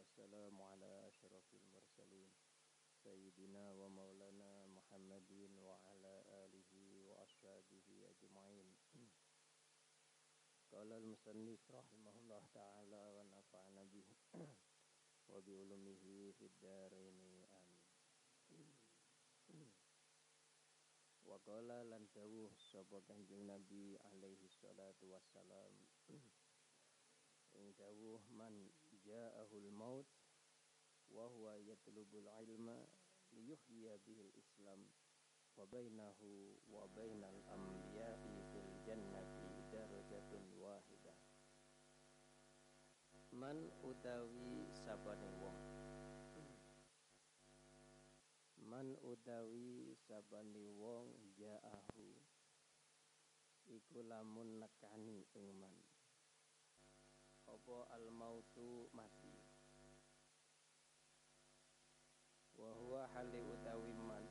والسلام 0.00 0.62
على 0.62 1.08
أشرف 1.08 1.54
المرسلين 1.54 2.32
سيدنا 3.04 3.72
ومولانا 3.72 4.66
محمد 4.66 5.32
وعلى 5.60 6.24
آله 6.44 6.72
وأصحابه 7.08 8.08
أجمعين. 8.10 8.76
قال 10.72 10.92
المصنف 10.92 11.70
رحمه 11.70 12.18
الله 12.18 12.46
تعالى 12.54 13.02
ونفعنا 13.16 13.84
به 13.84 14.08
وبعلومه 15.30 16.32
في 16.32 16.46
الدارين. 16.46 17.44
آمين. 17.44 17.84
Waqala 21.28 21.84
lan 21.84 22.08
dawuh 22.16 22.50
sapa 22.56 23.04
Kanjeng 23.04 23.44
Nabi 23.46 24.00
alaihi 24.08 24.48
salatu 24.48 25.12
wassalam 25.12 25.76
ing 27.54 27.68
ja'ahul 29.10 29.70
maut 29.74 30.06
wa 31.10 31.26
huwa 31.26 31.58
yatlubul 31.58 32.30
ilma 32.46 32.86
liyuhyiya 33.34 33.98
bihil 34.06 34.30
islam 34.38 34.86
wa 35.58 35.66
bainahu 35.66 36.62
wa 36.70 36.86
bainal 36.94 37.42
anbiya'i 37.50 38.34
fil 38.54 38.70
jannati 38.86 39.50
darajatun 39.74 40.44
wahidah 40.62 41.18
man 43.30 43.70
utawi 43.86 44.66
sabane 44.74 45.30
wong? 45.38 45.58
Man 48.70 48.98
utawi 49.06 49.94
sabane 50.06 50.66
wong? 50.74 51.14
Ja'ahu. 51.38 52.10
Iku 53.70 54.02
lamun 54.02 54.58
nekani 54.58 55.22
ing 55.38 55.46
man 55.62 55.89
apa 57.70 57.86
al 57.94 58.10
mautu 58.10 58.90
mati? 58.90 59.30
Wa 62.58 62.70
huwa 62.74 63.06
hali 63.14 63.38
utawi 63.46 63.94
man 63.94 64.26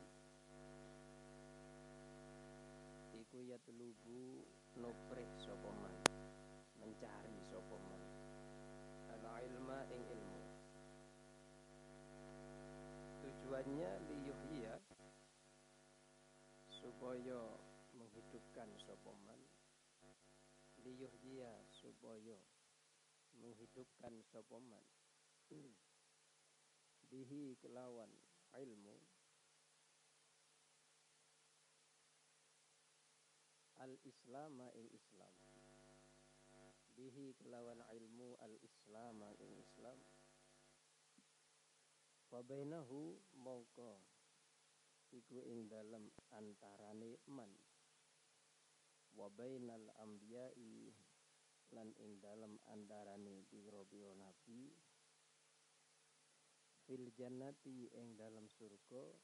iku 3.16 3.40
yatlubu 3.40 4.44
nuprih 4.76 5.30
sapa 5.40 5.72
man 5.72 5.96
mencari 6.76 7.40
sapa 7.48 7.76
man 7.80 8.02
al 9.08 9.24
ilma 9.48 9.88
ing 9.88 10.04
ilmu. 10.04 10.40
Tujuannya 13.24 13.90
liyuhya 14.04 14.76
supaya 16.68 17.40
menghidupkan 17.96 18.68
sapa 18.84 19.16
man 19.24 19.40
liyuhya 20.84 21.48
supaya 21.72 22.36
menghidupkan 23.40 24.20
sopoman. 24.28 24.84
Bihi 27.10 27.56
kelawan 27.58 28.12
ilmu. 28.54 28.96
Al 33.80 33.96
islama 34.04 34.68
ing 34.76 34.92
islam 34.92 35.34
bihi 37.00 37.32
kelawan 37.40 37.80
ilmu 37.96 38.36
al 38.44 38.52
islama 38.60 39.32
ing 39.40 39.56
islam 39.56 39.96
Fabainahu 42.28 43.16
mongko 43.40 44.04
iku 45.08 45.40
ing 45.48 45.72
dalem 45.72 46.12
antarane 46.28 47.16
man 47.24 47.48
Wabainal 49.16 49.88
ambiyai 49.96 50.92
lan 51.70 51.94
ing 52.02 52.18
dalam 52.18 52.58
andarane 52.66 53.46
biro-biro 53.46 54.14
nabi 54.18 54.70
fil 56.90 57.06
jannati 57.14 57.86
ing 57.94 58.18
dalam 58.18 58.50
surga 58.50 59.14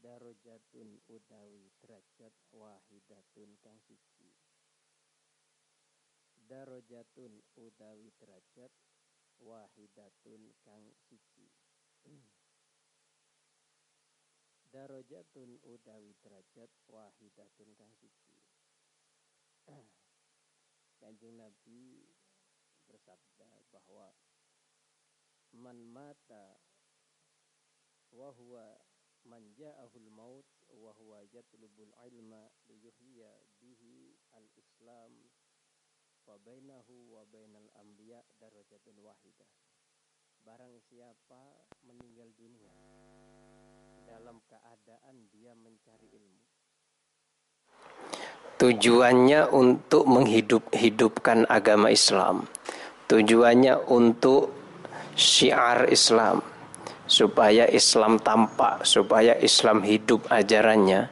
darajatun 0.00 0.98
udawi 1.12 1.68
derajat 1.84 2.32
wahidatun 2.56 3.52
kang 3.60 3.76
siji. 3.84 4.32
Darajatun 6.48 7.44
udawi 7.54 8.08
derajat 8.16 8.72
wahidatun 9.38 10.56
kang 10.64 10.88
siji. 11.04 11.52
Darajatun 14.74 15.60
udawi 15.68 16.16
derajat 16.24 16.70
wahidatun 16.88 17.70
kang 17.76 17.92
siji 18.00 18.38
Kanjeng 21.00 21.40
Nabi 21.40 22.04
bersabda 22.84 23.48
bahwa 23.72 24.12
man 25.56 25.80
mata 25.88 26.60
wa 28.12 28.28
huwa 28.36 28.76
man 29.24 29.48
ja'ahul 29.56 30.10
maut 30.12 30.46
wa 30.68 30.92
huwa 30.92 31.24
yatlubul 31.32 31.92
ilma 32.06 32.52
liyuhyiya 32.68 33.32
bihi 33.60 34.16
al-islam 34.36 35.12
fa 36.24 36.36
bainahu 36.38 37.16
wa 37.16 37.24
bainal 37.32 37.68
anbiya 37.80 38.20
darajatun 38.36 39.00
wahidah 39.00 39.48
barang 40.44 40.76
siapa 40.84 41.64
meninggal 41.84 42.28
dunia 42.36 42.76
dalam 44.08 44.40
keadaan 44.48 45.28
dia 45.32 45.52
mencari 45.56 46.08
ilmu 46.12 46.44
Tujuannya 48.60 49.48
untuk 49.56 50.04
menghidup-hidupkan 50.04 51.48
agama 51.48 51.88
Islam. 51.88 52.44
Tujuannya 53.08 53.88
untuk 53.88 54.52
syiar 55.16 55.88
Islam. 55.88 56.44
Supaya 57.08 57.64
Islam 57.72 58.20
tampak, 58.20 58.84
supaya 58.84 59.32
Islam 59.40 59.80
hidup 59.80 60.28
ajarannya. 60.28 61.08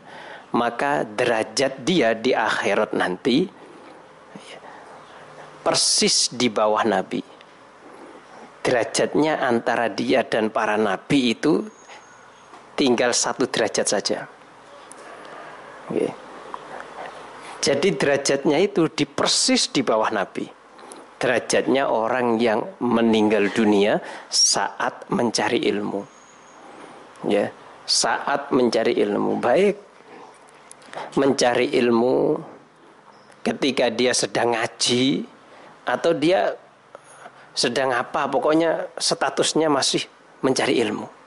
Maka 0.53 1.09
derajat 1.09 1.89
dia 1.89 2.13
di 2.13 2.37
akhirat 2.37 2.93
nanti 2.93 3.49
persis 5.65 6.29
di 6.29 6.53
bawah 6.53 6.85
Nabi. 6.85 7.25
Derajatnya 8.61 9.41
antara 9.41 9.89
dia 9.89 10.21
dan 10.21 10.53
para 10.53 10.77
Nabi 10.77 11.33
itu 11.33 11.65
tinggal 12.77 13.17
satu 13.17 13.49
derajat 13.49 13.89
saja. 13.89 14.29
Okay. 15.89 16.28
Jadi 17.59 17.95
derajatnya 17.99 18.59
itu 18.63 18.87
di 18.87 19.03
persis 19.03 19.67
di 19.75 19.83
bawah 19.83 20.15
Nabi. 20.15 20.47
Derajatnya 21.19 21.91
orang 21.91 22.39
yang 22.39 22.63
meninggal 22.79 23.51
dunia 23.51 23.99
saat 24.31 25.11
mencari 25.11 25.67
ilmu. 25.67 26.07
Ya, 27.27 27.51
saat 27.83 28.55
mencari 28.55 28.95
ilmu. 29.03 29.43
Baik 29.43 29.89
mencari 31.19 31.75
ilmu 31.75 32.39
ketika 33.43 33.91
dia 33.91 34.15
sedang 34.15 34.55
ngaji 34.55 35.27
atau 35.89 36.13
dia 36.15 36.55
sedang 37.59 37.91
apa, 37.91 38.31
pokoknya 38.31 38.87
statusnya 38.95 39.67
masih 39.67 40.07
mencari 40.47 40.79
ilmu. 40.79 41.18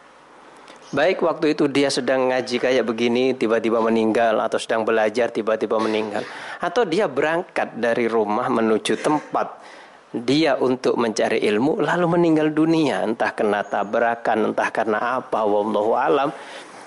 Baik 0.91 1.23
waktu 1.23 1.55
itu 1.55 1.71
dia 1.71 1.87
sedang 1.87 2.27
ngaji 2.27 2.59
kayak 2.59 2.83
begini 2.83 3.31
tiba-tiba 3.31 3.79
meninggal 3.79 4.35
atau 4.43 4.59
sedang 4.59 4.83
belajar 4.83 5.31
tiba-tiba 5.31 5.79
meninggal. 5.79 6.27
Atau 6.59 6.83
dia 6.83 7.07
berangkat 7.07 7.79
dari 7.79 8.11
rumah 8.11 8.51
menuju 8.51 8.99
tempat 8.99 9.55
dia 10.11 10.59
untuk 10.59 10.99
mencari 10.99 11.47
ilmu 11.47 11.79
lalu 11.79 12.19
meninggal 12.19 12.51
dunia. 12.51 13.07
Entah 13.07 13.31
kena 13.31 13.63
tabrakan 13.63 14.51
entah 14.51 14.67
karena 14.67 15.23
apa 15.23 15.47
wallahu 15.47 15.95
alam. 15.95 16.35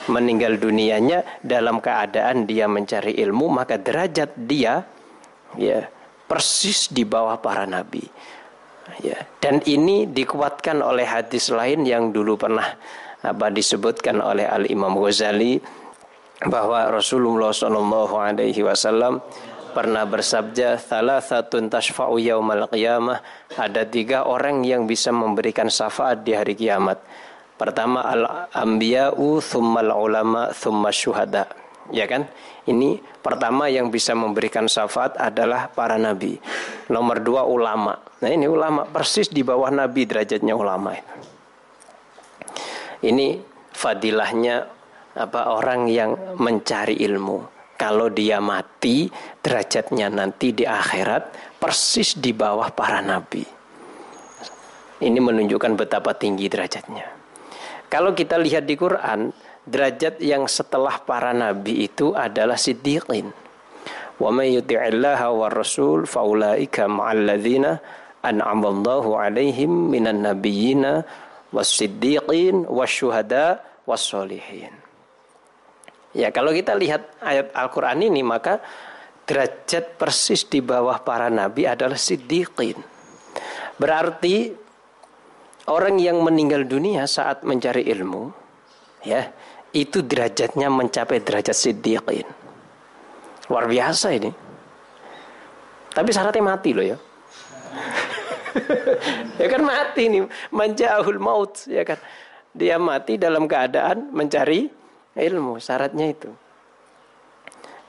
Meninggal 0.04 0.60
dunianya 0.60 1.40
dalam 1.40 1.80
keadaan 1.80 2.44
dia 2.44 2.68
mencari 2.68 3.16
ilmu 3.24 3.48
maka 3.48 3.80
derajat 3.80 4.36
dia 4.36 4.84
ya 5.56 5.80
persis 6.28 6.92
di 6.92 7.08
bawah 7.08 7.40
para 7.40 7.64
nabi. 7.64 8.04
Ya 9.00 9.16
dan 9.40 9.64
ini 9.64 10.04
dikuatkan 10.04 10.84
oleh 10.84 11.08
hadis 11.08 11.48
lain 11.48 11.88
yang 11.88 12.12
dulu 12.12 12.36
pernah 12.36 12.68
apa 13.24 13.48
disebutkan 13.48 14.20
oleh 14.20 14.44
Al 14.44 14.68
Imam 14.68 14.92
Ghazali 15.00 15.56
bahwa 16.44 16.92
Rasulullah 16.92 17.56
Shallallahu 17.56 18.14
Alaihi 18.20 18.60
Wasallam 18.60 19.24
pernah 19.72 20.04
bersabda 20.04 20.76
salah 20.76 21.24
satu 21.24 21.58
tashfa'u 21.64 22.20
yaumal 22.20 22.68
qiyamah. 22.68 23.24
Ada 23.56 23.88
tiga 23.88 24.28
orang 24.28 24.60
yang 24.62 24.84
bisa 24.84 25.08
memberikan 25.10 25.72
syafaat 25.72 26.22
di 26.22 26.36
hari 26.36 26.52
kiamat. 26.52 27.00
Pertama 27.56 28.04
al 28.04 28.50
ambiya'u 28.52 29.40
thummal 29.40 29.90
ulama 29.96 30.52
thumma 30.52 30.92
syuhada. 30.92 31.48
Ya 31.92 32.08
kan? 32.08 32.28
Ini 32.64 33.00
pertama 33.20 33.68
yang 33.68 33.92
bisa 33.92 34.16
memberikan 34.16 34.68
syafaat 34.68 35.20
adalah 35.20 35.68
para 35.68 36.00
nabi. 36.00 36.40
Nomor 36.88 37.20
dua 37.20 37.44
ulama. 37.44 38.00
Nah 38.20 38.30
ini 38.32 38.48
ulama 38.48 38.88
persis 38.88 39.28
di 39.28 39.44
bawah 39.44 39.68
nabi 39.68 40.08
derajatnya 40.08 40.56
ulama 40.56 40.96
ini 43.04 43.36
fadilahnya 43.76 44.64
apa 45.14 45.52
orang 45.52 45.86
yang 45.86 46.16
mencari 46.40 46.98
ilmu. 47.04 47.52
Kalau 47.74 48.08
dia 48.08 48.38
mati, 48.38 49.10
derajatnya 49.42 50.06
nanti 50.08 50.54
di 50.54 50.64
akhirat 50.64 51.58
persis 51.58 52.16
di 52.16 52.30
bawah 52.30 52.70
para 52.70 53.02
nabi. 53.02 53.42
Ini 55.02 55.18
menunjukkan 55.18 55.74
betapa 55.74 56.14
tinggi 56.14 56.46
derajatnya. 56.46 57.04
Kalau 57.90 58.14
kita 58.14 58.38
lihat 58.40 58.64
di 58.64 58.78
Quran, 58.78 59.34
derajat 59.66 60.22
yang 60.22 60.46
setelah 60.46 61.02
para 61.02 61.34
nabi 61.34 61.84
itu 61.90 62.14
adalah 62.14 62.56
siddiqin. 62.56 63.34
Wa 64.22 64.30
may 64.30 64.54
yuti'illaha 64.54 65.28
wa 65.34 65.50
rasul 65.50 66.06
faulaika 66.06 66.86
ma'al 66.86 67.26
ladzina 67.26 67.82
an'amallahu 68.22 69.18
'alaihim 69.18 69.90
minan 69.90 70.22
nabiyyina 70.22 71.02
was-siddiqin 71.54 72.66
wasyuhada 72.66 73.62
was-solihin. 73.86 74.74
Ya, 76.10 76.34
kalau 76.34 76.50
kita 76.50 76.74
lihat 76.74 77.14
ayat 77.22 77.54
Al-Qur'an 77.54 78.02
ini 78.02 78.26
maka 78.26 78.58
derajat 79.24 79.96
persis 79.96 80.44
di 80.50 80.58
bawah 80.58 80.98
para 81.02 81.30
nabi 81.30 81.70
adalah 81.70 81.98
siddiqin. 81.98 82.76
Berarti 83.78 84.50
orang 85.70 85.98
yang 85.98 86.22
meninggal 86.22 86.66
dunia 86.66 87.06
saat 87.08 87.42
mencari 87.42 87.86
ilmu 87.88 88.30
ya 89.02 89.30
itu 89.74 90.06
derajatnya 90.06 90.70
mencapai 90.70 91.18
derajat 91.22 91.54
siddiqin. 91.54 92.26
Luar 93.50 93.66
biasa 93.66 94.06
ini. 94.14 94.30
Tapi 95.94 96.10
syaratnya 96.10 96.42
mati 96.42 96.70
loh 96.74 96.86
ya. 96.86 96.98
ya 99.40 99.46
kan 99.50 99.62
mati 99.62 100.02
nih, 100.10 100.22
manjahul 100.54 101.18
maut 101.18 101.66
ya 101.66 101.82
kan. 101.82 101.98
Dia 102.54 102.78
mati 102.78 103.18
dalam 103.18 103.50
keadaan 103.50 104.14
mencari 104.14 104.70
ilmu, 105.18 105.58
syaratnya 105.58 106.06
itu. 106.06 106.30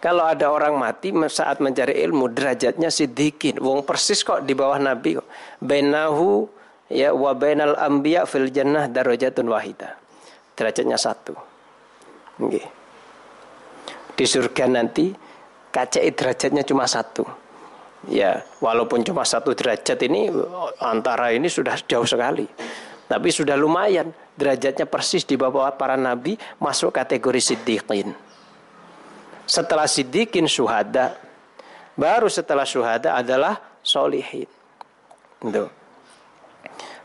Kalau 0.05 0.21
ada 0.21 0.53
orang 0.53 0.77
mati 0.77 1.09
saat 1.29 1.57
mencari 1.57 1.97
ilmu 2.05 2.29
derajatnya 2.29 2.93
siddiqin. 2.93 3.57
Wong 3.57 3.81
persis 3.81 4.21
kok 4.21 4.45
di 4.45 4.53
bawah 4.53 4.77
Nabi 4.77 5.17
kok. 5.17 5.25
Bainahu 5.57 6.45
ya 6.93 7.09
wa 7.09 7.33
bainal 7.33 7.73
anbiya 7.73 8.29
fil 8.29 8.53
jannah 8.53 8.85
darajatun 8.85 9.49
wahida. 9.49 9.97
Derajatnya 10.53 10.97
satu. 11.01 11.33
Di 14.13 14.25
surga 14.29 14.69
nanti 14.69 15.09
kaca 15.73 15.99
derajatnya 16.05 16.61
cuma 16.61 16.85
satu. 16.85 17.25
Ya, 18.05 18.45
walaupun 18.61 19.01
cuma 19.01 19.25
satu 19.25 19.57
derajat 19.57 19.97
ini 20.05 20.29
antara 20.77 21.33
ini 21.33 21.49
sudah 21.49 21.73
jauh 21.89 22.05
sekali. 22.05 22.45
Tapi 23.05 23.29
sudah 23.29 23.53
lumayan 23.57 24.09
derajatnya 24.33 24.89
persis 24.89 25.25
di 25.25 25.37
bawah 25.37 25.73
para 25.77 25.97
nabi 25.97 26.37
masuk 26.57 26.93
kategori 26.93 27.41
siddiqin. 27.53 28.13
Setelah 29.45 29.85
siddiqin 29.85 30.49
syuhada, 30.49 31.17
baru 31.93 32.29
setelah 32.29 32.65
syuhada 32.65 33.13
adalah 33.13 33.61
solihin. 33.85 34.49
Itu. 35.41 35.69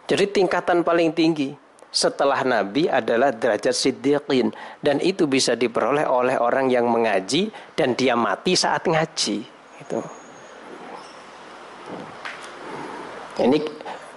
Jadi 0.09 0.25
tingkatan 0.41 0.81
paling 0.81 1.13
tinggi 1.13 1.53
setelah 1.91 2.47
Nabi 2.47 2.87
adalah 2.87 3.35
derajat 3.35 3.75
siddiqin 3.75 4.55
dan 4.79 5.03
itu 5.03 5.27
bisa 5.27 5.59
diperoleh 5.59 6.07
oleh 6.07 6.39
orang 6.39 6.71
yang 6.71 6.87
mengaji 6.87 7.51
dan 7.75 7.99
dia 7.99 8.15
mati 8.15 8.55
saat 8.55 8.87
ngaji 8.87 9.43
itu 9.83 9.99
ini 13.39 13.63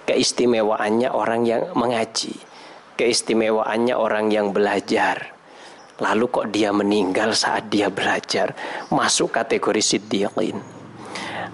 keistimewaannya 0.08 1.08
orang 1.14 1.46
yang 1.46 1.62
mengaji 1.78 2.34
keistimewaannya 2.98 3.94
orang 3.94 4.32
yang 4.34 4.50
belajar 4.50 5.30
lalu 6.02 6.26
kok 6.26 6.50
dia 6.50 6.74
meninggal 6.74 7.30
saat 7.36 7.70
dia 7.70 7.86
belajar 7.86 8.50
masuk 8.90 9.30
kategori 9.30 9.82
siddiqin 9.82 10.58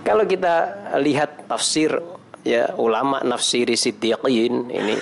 kalau 0.00 0.24
kita 0.24 0.88
lihat 1.04 1.44
tafsir 1.44 1.92
ya 2.40 2.72
ulama 2.80 3.20
nafsiri 3.20 3.76
siddiqin 3.76 4.72
ini 4.72 4.96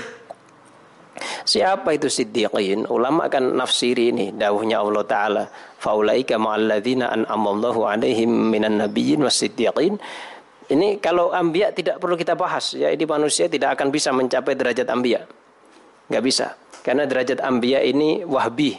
Siapa 1.49 1.96
itu 1.96 2.06
siddiqin? 2.06 2.87
Ulama 2.87 3.26
kan 3.26 3.43
nafsiri 3.56 4.14
ini 4.14 4.26
dawuhnya 4.31 4.78
Allah 4.84 5.04
Ta'ala. 5.04 5.44
Faulaika 5.78 6.37
ma'alladzina 6.38 7.11
an'amallahu 7.11 7.88
alaihim 7.88 8.31
minan 8.31 8.78
nabiyyin 8.78 9.25
was 9.25 9.40
siddiqin. 9.40 9.99
Ini 10.68 11.00
kalau 11.00 11.32
ambia 11.32 11.72
tidak 11.72 11.96
perlu 11.96 12.12
kita 12.12 12.36
bahas 12.36 12.76
ya 12.76 12.92
ini 12.92 13.08
manusia 13.08 13.48
tidak 13.48 13.80
akan 13.80 13.88
bisa 13.88 14.12
mencapai 14.12 14.52
derajat 14.52 14.84
ambia. 14.92 15.24
Gak 16.12 16.24
bisa. 16.24 16.56
Karena 16.84 17.08
derajat 17.08 17.40
ambia 17.40 17.80
ini 17.80 18.20
wahbi. 18.24 18.76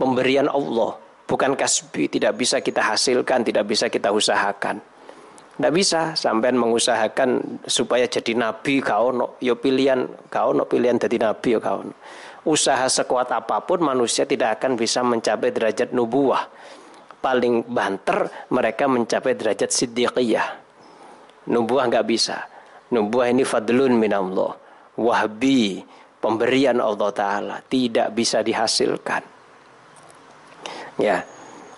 Pemberian 0.00 0.48
Allah. 0.48 0.96
Bukan 1.28 1.56
kasbi. 1.56 2.08
Tidak 2.08 2.32
bisa 2.32 2.64
kita 2.64 2.84
hasilkan. 2.84 3.44
Tidak 3.44 3.64
bisa 3.64 3.92
kita 3.92 4.12
usahakan. 4.12 4.80
Tidak 5.52 5.72
bisa 5.72 6.16
sampai 6.16 6.56
mengusahakan 6.56 7.60
supaya 7.68 8.08
jadi 8.08 8.32
nabi 8.32 8.80
kau 8.80 9.12
no 9.12 9.36
yo 9.36 9.52
pilihan 9.60 10.08
kau 10.32 10.56
no 10.56 10.64
pilihan 10.64 10.96
jadi 10.96 11.28
nabi 11.28 11.54
yo 11.54 11.60
kau 11.60 11.84
no. 11.84 11.92
Usaha 12.48 12.88
sekuat 12.88 13.28
apa 13.30 13.60
pun 13.62 13.84
manusia 13.84 14.24
tidak 14.24 14.58
akan 14.58 14.80
bisa 14.80 15.04
mencapai 15.04 15.52
derajat 15.52 15.92
nubuah. 15.92 16.48
Paling 17.20 17.68
banter 17.68 18.32
mereka 18.48 18.88
mencapai 18.88 19.36
derajat 19.36 19.70
siddiqiyah. 19.70 20.61
Nubuah 21.50 21.90
nggak 21.90 22.06
bisa. 22.06 22.46
Nubuah 22.92 23.32
ini 23.32 23.42
fadlun 23.42 23.98
minallah. 23.98 24.54
Wahbi 25.00 25.80
pemberian 26.22 26.78
Allah 26.78 27.10
Ta'ala 27.10 27.56
tidak 27.66 28.14
bisa 28.14 28.44
dihasilkan. 28.44 29.24
Ya, 31.00 31.24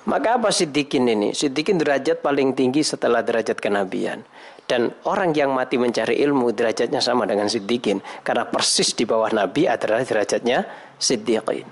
maka 0.04 0.36
apa 0.36 0.52
sidikin 0.52 1.08
ini? 1.08 1.32
Sidikin 1.32 1.80
derajat 1.80 2.20
paling 2.20 2.52
tinggi 2.52 2.84
setelah 2.84 3.24
derajat 3.24 3.56
kenabian. 3.56 4.20
Dan 4.64 4.92
orang 5.08 5.32
yang 5.32 5.56
mati 5.56 5.80
mencari 5.80 6.20
ilmu 6.20 6.52
derajatnya 6.52 7.00
sama 7.00 7.24
dengan 7.24 7.48
sidikin. 7.48 8.04
Karena 8.20 8.44
persis 8.44 8.92
di 8.92 9.08
bawah 9.08 9.32
nabi 9.32 9.64
adalah 9.64 10.04
derajatnya 10.04 10.68
siddiqin. 11.00 11.64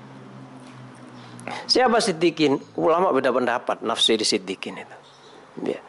Siapa 1.68 1.98
sidikin? 1.98 2.56
Ulama 2.78 3.12
beda 3.12 3.34
pendapat 3.34 3.84
nafsi 3.84 4.16
di 4.16 4.24
sidikin 4.24 4.80
itu. 4.80 4.96
Ya. 5.66 5.80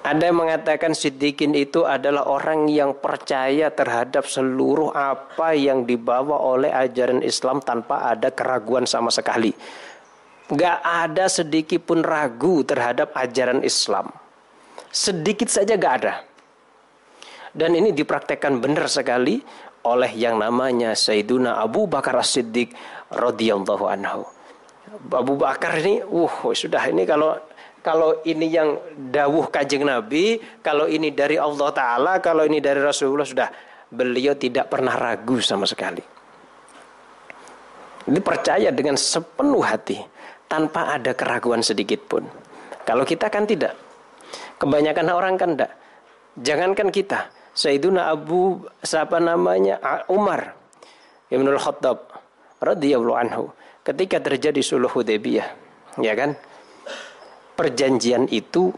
Ada 0.00 0.32
yang 0.32 0.40
mengatakan 0.40 0.96
sidikin 0.96 1.52
itu 1.52 1.84
adalah 1.84 2.24
orang 2.24 2.72
yang 2.72 2.96
percaya 2.96 3.68
terhadap 3.68 4.24
seluruh 4.24 4.96
apa 4.96 5.52
yang 5.52 5.84
dibawa 5.84 6.40
oleh 6.40 6.72
ajaran 6.72 7.20
Islam 7.20 7.60
tanpa 7.60 8.08
ada 8.08 8.32
keraguan 8.32 8.88
sama 8.88 9.12
sekali 9.12 9.52
Gak 10.50 10.82
ada 10.82 11.30
sedikit 11.30 11.86
pun 11.86 12.02
ragu 12.02 12.66
terhadap 12.66 13.14
ajaran 13.14 13.62
Islam. 13.62 14.10
Sedikit 14.90 15.46
saja 15.46 15.78
gak 15.78 15.94
ada. 16.02 16.26
Dan 17.54 17.78
ini 17.78 17.94
dipraktekkan 17.94 18.58
benar 18.58 18.90
sekali 18.90 19.38
oleh 19.86 20.10
yang 20.18 20.42
namanya 20.42 20.98
Sayyiduna 20.98 21.62
Abu 21.62 21.86
Bakar 21.86 22.18
As-Siddiq 22.18 22.74
radhiyallahu 23.14 23.84
anhu. 23.86 24.26
Abu 25.14 25.38
Bakar 25.38 25.78
ini, 25.78 26.02
uh, 26.02 26.34
sudah 26.50 26.82
ini 26.90 27.06
kalau 27.06 27.38
kalau 27.80 28.20
ini 28.28 28.46
yang 28.52 28.76
dawuh 29.08 29.48
kajeng 29.48 29.88
Nabi, 29.88 30.36
kalau 30.60 30.84
ini 30.84 31.12
dari 31.12 31.40
Allah 31.40 31.70
Ta'ala, 31.72 32.12
kalau 32.20 32.44
ini 32.44 32.60
dari 32.60 32.80
Rasulullah, 32.80 33.24
sudah 33.24 33.48
beliau 33.88 34.36
tidak 34.36 34.68
pernah 34.68 34.94
ragu 34.94 35.40
sama 35.40 35.64
sekali. 35.64 36.02
Ini 38.10 38.20
percaya 38.20 38.68
dengan 38.72 38.96
sepenuh 38.96 39.64
hati 39.64 39.96
tanpa 40.48 40.96
ada 40.96 41.12
keraguan 41.12 41.62
sedikit 41.62 42.00
pun. 42.04 42.24
Kalau 42.84 43.04
kita 43.06 43.30
kan 43.30 43.44
tidak. 43.46 43.76
Kebanyakan 44.60 45.06
orang 45.12 45.34
kan 45.38 45.54
tidak. 45.54 45.72
Jangankan 46.40 46.88
kita. 46.90 47.30
Sayyiduna 47.50 48.08
Abu 48.08 48.62
siapa 48.80 49.18
namanya 49.18 49.82
Umar 50.06 50.54
Ibnul 51.30 51.58
Khattab 51.58 52.14
radhiyallahu 52.62 53.18
anhu 53.18 53.44
ketika 53.82 54.22
terjadi 54.22 54.62
suluh 54.62 54.86
Hudaybiyah 54.86 55.48
ya 55.98 56.14
kan 56.14 56.38
perjanjian 57.60 58.24
itu 58.32 58.72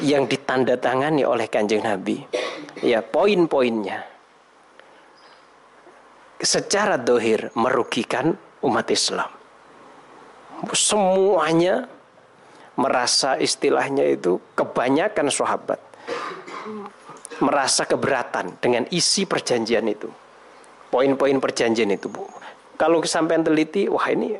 yang 0.00 0.24
ditandatangani 0.24 1.28
oleh 1.28 1.44
Kanjeng 1.52 1.84
Nabi 1.84 2.24
ya 2.80 3.04
poin-poinnya 3.04 4.00
secara 6.40 6.96
dohir 6.96 7.52
merugikan 7.52 8.32
umat 8.64 8.88
Islam 8.88 9.28
semuanya 10.72 11.84
merasa 12.80 13.36
istilahnya 13.36 14.08
itu 14.08 14.40
kebanyakan 14.56 15.28
sahabat 15.28 15.78
merasa 17.38 17.86
keberatan 17.86 18.58
dengan 18.58 18.86
isi 18.90 19.22
perjanjian 19.22 19.86
itu. 19.86 20.10
Poin-poin 20.88 21.36
perjanjian 21.38 21.90
itu, 21.92 22.08
Bu. 22.10 22.26
Kalau 22.78 23.02
sampai 23.04 23.42
teliti, 23.42 23.86
wah 23.90 24.06
ini 24.10 24.34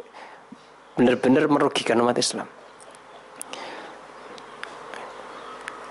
benar-benar 0.99 1.47
merugikan 1.47 1.99
umat 2.03 2.19
Islam. 2.19 2.47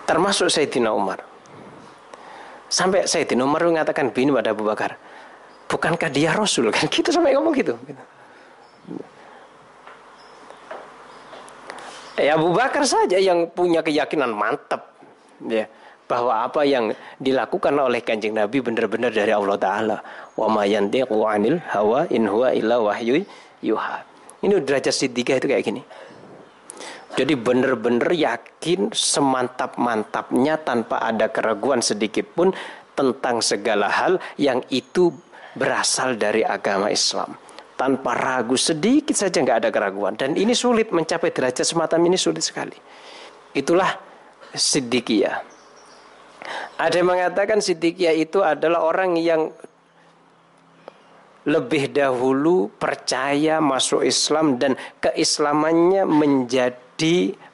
Termasuk 0.07 0.47
Sayyidina 0.47 0.95
Umar. 0.95 1.19
Sampai 2.71 3.03
Sayyidina 3.03 3.43
Umar 3.43 3.67
mengatakan 3.67 4.11
begini 4.15 4.31
pada 4.31 4.55
Abu 4.55 4.63
Bakar, 4.63 4.95
bukankah 5.67 6.07
dia 6.07 6.31
Rasul? 6.31 6.71
Kan 6.71 6.87
kita 6.87 7.11
sampai 7.11 7.35
ngomong 7.35 7.53
gitu. 7.55 7.75
Ya 12.17 12.33
Abu 12.33 12.49
Bakar 12.55 12.87
saja 12.87 13.19
yang 13.19 13.51
punya 13.51 13.83
keyakinan 13.83 14.31
mantap. 14.31 14.95
Ya. 15.43 15.69
bahwa 16.07 16.47
apa 16.47 16.63
yang 16.63 16.95
dilakukan 17.19 17.75
oleh 17.75 17.99
kanjeng 17.99 18.31
Nabi 18.31 18.63
benar-benar 18.63 19.11
dari 19.11 19.35
Allah 19.35 19.59
Taala. 19.59 19.97
Wa 20.39 20.47
ma 20.47 20.63
yantiqu 20.63 21.27
anil 21.27 21.59
hawa 21.67 22.07
in 22.07 22.23
huwa 22.23 22.55
illa 22.55 22.79
wahyu 22.79 23.27
yuha. 23.59 24.01
Ini 24.39 24.63
derajat 24.63 24.95
siddiqah 24.95 25.43
itu 25.43 25.51
kayak 25.51 25.63
gini. 25.67 25.83
Jadi 27.17 27.33
benar-benar 27.33 28.13
yakin 28.13 28.93
semantap-mantapnya 28.93 30.61
tanpa 30.61 31.01
ada 31.01 31.25
keraguan 31.33 31.81
sedikit 31.81 32.29
pun 32.29 32.53
tentang 32.93 33.41
segala 33.41 33.89
hal 33.89 34.21
yang 34.37 34.61
itu 34.69 35.09
berasal 35.57 36.13
dari 36.13 36.45
agama 36.45 36.93
Islam. 36.93 37.33
Tanpa 37.73 38.13
ragu 38.13 38.53
sedikit 38.53 39.17
saja 39.17 39.41
nggak 39.41 39.65
ada 39.65 39.69
keraguan. 39.73 40.13
Dan 40.13 40.37
ini 40.37 40.53
sulit 40.53 40.93
mencapai 40.93 41.33
derajat 41.33 41.65
semacam 41.65 42.05
ini 42.05 42.17
sulit 42.21 42.45
sekali. 42.45 42.77
Itulah 43.57 43.97
siddiqiyah. 44.53 45.41
Ada 46.77 47.01
yang 47.01 47.17
mengatakan 47.17 47.65
siddiqiyah 47.65 48.13
itu 48.13 48.45
adalah 48.45 48.85
orang 48.85 49.17
yang 49.17 49.49
lebih 51.49 51.89
dahulu 51.89 52.69
percaya 52.77 53.57
masuk 53.57 54.05
Islam 54.05 54.61
dan 54.61 54.77
keislamannya 55.01 56.05
menjadi 56.05 56.86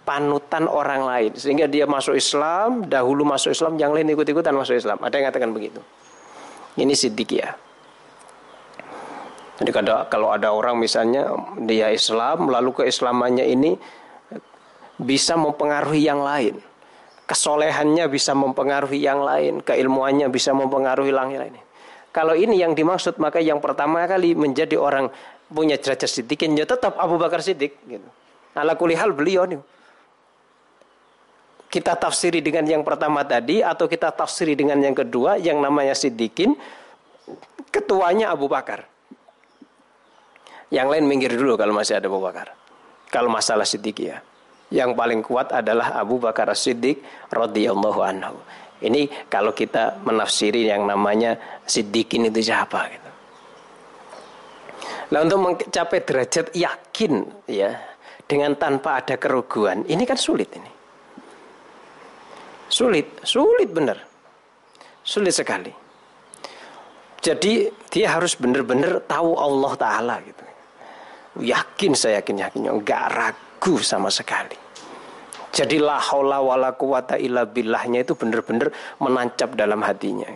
panutan 0.07 0.65
orang 0.67 1.03
lain. 1.03 1.31
Sehingga 1.35 1.67
dia 1.67 1.83
masuk 1.83 2.15
Islam 2.15 2.87
dahulu 2.87 3.27
masuk 3.27 3.51
Islam 3.51 3.75
yang 3.75 3.91
lain 3.91 4.07
ikut-ikutan 4.11 4.55
masuk 4.55 4.79
Islam. 4.79 4.99
Ada 5.03 5.19
yang 5.19 5.29
mengatakan 5.29 5.51
begitu. 5.51 5.79
Ini 6.79 6.93
siddiqiyah. 6.95 7.53
Jadi 9.61 9.69
kalau 10.09 10.33
ada 10.33 10.49
orang 10.49 10.81
misalnya 10.81 11.29
dia 11.61 11.93
Islam 11.93 12.49
lalu 12.49 12.73
keislamannya 12.73 13.45
ini 13.45 13.77
bisa 14.97 15.37
mempengaruhi 15.37 16.01
yang 16.03 16.25
lain. 16.25 16.57
Kesolehannya 17.23 18.09
bisa 18.09 18.33
mempengaruhi 18.33 18.99
yang 18.99 19.21
lain. 19.21 19.61
Keilmuannya 19.61 20.27
bisa 20.33 20.51
mempengaruhi 20.51 21.13
yang 21.13 21.31
lain. 21.31 21.55
Kalau 22.13 22.33
ini 22.37 22.59
yang 22.59 22.77
dimaksud 22.77 23.17
maka 23.17 23.41
yang 23.41 23.57
pertama 23.57 24.05
kali 24.05 24.37
menjadi 24.37 24.77
orang 24.77 25.09
punya 25.49 25.77
derajat 25.77 26.09
siddiqin 26.09 26.57
ya 26.57 26.65
tetap 26.65 26.97
Abu 26.97 27.17
Bakar 27.21 27.41
Siddiq 27.41 27.77
gitu. 27.85 28.09
Ala 28.53 28.77
kulihal 28.77 29.13
beliau 29.13 29.49
nih. 29.49 29.61
Kita 31.73 31.97
tafsiri 31.97 32.37
dengan 32.37 32.69
yang 32.69 32.85
pertama 32.85 33.25
tadi 33.25 33.65
atau 33.65 33.89
kita 33.89 34.13
tafsiri 34.13 34.53
dengan 34.53 34.77
yang 34.77 34.93
kedua 34.93 35.41
yang 35.41 35.57
namanya 35.57 35.97
siddiqin 35.97 36.53
ketuanya 37.73 38.29
Abu 38.29 38.45
Bakar. 38.45 38.85
Yang 40.69 40.87
lain 40.89 41.05
minggir 41.09 41.33
dulu 41.33 41.57
kalau 41.57 41.73
masih 41.73 41.97
ada 41.97 42.05
Abu 42.05 42.21
Bakar. 42.21 42.53
Kalau 43.09 43.29
masalah 43.29 43.65
siddiq 43.65 44.05
ya. 44.05 44.21
Yang 44.73 44.97
paling 44.97 45.21
kuat 45.21 45.53
adalah 45.53 45.93
Abu 45.93 46.17
Bakar 46.17 46.49
Siddiq 46.57 46.97
radhiyallahu 47.29 48.01
anhu. 48.01 48.33
Ini 48.81 49.29
kalau 49.29 49.53
kita 49.53 50.01
menafsiri 50.01 50.65
yang 50.65 50.89
namanya 50.89 51.37
sidikin 51.69 52.25
itu 52.25 52.41
siapa. 52.41 52.89
Nah 55.13 55.19
untuk 55.21 55.39
mencapai 55.45 56.01
derajat 56.01 56.57
yakin 56.57 57.21
ya 57.45 57.77
dengan 58.27 58.55
tanpa 58.55 59.03
ada 59.03 59.15
keruguan 59.19 59.83
ini 59.87 60.03
kan 60.07 60.17
sulit 60.17 60.49
ini. 60.55 60.71
Sulit, 62.73 63.21
sulit 63.21 63.69
benar. 63.69 64.01
Sulit 65.05 65.35
sekali. 65.35 65.69
Jadi 67.23 67.69
dia 67.87 68.11
harus 68.11 68.35
benar-benar 68.35 69.05
tahu 69.05 69.37
Allah 69.37 69.73
Ta'ala 69.77 70.15
gitu. 70.25 70.43
Yakin 71.45 71.93
saya 71.93 72.19
yakin 72.19 72.43
yakinnya, 72.45 72.71
enggak 72.73 73.03
ragu 73.13 73.79
sama 73.79 74.09
sekali. 74.11 74.57
Jadi 75.53 75.77
la 75.77 76.01
haula 76.01 76.41
wala 76.41 76.73
quwata 76.73 77.13
illa 77.21 77.45
billahnya 77.45 78.01
itu 78.01 78.17
benar-benar 78.17 78.73
menancap 78.97 79.53
dalam 79.53 79.85
hatinya. 79.85 80.33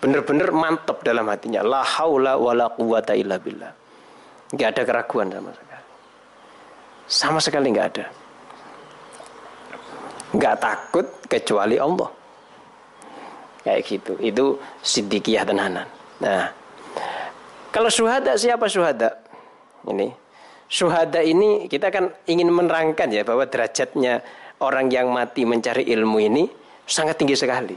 Benar-benar 0.00 0.56
mantap 0.56 1.04
dalam 1.04 1.28
hatinya. 1.28 1.60
La 1.60 1.84
haula 1.84 2.40
wala 2.40 2.72
quwata 2.72 3.12
illa 3.12 3.36
billah. 3.36 3.72
Enggak 4.56 4.68
ada 4.72 4.82
keraguan 4.88 5.28
sama 5.28 5.52
sekali. 5.52 5.63
Sama 7.04 7.38
sekali 7.38 7.70
enggak 7.72 7.88
ada. 7.96 8.06
Enggak 10.34 10.54
takut 10.58 11.06
kecuali 11.28 11.76
Allah. 11.78 12.10
Kayak 13.64 13.80
gitu. 13.86 14.12
Itu 14.20 14.44
siddiqiyah 14.82 15.44
tenanan. 15.46 15.88
Nah, 16.20 16.48
kalau 17.74 17.90
syuhada 17.90 18.36
siapa 18.36 18.68
syuhada? 18.68 19.18
Ini 19.84 20.24
syuhada 20.68 21.20
ini 21.20 21.68
kita 21.68 21.92
kan 21.92 22.10
ingin 22.26 22.48
menerangkan 22.48 23.12
ya 23.12 23.22
bahwa 23.22 23.44
derajatnya 23.44 24.24
orang 24.58 24.88
yang 24.88 25.12
mati 25.12 25.44
mencari 25.44 25.86
ilmu 25.92 26.18
ini 26.18 26.44
sangat 26.88 27.20
tinggi 27.20 27.36
sekali. 27.36 27.76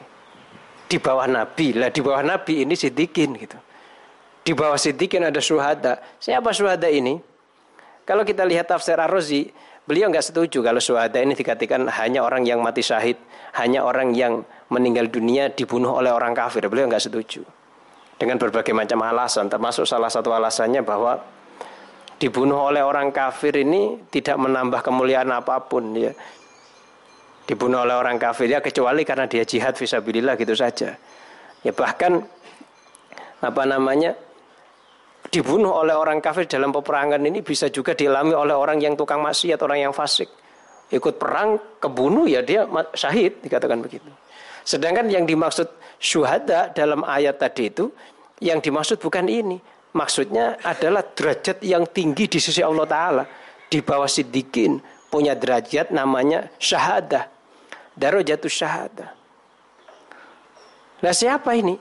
Di 0.87 0.97
bawah 1.03 1.27
Nabi 1.27 1.75
lah, 1.75 1.91
di 1.91 1.99
bawah 1.99 2.23
Nabi 2.23 2.63
ini 2.63 2.73
sidikin 2.73 3.35
gitu. 3.35 3.59
Di 4.47 4.55
bawah 4.55 4.79
sidikin 4.79 5.27
ada 5.27 5.43
syuhada. 5.43 5.99
Siapa 6.17 6.55
syuhada 6.55 6.87
ini? 6.87 7.19
Kalau 8.07 8.23
kita 8.23 8.47
lihat 8.47 8.71
tafsir 8.71 8.95
Ar-Razi, 8.95 9.51
beliau 9.83 10.07
nggak 10.07 10.31
setuju 10.31 10.63
kalau 10.63 10.79
syuhada 10.79 11.19
ini 11.19 11.35
dikatakan 11.35 11.91
hanya 11.91 12.23
orang 12.23 12.47
yang 12.47 12.63
mati 12.63 12.79
syahid, 12.79 13.19
hanya 13.59 13.83
orang 13.83 14.15
yang 14.15 14.47
meninggal 14.71 15.11
dunia 15.11 15.51
dibunuh 15.51 15.99
oleh 15.99 16.15
orang 16.15 16.31
kafir. 16.31 16.63
Beliau 16.71 16.87
nggak 16.87 17.03
setuju. 17.03 17.43
Dengan 18.15 18.39
berbagai 18.39 18.71
macam 18.71 19.03
alasan, 19.03 19.51
termasuk 19.51 19.83
salah 19.83 20.07
satu 20.07 20.31
alasannya 20.31 20.87
bahwa 20.87 21.19
dibunuh 22.15 22.71
oleh 22.71 22.79
orang 22.79 23.11
kafir 23.11 23.59
ini 23.59 24.07
tidak 24.07 24.39
menambah 24.39 24.87
kemuliaan 24.87 25.27
apa 25.27 25.67
pun 25.67 25.91
ya. 25.91 26.15
Dibunuh 27.43 27.83
oleh 27.83 27.95
orang 27.95 28.15
kafir 28.15 28.47
ya 28.47 28.63
kecuali 28.63 29.03
karena 29.03 29.27
dia 29.27 29.43
jihad 29.43 29.75
visabilillah 29.75 30.39
gitu 30.39 30.55
saja. 30.55 30.95
Ya 31.59 31.71
bahkan 31.75 32.23
apa 33.43 33.63
namanya 33.67 34.15
dibunuh 35.29 35.83
oleh 35.83 35.95
orang 35.95 36.23
kafir 36.23 36.47
dalam 36.47 36.71
peperangan 36.71 37.19
ini 37.21 37.43
bisa 37.43 37.67
juga 37.71 37.93
dialami 37.93 38.33
oleh 38.33 38.55
orang 38.55 38.79
yang 38.79 38.93
tukang 38.95 39.19
maksiat, 39.23 39.59
orang 39.63 39.89
yang 39.89 39.93
fasik. 39.93 40.27
Ikut 40.87 41.19
perang, 41.19 41.59
kebunuh 41.83 42.27
ya 42.31 42.39
dia 42.39 42.63
syahid 42.95 43.43
dikatakan 43.43 43.83
begitu. 43.83 44.07
Sedangkan 44.63 45.11
yang 45.11 45.27
dimaksud 45.27 45.67
syuhada 45.99 46.71
dalam 46.71 47.03
ayat 47.03 47.39
tadi 47.39 47.71
itu 47.71 47.91
yang 48.39 48.63
dimaksud 48.63 48.99
bukan 48.99 49.27
ini, 49.27 49.59
Maksudnya 49.97 50.61
adalah 50.61 51.01
derajat 51.01 51.65
yang 51.65 51.89
tinggi 51.89 52.29
di 52.29 52.37
sisi 52.37 52.61
Allah 52.61 52.85
Ta'ala. 52.85 53.23
Di 53.67 53.81
bawah 53.81 54.07
sidikin 54.07 54.77
punya 55.09 55.33
derajat 55.33 55.89
namanya 55.89 56.53
syahadah. 56.61 57.25
Darajatu 57.97 58.45
syahadah. 58.45 59.09
Nah 61.01 61.13
siapa 61.13 61.49
ini? 61.57 61.73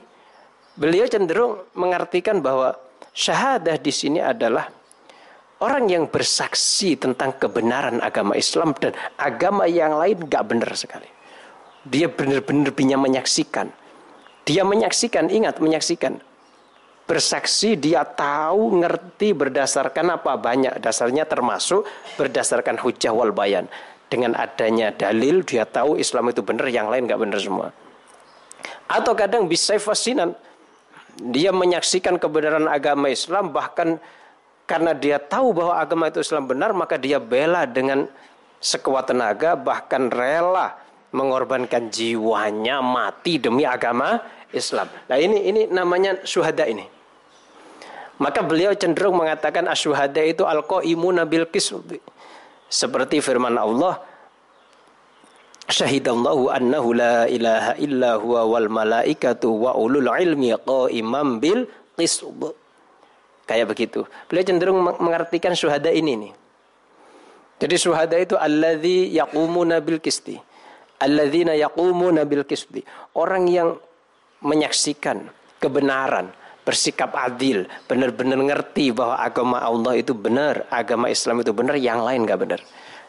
Beliau 0.77 1.05
cenderung 1.09 1.69
mengartikan 1.77 2.41
bahwa 2.41 2.73
syahadah 3.17 3.81
di 3.81 3.89
sini 3.89 4.21
adalah 4.21 4.69
orang 5.65 5.89
yang 5.89 6.05
bersaksi 6.05 6.93
tentang 6.93 7.33
kebenaran 7.41 7.97
agama 7.97 8.37
Islam 8.37 8.77
dan 8.77 8.93
agama 9.17 9.65
yang 9.65 9.97
lain 9.97 10.29
gak 10.29 10.45
benar 10.45 10.69
sekali. 10.77 11.09
Dia 11.81 12.05
benar-benar 12.13 12.69
punya 12.77 12.99
menyaksikan. 13.01 13.73
Dia 14.45 14.61
menyaksikan, 14.61 15.33
ingat 15.33 15.57
menyaksikan 15.57 16.21
bersaksi 17.07 17.79
dia 17.79 18.03
tahu 18.03 18.83
ngerti 18.83 19.31
berdasarkan 19.31 20.19
apa 20.19 20.35
banyak 20.35 20.75
dasarnya 20.83 21.23
termasuk 21.23 21.87
berdasarkan 22.19 22.75
hujah 22.83 23.15
wal 23.15 23.31
bayan 23.31 23.71
dengan 24.11 24.35
adanya 24.35 24.91
dalil 24.91 25.39
dia 25.47 25.63
tahu 25.63 25.95
Islam 25.95 26.35
itu 26.35 26.43
benar 26.43 26.67
yang 26.67 26.91
lain 26.91 27.07
nggak 27.07 27.15
benar 27.15 27.39
semua 27.39 27.71
atau 28.91 29.15
kadang 29.15 29.47
bisa 29.47 29.79
fasinan 29.79 30.35
dia 31.17 31.49
menyaksikan 31.49 32.21
kebenaran 32.21 32.69
agama 32.69 33.09
Islam 33.09 33.49
bahkan 33.49 33.97
karena 34.69 34.91
dia 34.93 35.17
tahu 35.17 35.55
bahwa 35.55 35.79
agama 35.79 36.11
itu 36.11 36.21
Islam 36.21 36.45
benar 36.45 36.75
maka 36.75 36.99
dia 36.99 37.17
bela 37.17 37.63
dengan 37.65 38.05
sekuat 38.61 39.09
tenaga 39.09 39.55
bahkan 39.57 40.11
rela 40.11 40.77
mengorbankan 41.15 41.87
jiwanya 41.89 42.83
mati 42.83 43.39
demi 43.39 43.63
agama 43.63 44.19
Islam. 44.51 44.91
Nah 45.07 45.17
ini 45.17 45.47
ini 45.47 45.61
namanya 45.71 46.21
syuhada 46.27 46.67
ini. 46.67 46.85
Maka 48.17 48.41
beliau 48.41 48.73
cenderung 48.73 49.13
mengatakan 49.21 49.69
asyuhada 49.69 50.25
itu 50.25 50.41
al-qaimuna 50.41 51.29
bil 51.29 51.45
Seperti 52.67 53.21
firman 53.21 53.55
Allah 53.55 54.01
Syahidallahu 55.67 56.47
annahu 56.47 56.95
la 56.95 57.27
ilaha 57.27 57.75
illa 57.75 58.15
huwa 58.15 58.47
wal 58.47 58.71
malaikatu 58.71 59.51
wa 59.51 59.75
ulul 59.75 60.07
ilmi 60.07 60.55
qaiman 60.63 61.43
bil 61.43 61.67
qisd. 61.99 62.55
Kayak 63.47 63.75
begitu. 63.75 64.07
Beliau 64.31 64.47
cenderung 64.47 64.79
mengartikan 64.79 65.51
syuhada 65.55 65.91
ini 65.91 66.27
nih. 66.27 66.33
Jadi 67.57 67.75
syuhada 67.75 68.15
itu 68.15 68.35
alladzi 68.39 69.11
yaqumuna 69.11 69.83
bil 69.83 69.99
qisti. 69.99 70.39
Alladzina 71.03 71.51
yaqumuna 71.57 72.23
bil 72.23 72.47
qisti. 72.47 72.83
Orang 73.17 73.47
yang 73.49 73.75
menyaksikan 74.45 75.25
kebenaran, 75.57 76.29
bersikap 76.61 77.15
adil, 77.17 77.65
benar-benar 77.89 78.37
ngerti 78.37 78.93
bahwa 78.93 79.17
agama 79.17 79.57
Allah 79.63 79.97
itu 79.97 80.13
benar, 80.13 80.69
agama 80.69 81.09
Islam 81.09 81.41
itu 81.41 81.51
benar, 81.55 81.75
yang 81.79 82.05
lain 82.05 82.27
nggak 82.27 82.39
benar. 82.39 82.61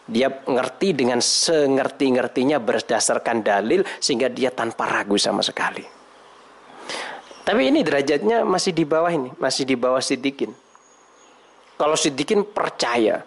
Dia 0.08 0.32
ngerti 0.32 0.96
dengan 0.96 1.20
sengerti-ngertinya 1.20 2.56
berdasarkan 2.56 3.44
dalil 3.44 3.84
sehingga 4.00 4.32
dia 4.32 4.48
tanpa 4.48 4.88
ragu 4.88 5.20
sama 5.20 5.44
sekali. 5.44 5.84
Tapi 7.44 7.62
ini 7.68 7.84
derajatnya 7.84 8.44
masih 8.44 8.72
di 8.72 8.84
bawah 8.88 9.12
ini, 9.12 9.32
masih 9.36 9.68
di 9.68 9.76
bawah 9.76 10.00
sidikin. 10.00 10.52
Kalau 11.76 11.96
sidikin 11.96 12.44
percaya, 12.44 13.20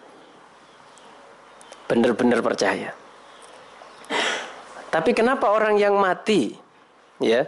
benar-benar 1.86 2.42
percaya. 2.42 2.90
Tapi 4.90 5.10
kenapa 5.16 5.50
orang 5.50 5.78
yang 5.80 5.96
mati, 5.98 6.54
ya, 7.18 7.46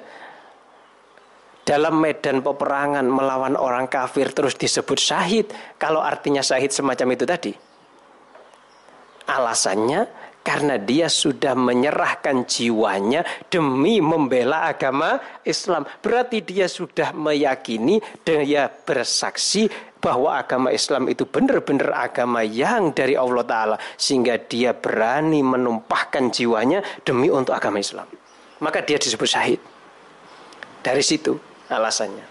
dalam 1.65 1.97
medan 1.97 2.45
peperangan 2.45 3.09
melawan 3.09 3.57
orang 3.57 3.89
kafir 3.89 4.31
terus 4.37 4.53
disebut 4.55 5.01
syahid 5.01 5.47
kalau 5.81 6.05
artinya 6.05 6.45
syahid 6.45 6.71
semacam 6.71 7.17
itu 7.17 7.25
tadi 7.25 7.53
Alasannya 9.25 10.25
karena 10.45 10.77
dia 10.77 11.09
sudah 11.09 11.57
menyerahkan 11.57 12.45
jiwanya 12.45 13.25
demi 13.49 14.05
membela 14.05 14.69
agama 14.69 15.17
Islam. 15.41 15.89
Berarti 16.05 16.45
dia 16.45 16.69
sudah 16.69 17.17
meyakini 17.17 17.97
dan 18.21 18.45
dia 18.45 18.69
bersaksi 18.69 19.73
bahwa 20.05 20.37
agama 20.37 20.69
Islam 20.69 21.09
itu 21.09 21.25
benar-benar 21.25 21.97
agama 21.97 22.45
yang 22.45 22.93
dari 22.93 23.17
Allah 23.17 23.41
Ta'ala. 23.49 23.77
Sehingga 23.97 24.37
dia 24.45 24.77
berani 24.77 25.41
menumpahkan 25.41 26.29
jiwanya 26.29 26.85
demi 27.01 27.33
untuk 27.33 27.57
agama 27.57 27.81
Islam. 27.81 28.05
Maka 28.61 28.85
dia 28.85 29.01
disebut 29.01 29.25
syahid. 29.25 29.61
Dari 30.85 31.01
situ 31.01 31.41
alasannya. 31.73 32.27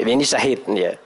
Ini 0.00 0.24
syahid 0.24 0.64
ya. 0.72 1.03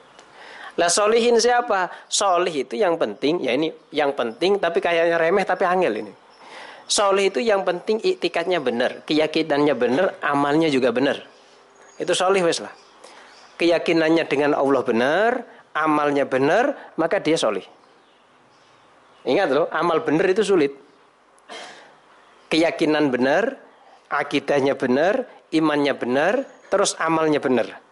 Lah 0.79 0.87
solihin 0.87 1.35
siapa? 1.43 1.91
Solih 2.07 2.55
itu 2.63 2.79
yang 2.79 2.95
penting, 2.95 3.43
ya 3.43 3.51
ini 3.51 3.75
yang 3.91 4.15
penting 4.15 4.63
tapi 4.63 4.79
kayaknya 4.79 5.19
remeh 5.19 5.43
tapi 5.43 5.67
angel 5.67 6.07
ini. 6.07 6.13
Solih 6.87 7.35
itu 7.35 7.43
yang 7.43 7.67
penting 7.67 7.99
iktikatnya 7.99 8.63
benar, 8.63 9.03
keyakinannya 9.03 9.75
benar, 9.75 10.07
amalnya 10.23 10.71
juga 10.71 10.95
benar. 10.95 11.19
Itu 11.99 12.15
solih 12.15 12.47
wes 12.47 12.63
lah. 12.63 12.71
Keyakinannya 13.59 14.25
dengan 14.31 14.55
Allah 14.55 14.87
benar, 14.87 15.31
amalnya 15.75 16.25
benar, 16.31 16.95
maka 16.95 17.19
dia 17.19 17.35
solih. 17.35 17.67
Ingat 19.27 19.51
loh, 19.51 19.67
amal 19.75 19.99
benar 20.07 20.31
itu 20.31 20.47
sulit. 20.47 20.73
Keyakinan 22.49 23.11
benar, 23.11 23.59
akidahnya 24.09 24.79
benar, 24.79 25.27
imannya 25.51 25.93
benar, 25.99 26.47
terus 26.71 26.95
amalnya 27.03 27.43
benar. 27.43 27.83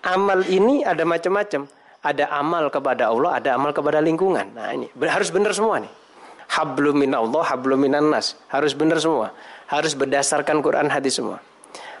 Amal 0.00 0.40
ini 0.48 0.82
ada 0.82 1.04
macam-macam 1.04 1.68
ada 2.00 2.32
amal 2.32 2.72
kepada 2.72 3.12
Allah, 3.12 3.36
ada 3.36 3.56
amal 3.56 3.76
kepada 3.76 4.00
lingkungan. 4.00 4.56
Nah 4.56 4.72
ini 4.72 4.88
harus 5.04 5.28
benar 5.28 5.52
semua 5.52 5.84
nih. 5.84 5.92
Hablum 6.50 7.06
min 7.06 7.12
Allah, 7.14 7.46
hablum 7.46 7.78
minan 7.78 8.10
nas. 8.10 8.34
Harus 8.50 8.74
benar 8.74 8.98
semua. 8.98 9.30
Harus 9.70 9.94
berdasarkan 9.94 10.58
Quran 10.64 10.90
hadis 10.90 11.22
semua. 11.22 11.38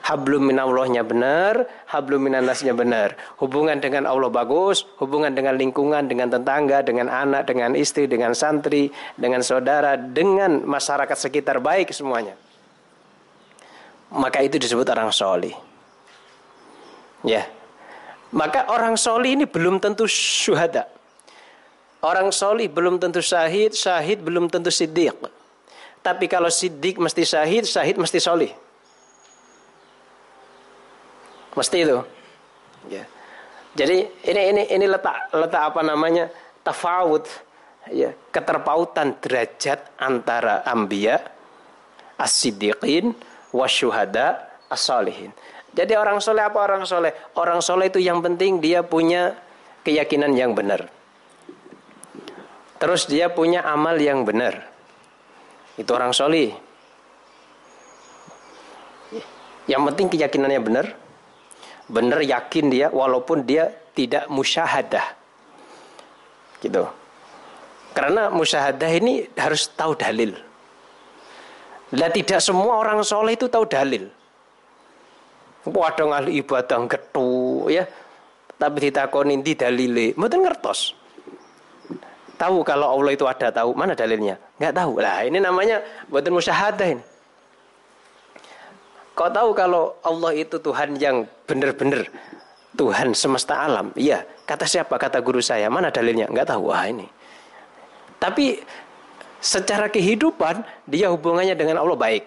Hablum 0.00 0.50
min 0.50 0.56
Allahnya 0.58 1.04
benar, 1.04 1.68
hablum 1.86 2.24
minan 2.24 2.48
nasnya 2.48 2.72
benar. 2.74 3.14
Hubungan 3.38 3.78
dengan 3.78 4.08
Allah 4.08 4.32
bagus, 4.32 4.88
hubungan 4.98 5.30
dengan 5.30 5.54
lingkungan, 5.54 6.08
dengan 6.08 6.32
tetangga, 6.32 6.82
dengan 6.82 7.12
anak, 7.12 7.46
dengan 7.46 7.76
istri, 7.76 8.08
dengan 8.08 8.32
santri, 8.32 8.88
dengan 9.14 9.44
saudara, 9.44 9.94
dengan 10.00 10.64
masyarakat 10.64 11.14
sekitar 11.14 11.60
baik 11.62 11.92
semuanya. 11.92 12.34
Maka 14.10 14.42
itu 14.42 14.58
disebut 14.58 14.88
orang 14.90 15.14
solih. 15.14 15.54
Ya, 17.22 17.44
maka 18.30 18.70
orang 18.70 18.94
soli 18.94 19.34
ini 19.34 19.44
belum 19.46 19.82
tentu 19.82 20.06
syuhada. 20.06 20.86
Orang 22.00 22.32
soli 22.32 22.64
belum 22.70 22.96
tentu 22.96 23.20
syahid, 23.20 23.76
syahid 23.76 24.24
belum 24.24 24.48
tentu 24.48 24.72
siddiq. 24.72 25.12
Tapi 26.00 26.24
kalau 26.30 26.48
siddiq 26.48 26.96
mesti 26.96 27.28
syahid, 27.28 27.68
syahid 27.68 28.00
mesti 28.00 28.16
soli. 28.16 28.48
Mesti 31.52 31.76
itu. 31.82 31.98
Ya. 32.88 33.04
Jadi 33.76 34.08
ini 34.24 34.42
ini 34.54 34.62
ini 34.72 34.86
letak 34.88 35.30
letak 35.30 35.62
apa 35.74 35.80
namanya 35.84 36.26
tafawud 36.64 37.28
ya 37.92 38.10
keterpautan 38.34 39.14
derajat 39.22 39.94
antara 40.00 40.64
ambia 40.66 41.20
as-siddiqin 42.16 43.12
wasyuhada 43.52 44.48
as-salihin. 44.72 45.30
Jadi 45.70 45.94
orang 45.94 46.18
soleh 46.18 46.42
apa 46.42 46.58
orang 46.58 46.82
soleh? 46.82 47.14
Orang 47.38 47.62
soleh 47.62 47.86
itu 47.86 48.02
yang 48.02 48.18
penting 48.18 48.58
dia 48.58 48.82
punya 48.82 49.38
keyakinan 49.86 50.34
yang 50.34 50.50
benar. 50.52 50.90
Terus 52.80 53.06
dia 53.06 53.30
punya 53.30 53.62
amal 53.62 53.94
yang 54.00 54.26
benar. 54.26 54.66
Itu 55.78 55.94
orang 55.94 56.10
soleh. 56.10 56.50
Yang 59.70 59.82
penting 59.92 60.06
keyakinannya 60.10 60.60
benar. 60.64 60.86
Benar 61.86 62.20
yakin 62.24 62.66
dia 62.72 62.86
walaupun 62.90 63.46
dia 63.46 63.70
tidak 63.94 64.26
musyahadah. 64.26 65.06
Gitu. 66.58 66.82
Karena 67.94 68.30
musyahadah 68.30 68.90
ini 68.90 69.28
harus 69.38 69.70
tahu 69.74 69.94
dalil. 69.94 70.34
Lah 71.94 72.10
tidak 72.10 72.38
semua 72.42 72.78
orang 72.78 73.02
soleh 73.02 73.34
itu 73.34 73.50
tahu 73.50 73.66
dalil. 73.66 74.06
Padha 75.60 76.04
ahli 76.08 76.40
ibadah 76.40 76.88
getu 76.88 77.68
ya. 77.68 77.84
Tapi 78.60 78.76
ditakoni 78.88 79.40
ndi 79.40 79.56
dalile? 79.56 80.12
Mboten 80.16 80.44
ngertos. 80.44 80.96
Tahu 82.40 82.64
kalau 82.64 82.96
Allah 82.96 83.12
itu 83.12 83.28
ada, 83.28 83.52
tahu 83.52 83.76
mana 83.76 83.92
dalilnya? 83.92 84.40
Enggak 84.56 84.80
tahu. 84.80 84.92
Lah, 85.00 85.24
ini 85.28 85.36
namanya 85.40 85.84
mboten 86.08 86.32
musyahadah 86.32 86.88
ini. 86.96 87.04
Kau 89.12 89.28
tahu 89.28 89.52
kalau 89.52 89.92
Allah 90.00 90.32
itu 90.32 90.56
Tuhan 90.56 90.96
yang 90.96 91.28
benar-benar 91.44 92.08
Tuhan 92.80 93.12
semesta 93.12 93.68
alam? 93.68 93.92
Iya. 93.92 94.24
Kata 94.48 94.64
siapa? 94.64 94.96
Kata 94.96 95.20
guru 95.20 95.44
saya. 95.44 95.68
Mana 95.68 95.92
dalilnya? 95.92 96.32
Enggak 96.32 96.48
tahu. 96.56 96.72
Wah, 96.72 96.88
ini. 96.88 97.04
Tapi 98.16 98.64
secara 99.44 99.92
kehidupan 99.92 100.64
dia 100.88 101.12
hubungannya 101.12 101.52
dengan 101.52 101.84
Allah 101.84 101.96
baik. 102.00 102.24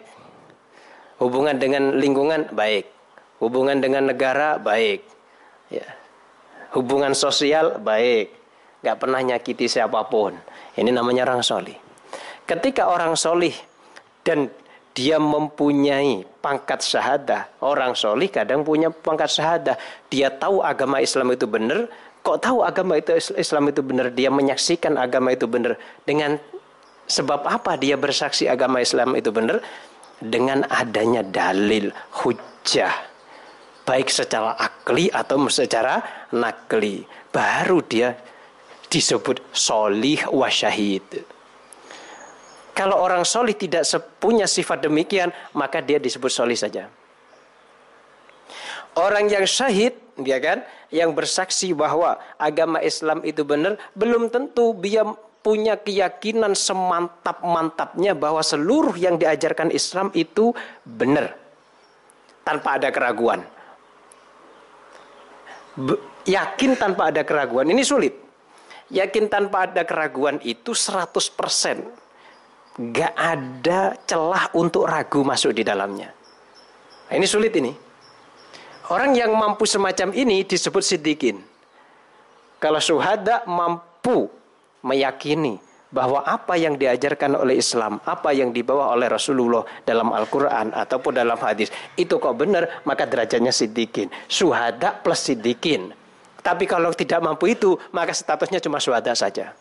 Hubungan 1.18 1.58
dengan 1.58 1.98
lingkungan 1.98 2.54
baik. 2.54 2.93
Hubungan 3.44 3.84
dengan 3.84 4.08
negara 4.08 4.56
baik. 4.56 5.04
Ya. 5.68 5.84
Hubungan 6.72 7.12
sosial 7.12 7.76
baik. 7.84 8.32
Gak 8.80 9.04
pernah 9.04 9.20
nyakiti 9.20 9.68
siapa 9.68 10.08
pun. 10.08 10.32
Ini 10.80 10.88
namanya 10.96 11.28
orang 11.28 11.44
solih. 11.44 11.76
Ketika 12.48 12.88
orang 12.88 13.20
solih 13.20 13.52
dan 14.24 14.48
dia 14.96 15.20
mempunyai 15.20 16.24
pangkat 16.40 16.80
syahadah. 16.80 17.60
Orang 17.60 18.00
solih 18.00 18.32
kadang 18.32 18.64
punya 18.64 18.88
pangkat 18.88 19.28
syahadah. 19.28 19.76
Dia 20.08 20.32
tahu 20.32 20.64
agama 20.64 21.04
Islam 21.04 21.36
itu 21.36 21.44
benar. 21.44 21.92
Kok 22.24 22.40
tahu 22.40 22.64
agama 22.64 22.96
itu 22.96 23.12
Islam 23.36 23.68
itu 23.68 23.84
benar? 23.84 24.08
Dia 24.16 24.32
menyaksikan 24.32 24.96
agama 24.96 25.36
itu 25.36 25.50
benar. 25.52 25.76
Dengan 26.08 26.40
sebab 27.12 27.44
apa 27.44 27.76
dia 27.76 28.00
bersaksi 28.00 28.48
agama 28.48 28.80
Islam 28.80 29.20
itu 29.20 29.34
benar? 29.36 29.60
Dengan 30.24 30.64
adanya 30.72 31.20
dalil, 31.20 31.92
hujah 32.24 33.13
baik 33.84 34.08
secara 34.08 34.56
akli 34.56 35.12
atau 35.12 35.40
secara 35.48 36.28
nakli. 36.32 37.04
Baru 37.34 37.82
dia 37.84 38.16
disebut 38.88 39.42
solih 39.52 40.22
wasyahid 40.30 41.34
kalau 42.74 42.98
orang 42.98 43.22
solih 43.22 43.54
tidak 43.54 43.86
punya 44.18 44.50
sifat 44.50 44.82
demikian 44.82 45.30
maka 45.54 45.78
dia 45.80 46.02
disebut 46.02 46.30
solih 46.34 46.58
saja. 46.58 46.90
Orang 48.98 49.30
yang 49.30 49.46
syahid 49.46 49.98
dia 50.18 50.38
kan 50.42 50.66
yang 50.94 51.14
bersaksi 51.14 51.74
bahwa 51.74 52.18
agama 52.38 52.82
Islam 52.82 53.22
itu 53.26 53.42
benar 53.46 53.78
belum 53.98 54.30
tentu 54.30 54.74
dia 54.82 55.06
punya 55.42 55.78
keyakinan 55.78 56.54
semantap-mantapnya 56.54 58.14
bahwa 58.14 58.42
seluruh 58.42 58.94
yang 58.98 59.18
diajarkan 59.18 59.74
Islam 59.74 60.14
itu 60.14 60.54
benar 60.86 61.34
tanpa 62.46 62.78
ada 62.78 62.94
keraguan 62.94 63.42
yakin 66.28 66.78
tanpa 66.78 67.10
ada 67.10 67.22
keraguan 67.26 67.70
ini 67.70 67.84
sulit. 67.86 68.14
Yakin 68.94 69.26
tanpa 69.32 69.66
ada 69.70 69.82
keraguan 69.88 70.38
itu 70.46 70.76
100%. 70.76 71.82
Gak 72.94 73.14
ada 73.14 73.94
celah 74.06 74.50
untuk 74.58 74.90
ragu 74.90 75.22
masuk 75.22 75.54
di 75.54 75.62
dalamnya. 75.62 76.10
Nah, 77.10 77.14
ini 77.14 77.26
sulit 77.30 77.54
ini. 77.54 77.74
Orang 78.90 79.14
yang 79.14 79.32
mampu 79.34 79.64
semacam 79.70 80.10
ini 80.12 80.44
disebut 80.44 80.84
sidikin. 80.84 81.38
Kalau 82.58 82.82
suhada 82.82 83.46
mampu 83.46 84.28
meyakini 84.84 85.58
bahwa 85.94 86.26
apa 86.26 86.58
yang 86.58 86.74
diajarkan 86.74 87.38
oleh 87.38 87.62
Islam, 87.62 88.02
apa 88.02 88.34
yang 88.34 88.50
dibawa 88.50 88.98
oleh 88.98 89.06
Rasulullah 89.06 89.62
dalam 89.86 90.10
Al-Quran 90.10 90.74
ataupun 90.74 91.14
dalam 91.14 91.38
hadis, 91.38 91.70
itu 91.94 92.18
kok 92.18 92.34
benar, 92.34 92.82
maka 92.82 93.06
derajatnya 93.06 93.54
sidikin. 93.54 94.10
Suhada 94.26 94.98
plus 94.98 95.22
sidikin. 95.22 95.94
Tapi 96.42 96.66
kalau 96.66 96.90
tidak 96.98 97.22
mampu 97.22 97.54
itu, 97.54 97.78
maka 97.94 98.12
statusnya 98.12 98.58
cuma 98.58 98.82
suhada 98.82 99.14
saja. 99.14 99.54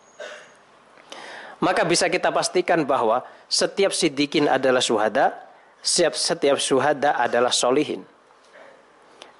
Maka 1.62 1.86
bisa 1.86 2.10
kita 2.10 2.34
pastikan 2.34 2.82
bahwa 2.82 3.22
setiap 3.46 3.94
sidikin 3.94 4.50
adalah 4.50 4.82
suhada, 4.82 5.36
setiap 5.78 6.16
setiap 6.18 6.58
suhada 6.58 7.14
adalah 7.14 7.54
solihin. 7.54 8.02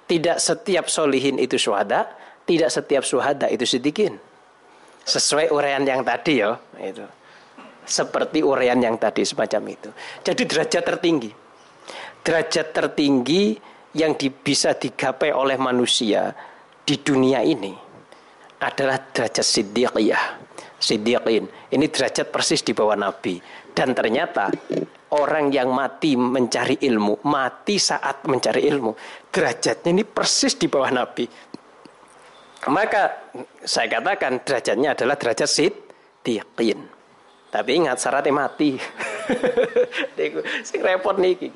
Tidak 0.07 0.37
setiap 0.39 0.87
solihin 0.87 1.35
itu 1.41 1.59
suhada, 1.59 2.07
tidak 2.47 2.69
setiap 2.71 3.03
suhada 3.03 3.51
itu 3.51 3.67
sidikin. 3.67 4.21
Sesuai 5.03 5.51
uraian 5.51 5.83
yang 5.83 6.01
tadi 6.01 6.39
ya, 6.39 6.55
itu. 6.79 7.03
Seperti 7.83 8.39
uraian 8.39 8.79
yang 8.79 8.95
tadi 8.95 9.27
semacam 9.27 9.75
itu. 9.75 9.89
Jadi 10.23 10.43
derajat 10.47 10.83
tertinggi. 10.87 11.31
Derajat 12.23 12.71
tertinggi 12.71 13.59
yang 13.99 14.15
di, 14.15 14.31
bisa 14.31 14.71
digapai 14.71 15.35
oleh 15.35 15.59
manusia 15.59 16.31
di 16.87 16.95
dunia 17.03 17.43
ini 17.43 17.75
adalah 18.63 18.95
derajat 19.11 19.43
siddiqiyah. 19.43 20.23
Siddiqin. 20.79 21.47
Ini 21.71 21.85
derajat 21.91 22.31
persis 22.31 22.63
di 22.63 22.71
bawah 22.71 22.95
Nabi. 22.95 23.39
Dan 23.75 23.91
ternyata 23.91 24.47
orang 25.13 25.51
yang 25.51 25.71
mati 25.71 26.15
mencari 26.15 26.79
ilmu, 26.79 27.23
mati 27.27 27.75
saat 27.79 28.23
mencari 28.25 28.65
ilmu, 28.67 28.91
derajatnya 29.29 29.89
ini 29.91 30.03
persis 30.03 30.55
di 30.55 30.67
bawah 30.71 30.91
Nabi. 30.91 31.25
Maka 32.71 33.31
saya 33.63 33.87
katakan 33.91 34.39
derajatnya 34.43 34.95
adalah 34.95 35.15
derajat 35.19 35.49
siddiqin. 35.49 36.79
Tapi 37.53 37.69
ingat 37.77 38.01
syaratnya 38.01 38.33
mati. 38.33 38.81
Sing 40.67 40.81
repot 40.81 41.21
nih. 41.21 41.53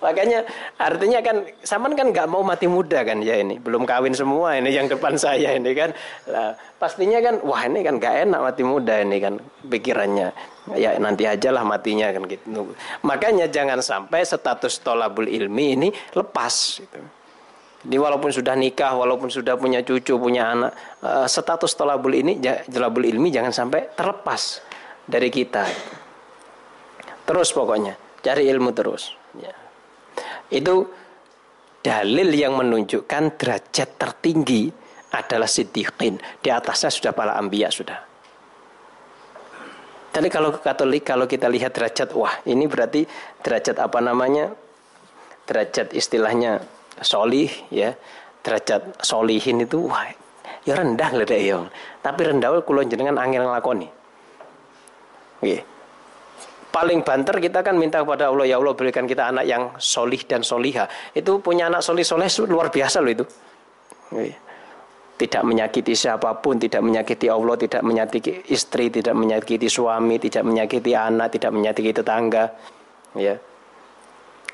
Makanya 0.00 0.46
artinya 0.80 1.20
kan 1.20 1.44
Saman 1.60 1.92
kan 1.92 2.08
nggak 2.08 2.28
mau 2.30 2.40
mati 2.40 2.64
muda 2.64 3.04
kan 3.04 3.20
ya 3.20 3.36
ini 3.36 3.60
belum 3.60 3.84
kawin 3.84 4.16
semua 4.16 4.56
ini 4.56 4.72
yang 4.72 4.88
depan 4.88 5.12
saya 5.20 5.52
ini 5.60 5.76
kan 5.76 5.92
lah, 6.24 6.56
pastinya 6.80 7.20
kan 7.20 7.36
wah 7.44 7.68
ini 7.68 7.84
kan 7.84 8.00
nggak 8.00 8.14
enak 8.24 8.40
mati 8.40 8.62
muda 8.64 9.04
ini 9.04 9.20
kan 9.20 9.36
pikirannya 9.68 10.32
ya 10.72 10.96
nanti 10.96 11.28
aja 11.28 11.52
lah 11.52 11.68
matinya 11.68 12.08
kan 12.16 12.24
gitu 12.24 12.72
makanya 13.04 13.52
jangan 13.52 13.84
sampai 13.84 14.24
status 14.24 14.80
tolabul 14.80 15.28
ilmi 15.28 15.66
ini 15.76 15.88
lepas 16.16 16.80
gitu. 16.80 17.19
Jadi 17.80 17.96
walaupun 17.96 18.28
sudah 18.28 18.52
nikah, 18.60 18.92
walaupun 18.92 19.32
sudah 19.32 19.56
punya 19.56 19.80
cucu, 19.80 20.20
punya 20.20 20.52
anak, 20.52 20.72
uh, 21.00 21.24
status 21.24 21.72
tolabul 21.72 22.12
ini, 22.12 22.36
tolabul 22.68 23.08
ilmi 23.08 23.32
jangan 23.32 23.56
sampai 23.56 23.96
terlepas 23.96 24.60
dari 25.08 25.32
kita. 25.32 25.64
Terus 27.24 27.48
pokoknya 27.56 27.96
cari 28.20 28.52
ilmu 28.52 28.70
terus. 28.76 29.16
Ya. 29.40 29.54
Itu 30.52 30.92
dalil 31.80 32.28
yang 32.36 32.60
menunjukkan 32.60 33.40
derajat 33.40 33.96
tertinggi 33.96 34.68
adalah 35.16 35.48
siddiqin. 35.48 36.20
Di 36.44 36.52
atasnya 36.52 36.92
sudah 36.92 37.12
para 37.16 37.40
ambia 37.40 37.72
sudah. 37.72 37.96
Tapi 40.10 40.26
kalau 40.26 40.50
ke 40.50 40.60
Katolik 40.60 41.06
kalau 41.06 41.24
kita 41.24 41.46
lihat 41.46 41.72
derajat 41.72 42.10
wah 42.18 42.34
ini 42.44 42.66
berarti 42.66 43.06
derajat 43.40 43.78
apa 43.78 43.98
namanya? 44.02 44.52
Derajat 45.46 45.94
istilahnya 45.94 46.60
solih 47.02 47.50
ya. 47.72 47.96
Derajat 48.40 49.04
solihin 49.04 49.60
itu 49.64 49.84
wah 49.84 50.08
ya 50.64 50.72
rendah 50.76 51.10
lah 51.12 51.26
deh 51.28 51.40
ya. 51.40 51.60
Tapi 52.00 52.20
rendah 52.24 52.56
kulon 52.64 52.88
jenengan 52.88 53.20
angin 53.20 53.44
ngelakoni. 53.44 53.88
Oke 55.40 55.60
paling 56.70 57.02
banter 57.02 57.36
kita 57.42 57.66
kan 57.66 57.74
minta 57.74 58.00
kepada 58.00 58.30
Allah 58.30 58.46
ya 58.46 58.56
Allah 58.62 58.74
berikan 58.78 59.04
kita 59.04 59.34
anak 59.34 59.44
yang 59.44 59.74
solih 59.76 60.22
dan 60.22 60.46
soliha 60.46 60.86
itu 61.12 61.42
punya 61.42 61.66
anak 61.66 61.82
solih 61.82 62.06
soleh 62.06 62.30
luar 62.46 62.70
biasa 62.70 63.02
loh 63.02 63.10
itu 63.10 63.24
tidak 65.18 65.42
menyakiti 65.44 65.92
siapa 65.92 66.40
pun 66.40 66.56
tidak 66.56 66.80
menyakiti 66.80 67.26
Allah 67.28 67.58
tidak 67.58 67.82
menyakiti 67.82 68.48
istri 68.54 68.88
tidak 68.88 69.12
menyakiti 69.18 69.66
suami 69.66 70.16
tidak 70.22 70.46
menyakiti 70.46 70.94
anak 70.94 71.34
tidak 71.34 71.50
menyakiti 71.52 71.90
tetangga 71.90 72.44
ya 73.18 73.34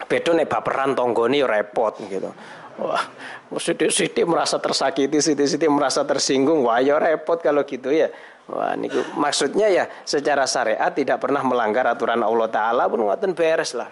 bedo 0.05 0.37
nek 0.37 0.53
baperan 0.53 0.93
tonggoni 0.93 1.41
repot 1.41 1.97
gitu 2.05 2.29
Wah, 2.77 3.09
sidik-sidik 3.57 4.29
merasa 4.29 4.61
tersakiti, 4.61 5.17
sidik-sidik 5.17 5.73
merasa 5.73 6.05
tersinggung. 6.05 6.61
Wah, 6.69 6.77
ya 6.77 7.01
repot 7.01 7.41
kalau 7.41 7.65
gitu 7.65 7.89
ya. 7.89 8.13
Wah, 8.53 8.77
niku 8.77 9.01
maksudnya 9.17 9.73
ya 9.73 9.89
secara 10.05 10.45
syariat 10.45 10.93
tidak 10.93 11.25
pernah 11.25 11.41
melanggar 11.41 11.89
aturan 11.89 12.21
Allah 12.21 12.53
Taala 12.53 12.85
pun 12.85 13.09
ngoten 13.09 13.33
beres 13.33 13.73
lah. 13.73 13.89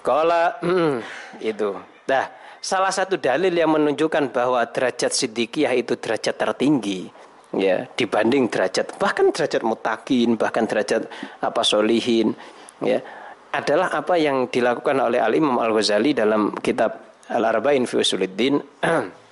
Kalau 0.00 0.56
hmm, 0.64 1.04
itu. 1.44 1.76
Nah, 2.08 2.32
salah 2.64 2.90
satu 2.90 3.20
dalil 3.20 3.52
yang 3.52 3.76
menunjukkan 3.76 4.32
bahwa 4.32 4.64
derajat 4.64 5.12
siddiqiyah 5.12 5.76
itu 5.76 6.00
derajat 6.00 6.32
tertinggi 6.32 7.12
ya 7.56 7.88
dibanding 7.96 8.44
derajat 8.52 8.92
bahkan 9.00 9.32
derajat 9.32 9.64
mutakin 9.64 10.36
bahkan 10.36 10.68
derajat 10.68 11.08
apa 11.40 11.64
solihin 11.64 12.36
ya 12.84 13.00
adalah 13.52 13.88
apa 13.92 14.14
yang 14.20 14.48
dilakukan 14.52 14.96
oleh 15.00 15.20
Al 15.20 15.32
Imam 15.32 15.56
Al 15.56 15.72
Ghazali 15.72 16.12
dalam 16.12 16.52
kitab 16.58 17.22
Al 17.32 17.44
Arba'in 17.44 17.88
fi 17.88 18.00
Usuluddin 18.00 18.60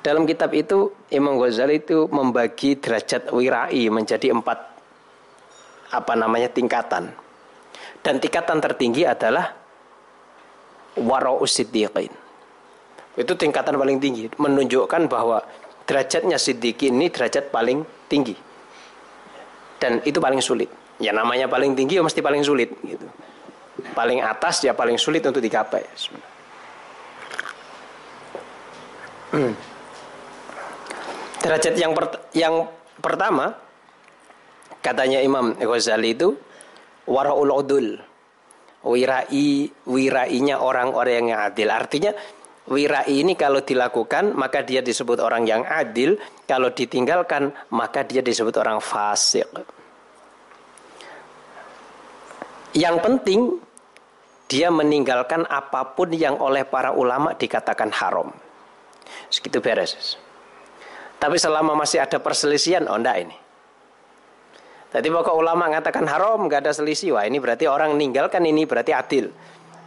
Dalam 0.00 0.24
kitab 0.24 0.56
itu 0.56 0.88
Imam 1.12 1.36
Ghazali 1.36 1.84
itu 1.84 2.08
membagi 2.08 2.80
derajat 2.80 3.28
wirai 3.36 3.84
menjadi 3.92 4.32
empat 4.32 4.58
apa 5.92 6.12
namanya 6.16 6.48
tingkatan. 6.48 7.12
Dan 8.00 8.16
tingkatan 8.16 8.64
tertinggi 8.64 9.04
adalah 9.04 9.52
wara'us 10.96 11.52
siddiqin. 11.52 12.08
Itu 13.12 13.36
tingkatan 13.36 13.76
paling 13.76 14.00
tinggi, 14.00 14.32
menunjukkan 14.40 15.04
bahwa 15.04 15.44
derajatnya 15.84 16.40
siddiqin 16.40 16.96
ini 16.96 17.12
derajat 17.12 17.52
paling 17.52 17.84
tinggi. 18.08 18.32
Dan 19.76 20.00
itu 20.08 20.16
paling 20.16 20.40
sulit. 20.40 20.72
Ya 21.00 21.16
namanya 21.16 21.48
paling 21.48 21.72
tinggi 21.72 21.96
ya 21.96 22.04
mesti 22.04 22.20
paling 22.20 22.44
sulit 22.44 22.76
gitu. 22.84 23.08
Paling 23.96 24.20
atas 24.20 24.60
ya 24.60 24.76
paling 24.76 25.00
sulit 25.00 25.24
untuk 25.24 25.40
digapai. 25.40 25.80
Hmm. 29.32 29.56
Derajat 31.40 31.74
yang 31.80 31.96
per, 31.96 32.04
yang 32.36 32.68
pertama 33.00 33.56
katanya 34.84 35.24
Imam 35.24 35.56
Ghazali 35.56 36.12
itu 36.12 36.36
waraul 37.08 37.48
udul. 37.48 37.96
Wirai 38.80 39.68
wirainya 39.88 40.60
orang-orang 40.60 41.32
yang 41.32 41.40
adil. 41.40 41.68
Artinya 41.68 42.12
wirai 42.68 43.12
ini 43.12 43.36
kalau 43.36 43.60
dilakukan 43.60 44.36
maka 44.36 44.64
dia 44.64 44.80
disebut 44.80 45.20
orang 45.20 45.44
yang 45.44 45.64
adil, 45.64 46.16
kalau 46.48 46.72
ditinggalkan 46.72 47.52
maka 47.72 48.04
dia 48.04 48.24
disebut 48.24 48.56
orang 48.60 48.80
fasik. 48.80 49.48
Yang 52.76 52.96
penting 53.02 53.40
dia 54.50 54.70
meninggalkan 54.70 55.46
apa 55.46 55.94
pun 55.94 56.10
yang 56.10 56.38
oleh 56.38 56.66
para 56.66 56.90
ulama 56.90 57.34
dikatakan 57.34 57.90
haram. 57.94 58.34
Segitu 59.30 59.62
beres. 59.62 60.18
Tapi 61.20 61.36
selama 61.38 61.78
masih 61.78 62.02
ada 62.02 62.18
perselisihan, 62.18 62.86
oh 62.90 62.98
enggak 62.98 63.28
ini. 63.28 63.36
Tadi 64.90 65.06
pokok 65.06 65.38
ulama 65.38 65.70
mengatakan 65.70 66.02
haram, 66.10 66.50
nggak 66.50 66.66
ada 66.66 66.72
selisih. 66.74 67.14
Wah 67.14 67.22
ini 67.22 67.38
berarti 67.38 67.70
orang 67.70 67.94
meninggalkan 67.94 68.42
ini 68.42 68.66
berarti 68.66 68.90
adil. 68.90 69.30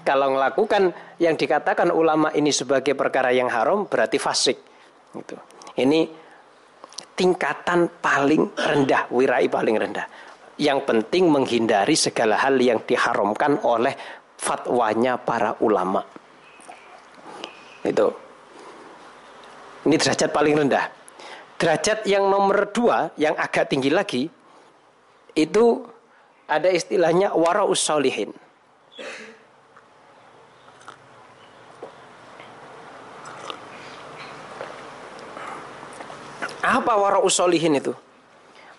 Kalau 0.08 0.32
melakukan 0.32 0.96
yang 1.20 1.36
dikatakan 1.36 1.92
ulama 1.92 2.32
ini 2.32 2.56
sebagai 2.56 2.96
perkara 2.96 3.36
yang 3.36 3.52
haram, 3.52 3.84
berarti 3.84 4.16
fasik. 4.16 4.60
Gitu. 5.12 5.36
Ini 5.76 6.08
tingkatan 7.20 8.00
paling 8.00 8.56
rendah, 8.56 9.12
wirai 9.12 9.52
paling 9.52 9.76
rendah. 9.76 10.08
Yang 10.58 10.80
penting 10.86 11.34
menghindari 11.34 11.98
segala 11.98 12.38
hal 12.38 12.62
yang 12.62 12.78
diharamkan 12.86 13.58
oleh 13.66 13.98
fatwanya 14.38 15.18
para 15.18 15.58
ulama. 15.64 16.06
Itu. 17.82 18.14
Ini 19.84 19.96
derajat 20.00 20.30
paling 20.30 20.56
rendah. 20.56 20.86
Derajat 21.60 22.06
yang 22.08 22.28
nomor 22.28 22.70
dua, 22.72 23.12
yang 23.20 23.36
agak 23.36 23.72
tinggi 23.72 23.92
lagi, 23.92 24.28
itu 25.34 25.66
ada 26.48 26.70
istilahnya 26.70 27.34
wara'us 27.34 27.82
solihin. 27.82 28.30
Apa 36.64 36.94
wara'us 36.96 37.36
solihin 37.36 37.76
itu? 37.76 37.92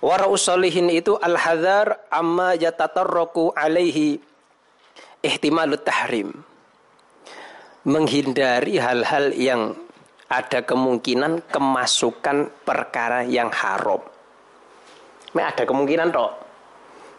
Wara'us 0.05 0.53
solihin 0.53 0.93
itu 0.93 1.17
al-hadar 1.17 1.97
amma 2.13 2.53
yatatarraku 2.53 3.57
alaihi 3.57 4.21
ihtimalut 5.25 5.81
tahrim. 5.81 6.45
Menghindari 7.89 8.77
hal-hal 8.77 9.33
yang 9.33 9.73
ada 10.29 10.61
kemungkinan 10.61 11.49
kemasukan 11.49 12.53
perkara 12.69 13.25
yang 13.25 13.49
haram. 13.49 14.05
Nah, 15.33 15.49
ada 15.49 15.65
kemungkinan 15.65 16.13
toh. 16.13 16.37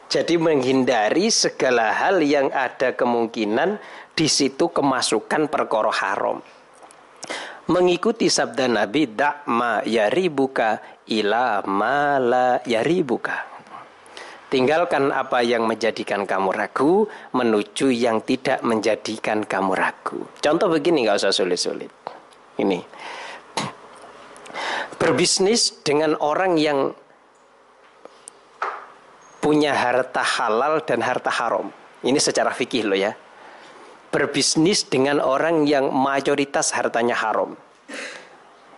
Jadi 0.05 0.37
menghindari 0.37 1.33
segala 1.33 1.89
hal 1.89 2.21
yang 2.21 2.53
ada 2.53 2.93
kemungkinan 2.93 3.81
di 4.13 4.29
situ 4.29 4.69
kemasukan 4.69 5.49
perkara 5.49 5.89
haram. 5.89 6.37
Mengikuti 7.65 8.29
sabda 8.29 8.69
Nabi 8.69 9.09
dakma 9.09 9.81
yaribuka 9.81 10.94
ila 11.09 11.61
ma 11.67 12.17
la 12.17 12.59
yaribuka. 12.65 13.53
Tinggalkan 14.45 15.09
apa 15.11 15.41
yang 15.41 15.65
menjadikan 15.65 16.23
kamu 16.23 16.53
ragu 16.53 17.09
menuju 17.33 17.91
yang 17.91 18.21
tidak 18.23 18.61
menjadikan 18.61 19.43
kamu 19.43 19.73
ragu. 19.73 20.21
Contoh 20.39 20.69
begini 20.69 21.03
nggak 21.03 21.17
usah 21.19 21.33
sulit-sulit. 21.33 21.91
Ini 22.55 22.79
berbisnis 24.95 25.83
dengan 25.83 26.15
orang 26.23 26.55
yang 26.55 26.95
punya 29.43 29.77
harta 29.77 30.23
halal 30.25 30.81
dan 30.81 31.03
harta 31.05 31.29
haram. 31.29 31.69
Ini 32.01 32.17
secara 32.17 32.49
fikih 32.49 32.89
loh 32.89 32.97
ya. 32.97 33.13
Berbisnis 34.09 34.87
dengan 34.87 35.19
orang 35.19 35.67
yang 35.67 35.91
mayoritas 35.91 36.71
hartanya 36.73 37.13
haram. 37.13 37.53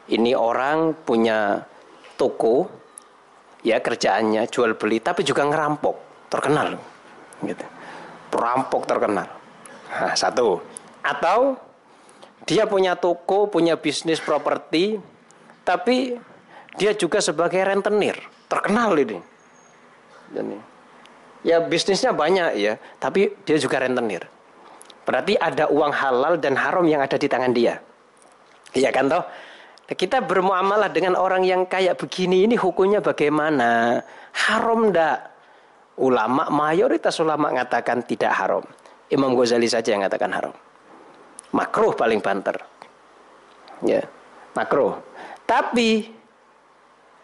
Ini 0.08 0.34
orang 0.34 0.98
punya 1.06 1.64
toko 2.18 2.68
ya 3.62 3.78
kerjaannya 3.80 4.50
jual 4.50 4.74
beli 4.76 4.98
tapi 5.00 5.22
juga 5.22 5.46
ngerampok 5.46 5.96
terkenal. 6.34 6.76
Gitu. 7.46 7.66
Perampok 8.34 8.84
terkenal. 8.90 9.30
Nah, 9.88 10.16
satu. 10.18 10.60
Atau 11.06 11.56
dia 12.44 12.68
punya 12.68 12.98
toko 12.98 13.48
punya 13.48 13.80
bisnis 13.80 14.20
properti 14.20 15.00
tapi 15.64 16.18
dia 16.76 16.92
juga 16.98 17.24
sebagai 17.24 17.62
rentenir. 17.64 18.18
Terkenal 18.50 18.98
ini. 18.98 19.18
Ini. 20.34 20.60
Ya 21.46 21.64
bisnisnya 21.64 22.12
banyak 22.12 22.50
ya 22.60 22.74
tapi 23.00 23.38
dia 23.48 23.56
juga 23.62 23.80
rentenir. 23.80 24.28
Berarti 25.08 25.40
ada 25.40 25.72
uang 25.72 25.94
halal 25.96 26.36
dan 26.36 26.60
haram 26.60 26.84
yang 26.84 27.00
ada 27.00 27.16
di 27.16 27.32
tangan 27.32 27.56
dia. 27.56 27.80
Iya 28.76 28.92
kan 28.92 29.08
toh 29.08 29.24
kita 29.96 30.20
bermuamalah 30.20 30.92
dengan 30.92 31.16
orang 31.16 31.48
yang 31.48 31.64
kayak 31.64 31.96
begini 31.96 32.44
ini 32.44 32.60
hukumnya 32.60 33.00
bagaimana? 33.00 34.04
Haram 34.36 34.92
ndak? 34.92 35.40
Ulama 35.98 36.52
mayoritas 36.52 37.18
ulama 37.24 37.50
mengatakan 37.50 38.04
tidak 38.04 38.36
haram. 38.36 38.62
Imam 39.08 39.32
Ghazali 39.34 39.66
saja 39.72 39.96
yang 39.96 40.04
mengatakan 40.04 40.30
haram. 40.36 40.54
Makruh 41.56 41.96
paling 41.96 42.20
banter. 42.20 42.60
Ya, 43.82 44.04
makruh. 44.52 45.00
Tapi 45.48 46.12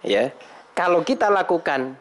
ya, 0.02 0.32
kalau 0.71 1.04
kita 1.04 1.28
lakukan 1.28 1.99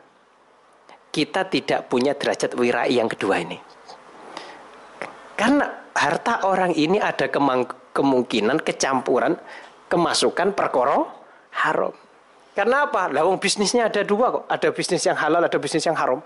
kita 1.13 1.45
tidak 1.51 1.93
punya 1.93 2.17
derajat 2.17 2.57
wirai 2.57 2.97
yang 2.97 3.11
kedua 3.11 3.43
ini. 3.43 3.59
Karena 5.37 5.91
harta 5.93 6.47
orang 6.49 6.73
ini 6.73 6.97
ada 6.97 7.29
kemungkinan 7.93 8.65
kecampuran 8.65 9.37
kemasukan 9.93 10.57
perkoro 10.57 11.13
haram. 11.53 11.93
Karena 12.57 12.89
apa? 12.89 13.13
Lawang 13.13 13.37
bisnisnya 13.37 13.93
ada 13.93 14.01
dua 14.01 14.41
kok. 14.41 14.45
Ada 14.49 14.73
bisnis 14.73 15.05
yang 15.05 15.17
halal, 15.21 15.45
ada 15.45 15.59
bisnis 15.61 15.85
yang 15.85 15.97
haram. 15.97 16.21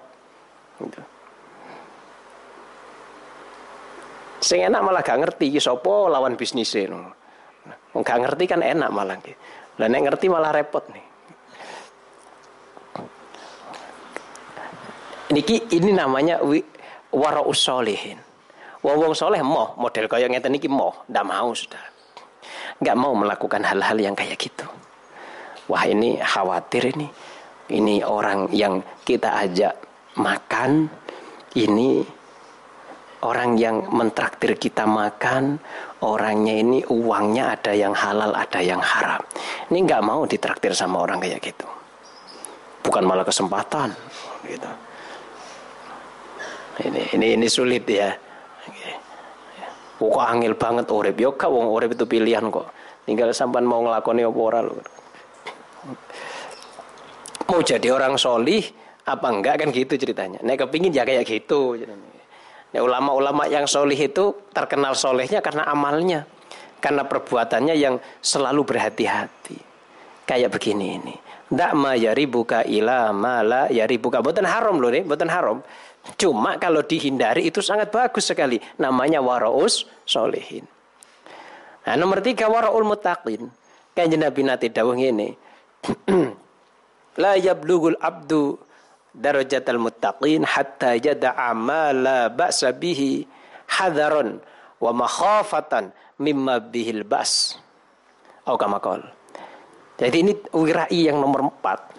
Gitu. 0.78 1.02
Sing 4.38 4.62
enak 4.62 4.78
malah 4.86 5.02
gak 5.02 5.18
ngerti 5.18 5.50
sopo 5.58 6.06
lawan 6.06 6.38
bisnisnya. 6.38 6.94
No. 6.94 7.10
Gak 8.06 8.22
ngerti 8.22 8.44
kan 8.46 8.62
enak 8.62 8.90
malah. 8.94 9.18
Dan 9.74 9.90
yang 9.90 10.06
ngerti 10.06 10.30
malah 10.30 10.54
repot 10.54 10.86
nih. 10.94 11.06
Niki 15.26 15.66
ini 15.74 15.90
namanya 15.90 16.38
wara 17.10 17.42
usolihin. 17.42 18.22
Wong 18.86 19.10
soleh 19.18 19.42
moh 19.42 19.74
model 19.74 20.06
kaya 20.06 20.30
ngeten 20.30 20.54
niki 20.54 20.70
moh, 20.70 21.02
ndak 21.10 21.26
mau 21.26 21.50
sudah 21.50 21.82
nggak 22.80 22.96
mau 22.96 23.16
melakukan 23.16 23.62
hal-hal 23.64 23.96
yang 23.96 24.14
kayak 24.16 24.36
gitu. 24.36 24.66
Wah 25.66 25.82
ini 25.88 26.20
khawatir 26.22 26.94
ini, 26.94 27.08
ini 27.74 28.04
orang 28.06 28.52
yang 28.54 28.78
kita 29.02 29.34
ajak 29.42 29.74
makan, 30.20 30.86
ini 31.58 32.04
orang 33.26 33.58
yang 33.58 33.82
mentraktir 33.90 34.54
kita 34.60 34.86
makan, 34.86 35.58
orangnya 36.04 36.54
ini 36.54 36.78
uangnya 36.86 37.58
ada 37.58 37.72
yang 37.74 37.96
halal, 37.96 38.30
ada 38.36 38.60
yang 38.62 38.78
haram. 38.78 39.22
Ini 39.72 39.78
nggak 39.82 40.02
mau 40.04 40.22
ditraktir 40.28 40.76
sama 40.76 41.02
orang 41.02 41.18
kayak 41.18 41.42
gitu. 41.42 41.66
Bukan 42.86 43.02
malah 43.02 43.26
kesempatan, 43.26 43.90
gitu. 44.46 44.70
Ini 46.86 47.02
ini 47.18 47.26
ini 47.40 47.46
sulit 47.50 47.82
ya. 47.88 48.14
Kok 49.96 50.20
angel 50.20 50.54
banget 50.56 50.86
urip. 50.92 51.16
Yo 51.16 51.32
kak 51.34 51.48
wong 51.48 51.72
urip 51.72 51.96
itu 51.96 52.04
pilihan 52.04 52.44
kok. 52.52 52.68
Tinggal 53.08 53.32
sampan 53.32 53.64
mau 53.64 53.80
ngelakoni 53.80 54.26
apa 54.26 54.40
ora 54.40 54.60
Mau 57.46 57.60
jadi 57.62 57.88
orang 57.94 58.18
solih 58.18 58.60
apa 59.06 59.26
enggak 59.30 59.62
kan 59.62 59.68
gitu 59.70 59.94
ceritanya. 59.94 60.42
Nek 60.42 60.66
kepingin 60.66 60.92
ya 60.92 61.06
kayak 61.06 61.24
gitu. 61.24 61.78
Nek 62.74 62.82
ulama-ulama 62.82 63.46
yang 63.46 63.64
solih 63.64 63.96
itu 63.96 64.34
terkenal 64.50 64.98
solehnya 64.98 65.40
karena 65.40 65.64
amalnya. 65.70 66.26
Karena 66.76 67.08
perbuatannya 67.08 67.74
yang 67.78 67.96
selalu 68.20 68.66
berhati-hati. 68.66 69.75
Kayak 70.26 70.58
begini 70.58 70.98
ini. 70.98 71.14
Ndak 71.54 71.72
ma 71.78 71.94
yaribuka 71.94 72.66
ila 72.66 73.14
mala 73.14 73.70
yaribuka. 73.70 74.18
Bukan 74.18 74.42
haram 74.42 74.82
loh 74.82 74.90
nih, 74.90 75.06
bukan 75.06 75.30
haram. 75.30 75.62
Cuma 76.18 76.58
kalau 76.58 76.82
dihindari 76.82 77.46
itu 77.46 77.62
sangat 77.62 77.94
bagus 77.94 78.26
sekali. 78.26 78.58
Namanya 78.82 79.22
waraus 79.22 79.86
solehin. 80.02 80.66
Nah, 81.86 81.94
nomor 81.94 82.18
tiga 82.18 82.50
waraul 82.50 82.82
mutaqin. 82.82 83.46
Kan 83.94 84.10
Nabi 84.12 84.42
Nati 84.42 84.66
dawuh 84.68 84.98
ini. 84.98 85.30
La 87.22 87.38
yablugul 87.38 87.96
abdu 87.96 88.60
darajatal 89.16 89.80
muttaqin 89.80 90.44
hatta 90.44 91.00
yada'a 91.00 91.56
ma 91.56 91.88
la 91.96 92.28
ba'sa 92.28 92.76
bihi 92.76 93.24
hadaron 93.80 94.36
wa 94.76 94.90
makhafatan 94.92 95.96
mimma 96.20 96.60
bihil 96.60 97.08
bas. 97.08 97.56
Oh 98.44 98.60
kamakol. 98.60 99.15
Jadi 99.96 100.16
ini 100.20 100.32
wirai 100.52 101.00
yang 101.08 101.24
nomor 101.24 101.48
empat 101.48 101.96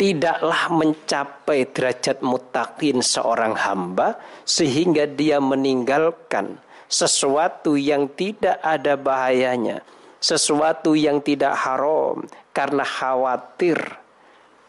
tidaklah 0.00 0.72
mencapai 0.72 1.68
derajat 1.68 2.24
mutakin 2.24 3.04
seorang 3.04 3.52
hamba 3.52 4.16
sehingga 4.48 5.04
dia 5.04 5.36
meninggalkan 5.44 6.56
sesuatu 6.88 7.76
yang 7.76 8.08
tidak 8.16 8.56
ada 8.64 8.96
bahayanya, 8.96 9.84
sesuatu 10.16 10.96
yang 10.96 11.20
tidak 11.20 11.52
haram 11.52 12.24
karena 12.56 12.80
khawatir 12.80 13.76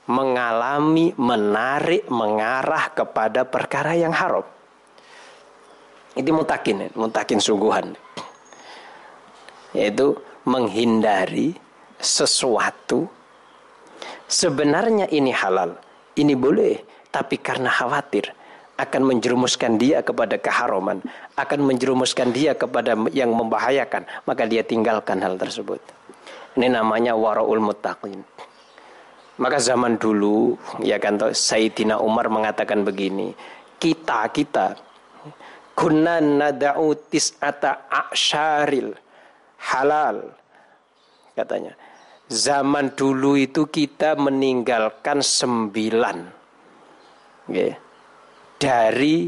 mengalami, 0.03 1.15
menarik, 1.15 2.11
mengarah 2.11 2.91
kepada 2.91 3.47
perkara 3.47 3.95
yang 3.95 4.11
haram. 4.11 4.43
Itu 6.11 6.35
mutakin, 6.35 6.91
mutakin 6.91 7.39
sungguhan. 7.39 7.95
Yaitu 9.71 10.19
menghindari 10.45 11.53
sesuatu 12.01 13.09
Sebenarnya 14.31 15.11
ini 15.11 15.35
halal, 15.35 15.75
ini 16.15 16.39
boleh, 16.39 16.79
tapi 17.11 17.35
karena 17.35 17.67
khawatir 17.67 18.31
akan 18.79 19.11
menjerumuskan 19.11 19.75
dia 19.75 19.99
kepada 19.99 20.39
keharaman, 20.39 21.03
akan 21.35 21.59
menjerumuskan 21.67 22.31
dia 22.31 22.55
kepada 22.55 22.95
yang 23.11 23.35
membahayakan, 23.35 24.07
maka 24.23 24.47
dia 24.47 24.63
tinggalkan 24.63 25.19
hal 25.19 25.35
tersebut. 25.35 25.83
Ini 26.55 26.71
namanya 26.71 27.11
waraul 27.11 27.59
muttaqin. 27.59 28.23
Maka 29.35 29.59
zaman 29.59 29.99
dulu 29.99 30.55
ya 30.79 30.95
kan 30.95 31.19
Sayyidina 31.19 31.99
Umar 31.99 32.31
mengatakan 32.31 32.87
begini, 32.87 33.35
kita 33.83 34.31
kita 34.31 34.79
kunan 35.75 36.39
nada'u 36.39 36.95
tis'ata 37.11 37.91
a'syaril 37.91 38.95
halal 39.61 40.33
katanya. 41.37 41.73
Zaman 42.31 42.95
dulu 42.95 43.35
itu 43.35 43.67
kita 43.67 44.15
meninggalkan 44.15 45.19
sembilan 45.19 46.17
okay. 47.51 47.75
dari 48.55 49.27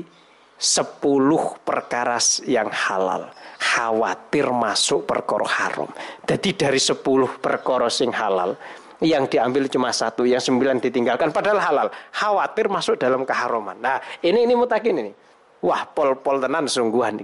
sepuluh 0.56 1.60
perkara 1.60 2.16
yang 2.48 2.72
halal. 2.72 3.28
Khawatir 3.60 4.48
masuk 4.56 5.04
perkara 5.04 5.44
haram. 5.44 5.92
Jadi 6.24 6.56
dari 6.56 6.80
sepuluh 6.80 7.28
perkara 7.44 7.92
sing 7.92 8.16
halal 8.16 8.56
yang 9.04 9.28
diambil 9.28 9.68
cuma 9.68 9.92
satu 9.92 10.24
yang 10.24 10.40
sembilan 10.40 10.80
ditinggalkan 10.80 11.36
padahal 11.36 11.60
halal. 11.60 11.88
Khawatir 12.16 12.72
masuk 12.72 12.96
dalam 12.96 13.28
keharaman. 13.28 13.84
Nah 13.84 14.00
ini 14.24 14.48
ini 14.48 14.56
mutakin 14.56 14.96
ini. 14.96 15.12
Wah 15.60 15.84
pol 15.92 16.16
pol 16.24 16.40
tenan 16.40 16.72
sungguhan 16.72 17.20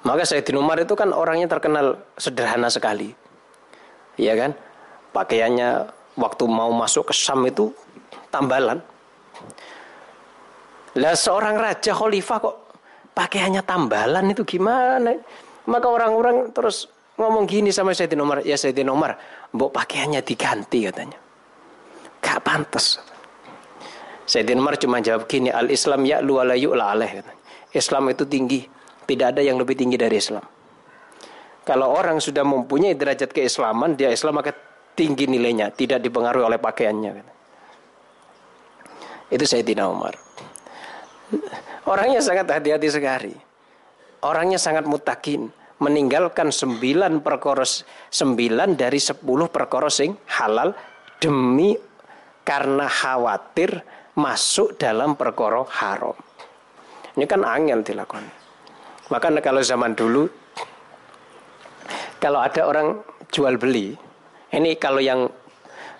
maka 0.00 0.24
Sayyidina 0.24 0.56
Umar 0.56 0.80
itu 0.80 0.96
kan 0.96 1.12
orangnya 1.12 1.50
terkenal 1.50 2.00
sederhana 2.16 2.72
sekali. 2.72 3.12
Iya 4.16 4.36
kan? 4.36 4.50
Pakaiannya 5.12 5.92
waktu 6.16 6.44
mau 6.48 6.72
masuk 6.72 7.12
ke 7.12 7.14
Sam 7.16 7.44
itu 7.44 7.72
tambalan. 8.32 8.80
Lah 10.98 11.14
seorang 11.14 11.54
raja 11.60 11.92
khalifah 11.92 12.38
kok 12.40 12.56
pakaiannya 13.12 13.62
tambalan 13.62 14.32
itu 14.32 14.42
gimana? 14.42 15.14
Maka 15.68 15.86
orang-orang 15.86 16.50
terus 16.50 16.88
ngomong 17.20 17.44
gini 17.44 17.68
sama 17.68 17.92
Sayyidina 17.92 18.24
Umar, 18.24 18.40
ya 18.40 18.56
Sayyidina 18.56 18.90
Umar, 18.90 19.20
mbok 19.52 19.70
pakaiannya 19.76 20.24
diganti 20.24 20.88
katanya. 20.88 21.20
Gak 22.24 22.40
pantas. 22.40 22.96
Sayyidina 24.24 24.64
Umar 24.64 24.80
cuma 24.80 25.04
jawab 25.04 25.28
gini, 25.28 25.52
al-Islam 25.52 26.08
ya 26.08 26.24
lu 26.24 26.40
ala 26.40 26.56
yu'la. 26.56 26.96
Islam 27.76 28.10
itu 28.10 28.24
tinggi, 28.24 28.66
tidak 29.10 29.34
ada 29.34 29.42
yang 29.42 29.58
lebih 29.58 29.74
tinggi 29.74 29.98
dari 29.98 30.22
Islam. 30.22 30.46
Kalau 31.66 31.90
orang 31.90 32.22
sudah 32.22 32.46
mempunyai 32.46 32.94
derajat 32.94 33.34
keislaman, 33.34 33.98
dia 33.98 34.14
Islam 34.14 34.38
maka 34.38 34.54
tinggi 34.94 35.26
nilainya, 35.26 35.74
tidak 35.74 35.98
dipengaruhi 35.98 36.46
oleh 36.46 36.62
pakaiannya. 36.62 37.10
Itu 39.30 39.44
Sayyidina 39.46 39.86
Umar. 39.90 40.14
Orangnya 41.86 42.22
sangat 42.22 42.46
hati-hati 42.50 42.88
sekali. 42.90 43.34
Orangnya 44.22 44.58
sangat 44.58 44.86
mutakin. 44.86 45.50
Meninggalkan 45.80 46.52
sembilan 46.52 47.24
perkoros, 47.24 47.88
sembilan 48.12 48.76
dari 48.76 49.00
sepuluh 49.00 49.48
perkoros 49.48 49.96
sing 49.96 50.12
halal 50.36 50.76
demi 51.16 51.72
karena 52.44 52.84
khawatir 52.84 53.80
masuk 54.12 54.76
dalam 54.76 55.16
perkara 55.16 55.64
haram. 55.80 56.12
Ini 57.16 57.24
kan 57.24 57.48
angel 57.48 57.80
dilakukan. 57.80 58.39
Maka 59.10 59.26
kalau 59.42 59.60
zaman 59.60 59.92
dulu 59.98 60.30
kalau 62.22 62.38
ada 62.38 62.62
orang 62.68 63.00
jual 63.32 63.58
beli, 63.58 63.96
ini 64.54 64.76
kalau 64.76 65.00
yang 65.02 65.26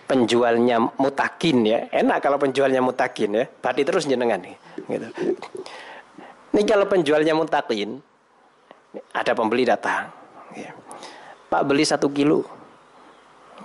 penjualnya 0.05 0.79
mutakin 0.99 1.65
ya, 1.65 1.79
enak 1.91 2.19
kalau 2.21 2.37
penjualnya 2.37 2.83
mutakin 2.85 3.31
ya, 3.41 3.45
berarti 3.49 3.83
terus 3.87 4.05
jenengan 4.05 4.39
nih. 4.43 4.55
Gitu. 4.91 5.09
Ini 6.51 6.63
kalau 6.67 6.85
penjualnya 6.91 7.33
mutakin, 7.33 7.99
ada 9.15 9.33
pembeli 9.33 9.65
datang, 9.65 10.11
ya. 10.53 10.75
Pak 11.51 11.63
beli 11.67 11.87
satu 11.87 12.11
kilo, 12.11 12.43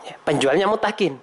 ya, 0.06 0.16
penjualnya 0.22 0.70
mutakin, 0.70 1.18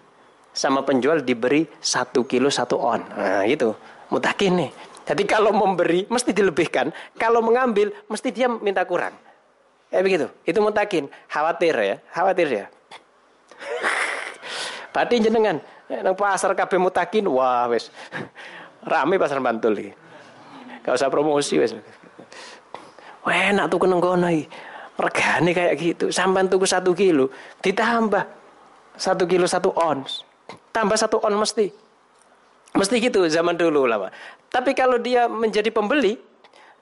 sama 0.52 0.84
penjual 0.84 1.24
diberi 1.24 1.64
satu 1.80 2.28
kilo 2.28 2.52
satu 2.52 2.76
on. 2.76 3.00
Nah 3.14 3.46
itu 3.48 3.72
mutakin 4.12 4.68
nih. 4.68 4.70
Jadi 5.02 5.22
kalau 5.26 5.50
memberi 5.50 6.06
mesti 6.06 6.30
dilebihkan, 6.30 6.94
kalau 7.18 7.42
mengambil 7.42 7.90
mesti 8.06 8.30
dia 8.30 8.46
minta 8.46 8.86
kurang. 8.86 9.14
Eh 9.90 10.00
begitu. 10.00 10.30
Itu 10.46 10.62
mutakin. 10.62 11.10
Khawatir 11.26 11.74
ya, 11.74 11.96
khawatir 12.14 12.48
ya. 12.48 12.66
Berarti 14.94 15.14
jenengan 15.20 15.58
nang 15.90 16.16
pasar 16.16 16.56
kabeh 16.56 16.80
mutakin, 16.80 17.28
wah 17.28 17.68
wes 17.68 17.92
rame 18.90 19.20
pasar 19.20 19.42
Bantul 19.42 19.76
iki. 19.76 19.92
Gak 20.82 20.96
usah 20.96 21.12
promosi 21.12 21.60
wes. 21.60 21.76
Wah 23.22 23.36
enak 23.52 23.70
tuh 23.70 23.78
keneng 23.82 24.02
kono 24.02 24.30
Regane 24.92 25.50
kayak 25.56 25.74
gitu. 25.80 26.06
Sampai 26.12 26.46
tuku 26.46 26.68
satu 26.68 26.92
kilo 26.92 27.32
ditambah 27.64 28.24
satu 28.92 29.24
kilo 29.24 29.48
satu 29.48 29.72
ons 29.72 30.22
tambah 30.72 30.96
satu 30.96 31.20
on 31.22 31.36
mesti. 31.36 31.72
Mesti 32.72 32.94
gitu 33.04 33.28
zaman 33.28 33.56
dulu 33.56 33.84
lama. 33.84 34.08
Tapi 34.48 34.72
kalau 34.72 34.96
dia 34.96 35.28
menjadi 35.28 35.68
pembeli, 35.68 36.16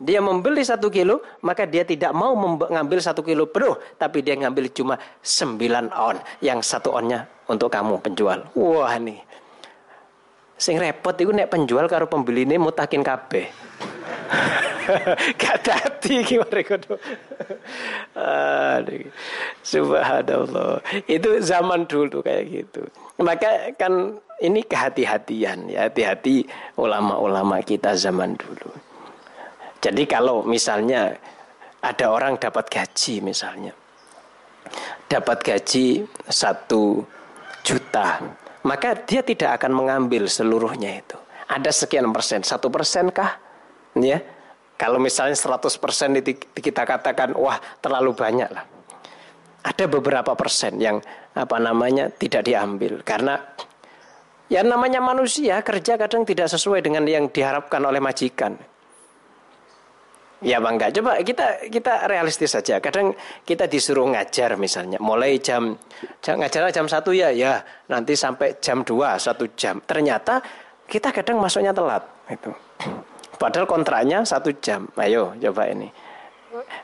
dia 0.00 0.22
membeli 0.22 0.64
satu 0.64 0.88
kilo, 0.88 1.20
maka 1.44 1.68
dia 1.68 1.85
tidak 1.85 2.14
mau 2.16 2.33
mengambil 2.33 3.03
satu 3.03 3.20
kilo 3.20 3.44
penuh, 3.50 3.76
tapi 4.00 4.24
dia 4.24 4.38
ngambil 4.38 4.72
cuma 4.72 4.96
sembilan 5.20 5.92
on, 5.92 6.16
yang 6.40 6.64
satu 6.64 6.94
onnya 6.94 7.29
untuk 7.50 7.68
kamu 7.68 8.00
penjual. 8.00 8.40
Wah 8.57 8.96
nih, 8.96 9.20
sing 10.57 10.81
repot 10.81 11.12
itu 11.20 11.35
nek 11.35 11.53
penjual 11.53 11.85
karo 11.85 12.09
pembeli 12.09 12.48
ini 12.48 12.57
mutakin 12.57 13.05
kabeh. 13.05 13.50
Gak 15.40 15.59
dati 15.66 16.22
gimana 16.24 16.61
kudu. 16.64 16.94
Subhanallah. 19.62 20.81
Itu 21.07 21.44
zaman 21.44 21.85
dulu 21.85 22.24
kayak 22.24 22.44
gitu. 22.48 22.83
Maka 23.21 23.77
kan 23.77 24.17
ini 24.41 24.65
kehati-hatian 24.65 25.69
ya, 25.69 25.87
hati-hati 25.89 26.49
ulama-ulama 26.81 27.61
kita 27.61 27.93
zaman 27.93 28.33
dulu. 28.33 28.73
Jadi 29.81 30.09
kalau 30.09 30.41
misalnya 30.45 31.13
ada 31.85 32.07
orang 32.09 32.41
dapat 32.41 32.69
gaji 32.73 33.21
misalnya, 33.21 33.73
dapat 35.09 35.45
gaji 35.45 36.05
satu 36.29 37.05
juta, 37.61 38.21
maka 38.65 38.97
dia 39.05 39.21
tidak 39.21 39.61
akan 39.61 39.73
mengambil 39.85 40.25
seluruhnya 40.25 41.01
itu. 41.01 41.17
Ada 41.49 41.73
sekian 41.73 42.09
persen, 42.13 42.41
satu 42.41 42.73
persen 42.73 43.13
kah? 43.13 43.37
Ya, 43.97 44.23
kalau 44.81 44.97
misalnya 44.97 45.37
100% 45.37 46.21
itu 46.25 46.41
kita 46.57 46.89
katakan 46.89 47.37
wah 47.37 47.61
terlalu 47.85 48.17
banyak 48.17 48.49
lah. 48.49 48.65
Ada 49.61 49.85
beberapa 49.92 50.33
persen 50.33 50.81
yang 50.81 51.05
apa 51.37 51.57
namanya 51.61 52.09
tidak 52.09 52.49
diambil 52.49 53.05
karena 53.05 53.37
ya 54.49 54.64
namanya 54.64 55.05
manusia 55.05 55.61
kerja 55.61 56.01
kadang 56.01 56.25
tidak 56.25 56.49
sesuai 56.49 56.81
dengan 56.81 57.05
yang 57.05 57.29
diharapkan 57.29 57.81
oleh 57.85 58.01
majikan. 58.01 58.57
Ya 60.40 60.57
bang 60.57 60.81
enggak 60.81 60.96
coba 60.96 61.20
kita 61.20 61.68
kita 61.68 62.09
realistis 62.09 62.57
saja. 62.57 62.81
Kadang 62.81 63.12
kita 63.44 63.68
disuruh 63.68 64.09
ngajar 64.09 64.57
misalnya, 64.57 64.96
mulai 64.96 65.37
jam, 65.37 65.77
jam 66.25 66.40
ngajar 66.40 66.73
jam 66.73 66.88
satu 66.88 67.12
ya, 67.12 67.29
ya 67.29 67.61
nanti 67.92 68.16
sampai 68.16 68.57
jam 68.57 68.81
2 68.81 69.20
satu 69.20 69.44
jam. 69.53 69.85
Ternyata 69.85 70.40
kita 70.88 71.12
kadang 71.12 71.44
masuknya 71.44 71.77
telat. 71.77 72.09
Itu. 72.33 72.57
Padahal 73.40 73.68
kontraknya 73.68 74.25
satu 74.25 74.49
jam. 74.64 74.88
Ayo 74.96 75.37
coba 75.37 75.68
ini. 75.68 75.92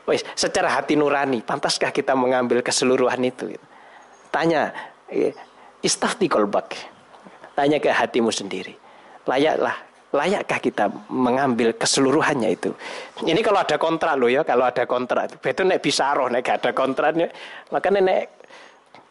Wis, 0.07 0.23
secara 0.31 0.71
hati 0.71 0.95
nurani, 0.95 1.43
pantaskah 1.43 1.91
kita 1.91 2.15
mengambil 2.15 2.63
keseluruhan 2.63 3.19
itu? 3.27 3.51
Tanya, 4.31 4.71
eh, 5.11 5.35
istafti 5.83 6.31
kolbak. 6.31 6.75
Tanya 7.51 7.81
ke 7.81 7.91
hatimu 7.91 8.31
sendiri. 8.31 8.71
Layaklah, 9.27 9.75
layakkah 10.15 10.59
kita 10.63 10.85
mengambil 11.11 11.75
keseluruhannya 11.75 12.49
itu? 12.55 12.71
Ini 13.27 13.41
kalau 13.43 13.59
ada 13.59 13.75
kontrak 13.75 14.15
loh 14.15 14.31
ya, 14.31 14.47
kalau 14.47 14.63
ada 14.63 14.87
kontrak. 14.87 15.35
Betul 15.43 15.67
nek 15.67 15.83
roh, 16.15 16.27
nek 16.31 16.41
gak 16.47 16.57
ada 16.63 16.71
kontraknya. 16.71 17.27
Makanya 17.73 17.99
nek 17.99 18.23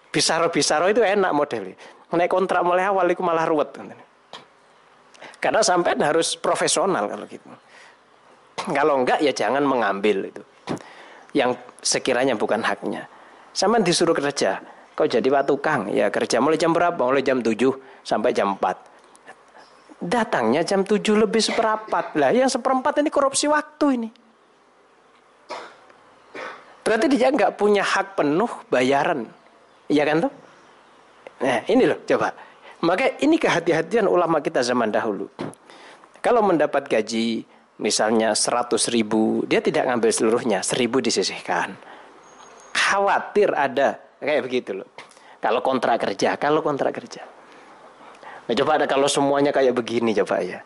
bisaro 0.08 0.48
bisaro 0.48 0.88
itu 0.88 1.04
enak 1.04 1.32
modelnya. 1.36 1.76
Nek 2.16 2.28
kontrak 2.32 2.64
mulai 2.64 2.88
awal 2.88 3.12
itu 3.12 3.20
malah 3.20 3.44
ruwet. 3.44 3.76
Karena 5.36 5.60
sampai 5.60 6.00
harus 6.00 6.38
profesional 6.38 7.04
kalau 7.12 7.28
gitu. 7.28 7.44
Kalau 8.66 8.98
enggak 9.02 9.22
ya 9.22 9.30
jangan 9.30 9.62
mengambil 9.62 10.30
itu. 10.30 10.42
Yang 11.36 11.60
sekiranya 11.84 12.34
bukan 12.34 12.64
haknya. 12.64 13.06
Sama 13.54 13.78
disuruh 13.78 14.16
kerja. 14.16 14.58
Kau 14.96 15.04
jadi 15.04 15.28
pak 15.28 15.44
tukang, 15.44 15.92
ya 15.92 16.08
kerja 16.08 16.40
mulai 16.40 16.56
jam 16.56 16.72
berapa? 16.72 16.96
Mulai 16.96 17.20
jam 17.20 17.44
7 17.44 17.52
sampai 18.00 18.32
jam 18.32 18.56
4. 18.56 20.00
Datangnya 20.00 20.64
jam 20.64 20.88
7 20.88 21.00
lebih 21.20 21.44
seperempat. 21.44 22.16
Lah 22.16 22.32
yang 22.32 22.48
seperempat 22.48 23.04
ini 23.04 23.12
korupsi 23.12 23.44
waktu 23.44 23.86
ini. 24.00 24.08
Berarti 26.80 27.06
dia 27.12 27.28
nggak 27.28 27.60
punya 27.60 27.84
hak 27.84 28.16
penuh 28.16 28.48
bayaran. 28.72 29.28
Iya 29.92 30.02
kan 30.08 30.16
tuh? 30.24 30.32
Nah 31.44 31.60
ini 31.68 31.84
loh 31.84 32.00
coba. 32.08 32.32
Maka 32.80 33.20
ini 33.20 33.36
kehati-hatian 33.36 34.08
ulama 34.08 34.40
kita 34.40 34.64
zaman 34.64 34.88
dahulu. 34.88 35.28
Kalau 36.24 36.40
mendapat 36.40 36.88
gaji 36.88 37.44
misalnya 37.80 38.32
100 38.32 38.92
ribu, 38.92 39.44
dia 39.44 39.60
tidak 39.60 39.88
ngambil 39.88 40.10
seluruhnya, 40.12 40.58
seribu 40.60 41.02
disisihkan. 41.02 41.76
Khawatir 42.76 43.52
ada 43.56 44.00
kayak 44.20 44.42
begitu 44.46 44.82
loh. 44.82 44.88
Kalau 45.40 45.60
kontrak 45.60 46.00
kerja, 46.00 46.36
kalau 46.40 46.64
kontrak 46.64 46.96
kerja. 46.96 47.22
Nah, 48.46 48.54
coba 48.54 48.78
ada 48.78 48.86
kalau 48.86 49.10
semuanya 49.10 49.50
kayak 49.50 49.74
begini 49.74 50.14
coba 50.22 50.42
ya. 50.42 50.62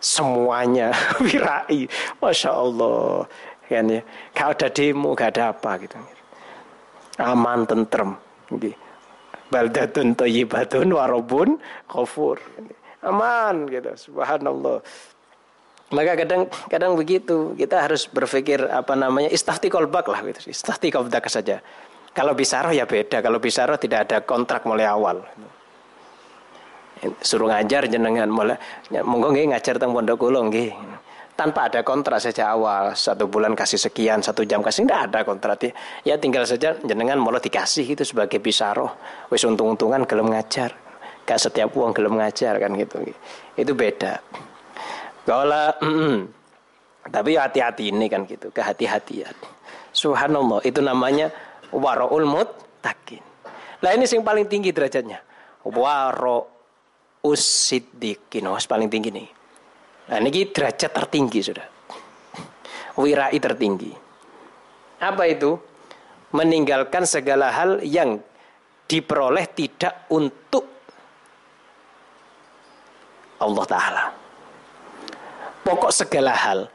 Semuanya 0.00 0.90
wirai. 1.24 1.84
Masya 2.18 2.50
Allah. 2.50 3.28
Kan 3.68 3.86
ya. 3.86 4.02
Kalau 4.34 4.56
ada 4.56 4.68
demo, 4.72 5.14
gak 5.14 5.36
ada 5.36 5.54
apa 5.54 5.70
gitu. 5.78 5.98
Aman, 7.20 7.68
tentrem. 7.68 8.16
Gitu 8.50 8.74
baldatun 9.50 10.14
thayyibatun 10.14 10.94
warobun 10.94 11.58
kofur 11.90 12.38
aman 13.02 13.66
gitu 13.66 13.90
subhanallah 13.98 14.78
maka 15.90 16.14
kadang 16.22 16.46
kadang 16.70 16.94
begitu. 16.94 17.52
Kita 17.58 17.82
harus 17.82 18.06
berpikir 18.06 18.62
apa 18.70 18.94
namanya 18.94 19.26
istafti 19.30 19.66
kolbak 19.66 20.06
lah 20.06 20.22
gitu. 20.22 20.50
Istafti 20.54 20.88
kolbak 20.94 21.26
saja. 21.26 21.58
Kalau 22.14 22.34
bisaroh 22.34 22.70
ya 22.70 22.86
beda. 22.86 23.18
Kalau 23.18 23.42
bisaroh 23.42 23.78
tidak 23.78 24.06
ada 24.10 24.22
kontrak 24.22 24.62
mulai 24.66 24.86
awal. 24.86 25.22
Suruh 27.24 27.48
ngajar 27.48 27.88
jenengan 27.88 28.28
mulai 28.28 28.60
monggo 29.02 29.32
nggih 29.32 29.50
ngajar 29.56 29.80
teng 29.80 29.90
pondok 29.90 30.26
kula 30.26 30.46
nggih. 30.46 30.70
Tanpa 31.34 31.72
ada 31.72 31.80
kontrak 31.82 32.22
sejak 32.22 32.46
awal. 32.46 32.94
Satu 32.94 33.26
bulan 33.26 33.58
kasih 33.58 33.80
sekian 33.80 34.22
satu 34.22 34.46
jam 34.46 34.62
kasih 34.62 34.86
tidak 34.86 35.10
ada 35.10 35.18
kontrak. 35.26 35.74
Ya 36.06 36.14
tinggal 36.22 36.46
saja 36.46 36.78
jenengan 36.86 37.18
mulai 37.18 37.42
dikasih 37.42 37.98
itu 37.98 38.06
sebagai 38.06 38.38
bisaroh. 38.38 38.94
Wis 39.32 39.42
untung-untungan 39.42 40.06
gelem 40.06 40.30
ngajar. 40.30 40.70
Gak 41.26 41.38
setiap 41.38 41.74
uang 41.74 41.94
gelem 41.94 42.18
ngajar 42.18 42.58
kan 42.58 42.74
gitu. 42.74 43.06
Itu 43.54 43.72
beda 43.74 44.18
kalau 45.24 45.72
tapi 47.14 47.36
hati-hati 47.36 47.90
ini 47.90 48.06
kan 48.06 48.28
gitu 48.28 48.52
kehati-hatian 48.52 49.34
subhanallah 49.90 50.60
itu 50.62 50.78
namanya 50.84 51.32
waroul 51.72 52.24
takin 52.80 53.22
lah 53.80 53.96
ini 53.96 54.04
yang 54.04 54.24
paling 54.24 54.46
tinggi 54.46 54.70
derajatnya 54.70 55.20
waro 55.64 56.60
usiddiqin. 57.24 58.48
Oh, 58.48 58.56
paling 58.56 58.88
tinggi 58.88 59.12
nih. 59.12 59.28
Nah, 60.10 60.18
ini 60.18 60.48
derajat 60.48 60.90
tertinggi 60.90 61.40
sudah. 61.44 61.66
Wirai 62.98 63.38
tertinggi. 63.38 63.92
Apa 65.00 65.24
itu? 65.28 65.56
Meninggalkan 66.30 67.06
segala 67.10 67.50
hal 67.50 67.82
yang 67.82 68.22
diperoleh 68.86 69.46
tidak 69.50 70.06
untuk 70.14 70.66
Allah 73.40 73.64
Ta'ala. 73.66 74.04
Pokok 75.70 75.94
segala 75.94 76.34
hal 76.34 76.66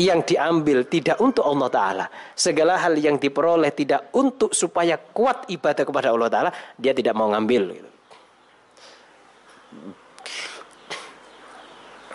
yang 0.00 0.24
diambil 0.24 0.88
tidak 0.88 1.20
untuk 1.20 1.44
Allah 1.44 1.68
Ta'ala. 1.68 2.06
Segala 2.32 2.80
hal 2.80 2.96
yang 2.96 3.20
diperoleh 3.20 3.68
tidak 3.76 4.08
untuk 4.16 4.56
supaya 4.56 4.96
kuat 4.96 5.44
ibadah 5.52 5.84
kepada 5.84 6.08
Allah 6.08 6.32
Ta'ala. 6.32 6.50
Dia 6.80 6.96
tidak 6.96 7.12
mau 7.12 7.28
ngambil. 7.28 7.62
Gitu. 7.76 7.90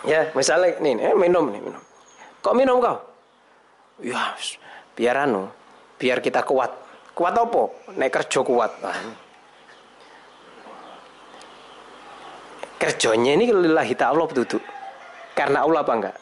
Ya, 0.06 0.34
misalnya 0.34 0.82
nih, 0.82 0.94
eh, 0.98 1.14
minum 1.14 1.46
nih, 1.46 1.62
minum. 1.62 1.82
Kok 2.42 2.54
minum 2.58 2.82
kau? 2.82 2.98
Ya, 4.02 4.34
biar 4.98 5.26
anu, 5.26 5.46
biar 5.98 6.18
kita 6.18 6.42
kuat. 6.42 6.70
Kuat 7.14 7.34
apa? 7.34 7.62
Nek 7.98 8.10
kerja 8.14 8.42
kuat. 8.46 8.72
Nah, 8.78 8.98
kerjanya 12.78 13.30
ini 13.38 13.50
lillahi 13.50 13.94
ta'ala 13.94 14.26
duduk. 14.26 14.77
Karena 15.38 15.62
Allah 15.62 15.86
apa 15.86 15.92
enggak? 15.94 16.16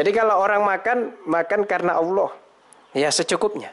Jadi 0.00 0.10
kalau 0.16 0.40
orang 0.40 0.64
makan, 0.64 0.98
makan 1.28 1.60
karena 1.68 2.00
Allah. 2.00 2.32
Ya 2.96 3.12
secukupnya. 3.12 3.68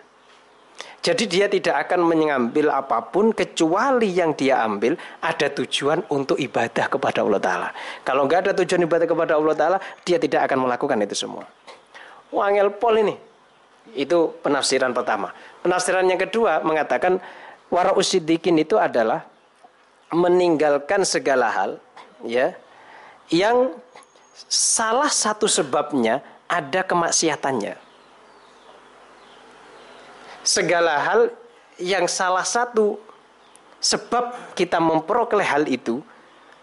Jadi 1.05 1.29
dia 1.29 1.45
tidak 1.45 1.85
akan 1.85 2.01
mengambil 2.01 2.73
apa 2.73 2.97
pun 2.97 3.29
kecuali 3.29 4.09
yang 4.09 4.33
dia 4.33 4.65
ambil 4.65 4.97
ada 5.21 5.47
tujuan 5.53 6.01
untuk 6.09 6.35
ibadah 6.41 6.89
kepada 6.89 7.21
Allah 7.21 7.37
Ta'ala. 7.37 7.69
Kalau 8.01 8.25
nggak 8.25 8.49
ada 8.49 8.51
tujuan 8.57 8.89
ibadah 8.89 9.05
kepada 9.05 9.37
Allah 9.37 9.53
Ta'ala, 9.53 9.77
dia 10.01 10.17
tidak 10.17 10.49
akan 10.49 10.65
melakukan 10.65 10.97
itu 11.05 11.13
semua. 11.13 11.45
Wangel 12.33 12.73
pol 12.73 12.97
ini. 12.97 13.15
Itu 13.93 14.33
penafsiran 14.41 14.97
pertama. 14.97 15.29
Penafsiran 15.61 16.09
yang 16.09 16.17
kedua 16.17 16.65
mengatakan 16.65 17.21
wara 17.69 17.93
usidikin 17.93 18.57
itu 18.57 18.81
adalah 18.81 19.29
meninggalkan 20.09 21.05
segala 21.05 21.53
hal 21.53 21.77
ya 22.25 22.57
yang 23.29 23.77
salah 24.51 25.07
satu 25.07 25.47
sebabnya 25.47 26.19
ada 26.51 26.83
kemaksiatannya. 26.83 27.79
Segala 30.45 31.01
hal 31.01 31.33
yang 31.81 32.05
salah 32.05 32.45
satu 32.45 33.01
sebab 33.81 34.53
kita 34.53 34.77
memperoleh 34.77 35.45
hal 35.45 35.65
itu 35.65 36.03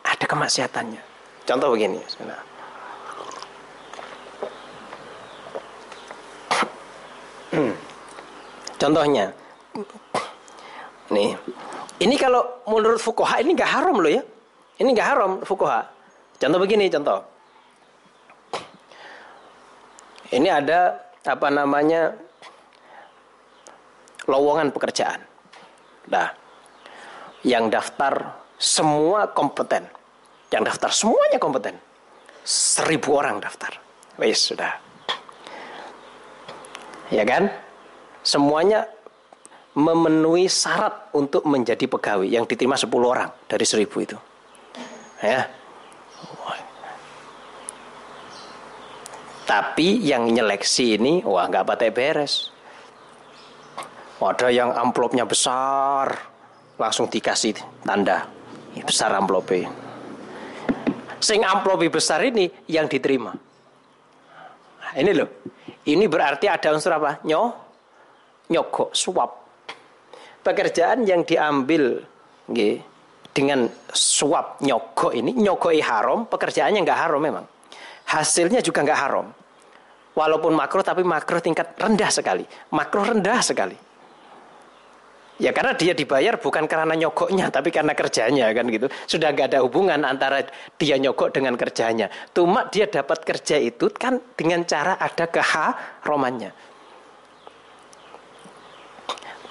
ada 0.05 0.25
kemaksiatannya. 0.29 1.03
Contoh 1.43 1.75
begini, 1.75 1.99
Contohnya, 8.83 9.31
nih, 11.15 11.39
ini 12.03 12.15
kalau 12.19 12.43
menurut 12.67 12.99
fukoha 12.99 13.39
ini 13.39 13.55
nggak 13.55 13.71
haram 13.71 13.95
loh 14.03 14.11
ya, 14.11 14.23
ini 14.83 14.91
nggak 14.91 15.07
haram 15.07 15.31
fukoha. 15.47 15.87
Contoh 16.43 16.59
begini, 16.59 16.91
contoh. 16.91 17.32
Ini 20.33 20.49
ada 20.49 20.97
apa 21.29 21.49
namanya 21.53 22.17
lowongan 24.25 24.73
pekerjaan. 24.73 25.21
Nah, 26.09 26.33
yang 27.45 27.69
daftar 27.69 28.41
semua 28.57 29.29
kompeten. 29.29 29.85
Yang 30.49 30.63
daftar 30.73 30.91
semuanya 30.91 31.37
kompeten. 31.37 31.77
Seribu 32.43 33.21
orang 33.21 33.45
daftar. 33.45 33.77
Wis 34.17 34.41
sudah. 34.41 34.73
Ya 37.13 37.29
kan? 37.29 37.53
Semuanya 38.25 38.89
memenuhi 39.77 40.49
syarat 40.49 41.13
untuk 41.13 41.45
menjadi 41.45 41.85
pegawai 41.85 42.29
yang 42.29 42.49
diterima 42.49 42.77
10 42.77 42.89
orang 43.05 43.29
dari 43.49 43.65
seribu 43.69 44.05
itu. 44.05 44.17
Ya, 45.21 45.49
Tapi 49.43 50.01
yang 50.07 50.31
nyeleksi 50.31 50.97
ini 50.99 51.23
wah 51.27 51.47
nggak 51.51 51.67
pakai 51.67 51.91
beres. 51.91 52.49
Ada 54.23 54.55
yang 54.55 54.71
amplopnya 54.71 55.27
besar, 55.27 56.15
langsung 56.79 57.11
dikasih 57.11 57.59
tanda 57.83 58.23
besar 58.81 59.13
amplopnya. 59.19 59.69
Sing 61.23 61.43
amplopi 61.47 61.87
besar 61.87 62.23
ini 62.27 62.51
yang 62.67 62.91
diterima. 62.91 63.31
Nah, 64.83 64.93
ini 64.99 65.11
loh, 65.15 65.29
ini 65.87 66.05
berarti 66.11 66.51
ada 66.51 66.75
unsur 66.75 66.99
apa? 66.99 67.23
Nyo, 67.23 67.55
nyogok, 68.51 68.91
suap. 68.91 69.31
Pekerjaan 70.43 71.07
yang 71.07 71.23
diambil, 71.23 72.03
nge, 72.51 72.83
dengan 73.31 73.71
suap 73.95 74.59
nyogok 74.67 75.15
ini, 75.15 75.31
nyogoi 75.39 75.79
haram, 75.79 76.27
pekerjaannya 76.27 76.83
nggak 76.83 77.01
haram 77.07 77.23
memang. 77.23 77.47
Hasilnya 78.13 78.61
juga 78.61 78.85
nggak 78.85 79.01
haram. 79.01 79.27
Walaupun 80.13 80.53
makro 80.53 80.85
tapi 80.85 81.01
makro 81.01 81.41
tingkat 81.41 81.73
rendah 81.81 82.13
sekali. 82.13 82.45
Makro 82.69 83.09
rendah 83.09 83.41
sekali. 83.41 83.77
Ya 85.41 85.51
karena 85.51 85.73
dia 85.73 85.97
dibayar 85.97 86.37
bukan 86.37 86.69
karena 86.69 86.93
nyogoknya 86.93 87.49
tapi 87.49 87.73
karena 87.73 87.97
kerjanya 87.97 88.53
kan 88.53 88.69
gitu. 88.69 88.87
Sudah 89.09 89.33
nggak 89.33 89.57
ada 89.57 89.59
hubungan 89.65 90.05
antara 90.05 90.45
dia 90.77 91.01
nyogok 91.01 91.33
dengan 91.33 91.57
kerjanya. 91.57 92.13
Cuma 92.37 92.69
dia 92.69 92.85
dapat 92.85 93.25
kerja 93.25 93.57
itu 93.57 93.89
kan 93.97 94.21
dengan 94.37 94.61
cara 94.69 95.01
ada 95.01 95.25
keharomannya. 95.25 96.53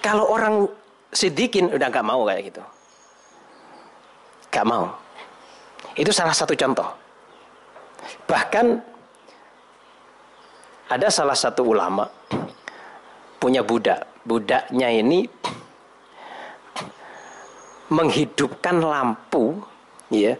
Kalau 0.06 0.30
orang 0.30 0.70
sidikin 1.10 1.74
udah 1.74 1.88
nggak 1.90 2.06
mau 2.06 2.30
kayak 2.30 2.54
gitu. 2.54 2.64
Gak 4.52 4.68
mau. 4.68 4.92
Itu 5.96 6.12
salah 6.12 6.36
satu 6.36 6.54
contoh. 6.54 7.01
Bahkan 8.26 8.66
ada 10.92 11.08
salah 11.08 11.38
satu 11.38 11.72
ulama 11.72 12.06
punya 13.40 13.64
budak. 13.64 14.06
Budaknya 14.22 14.94
ini 14.94 15.26
menghidupkan 17.90 18.80
lampu 18.80 19.60
ya 20.14 20.38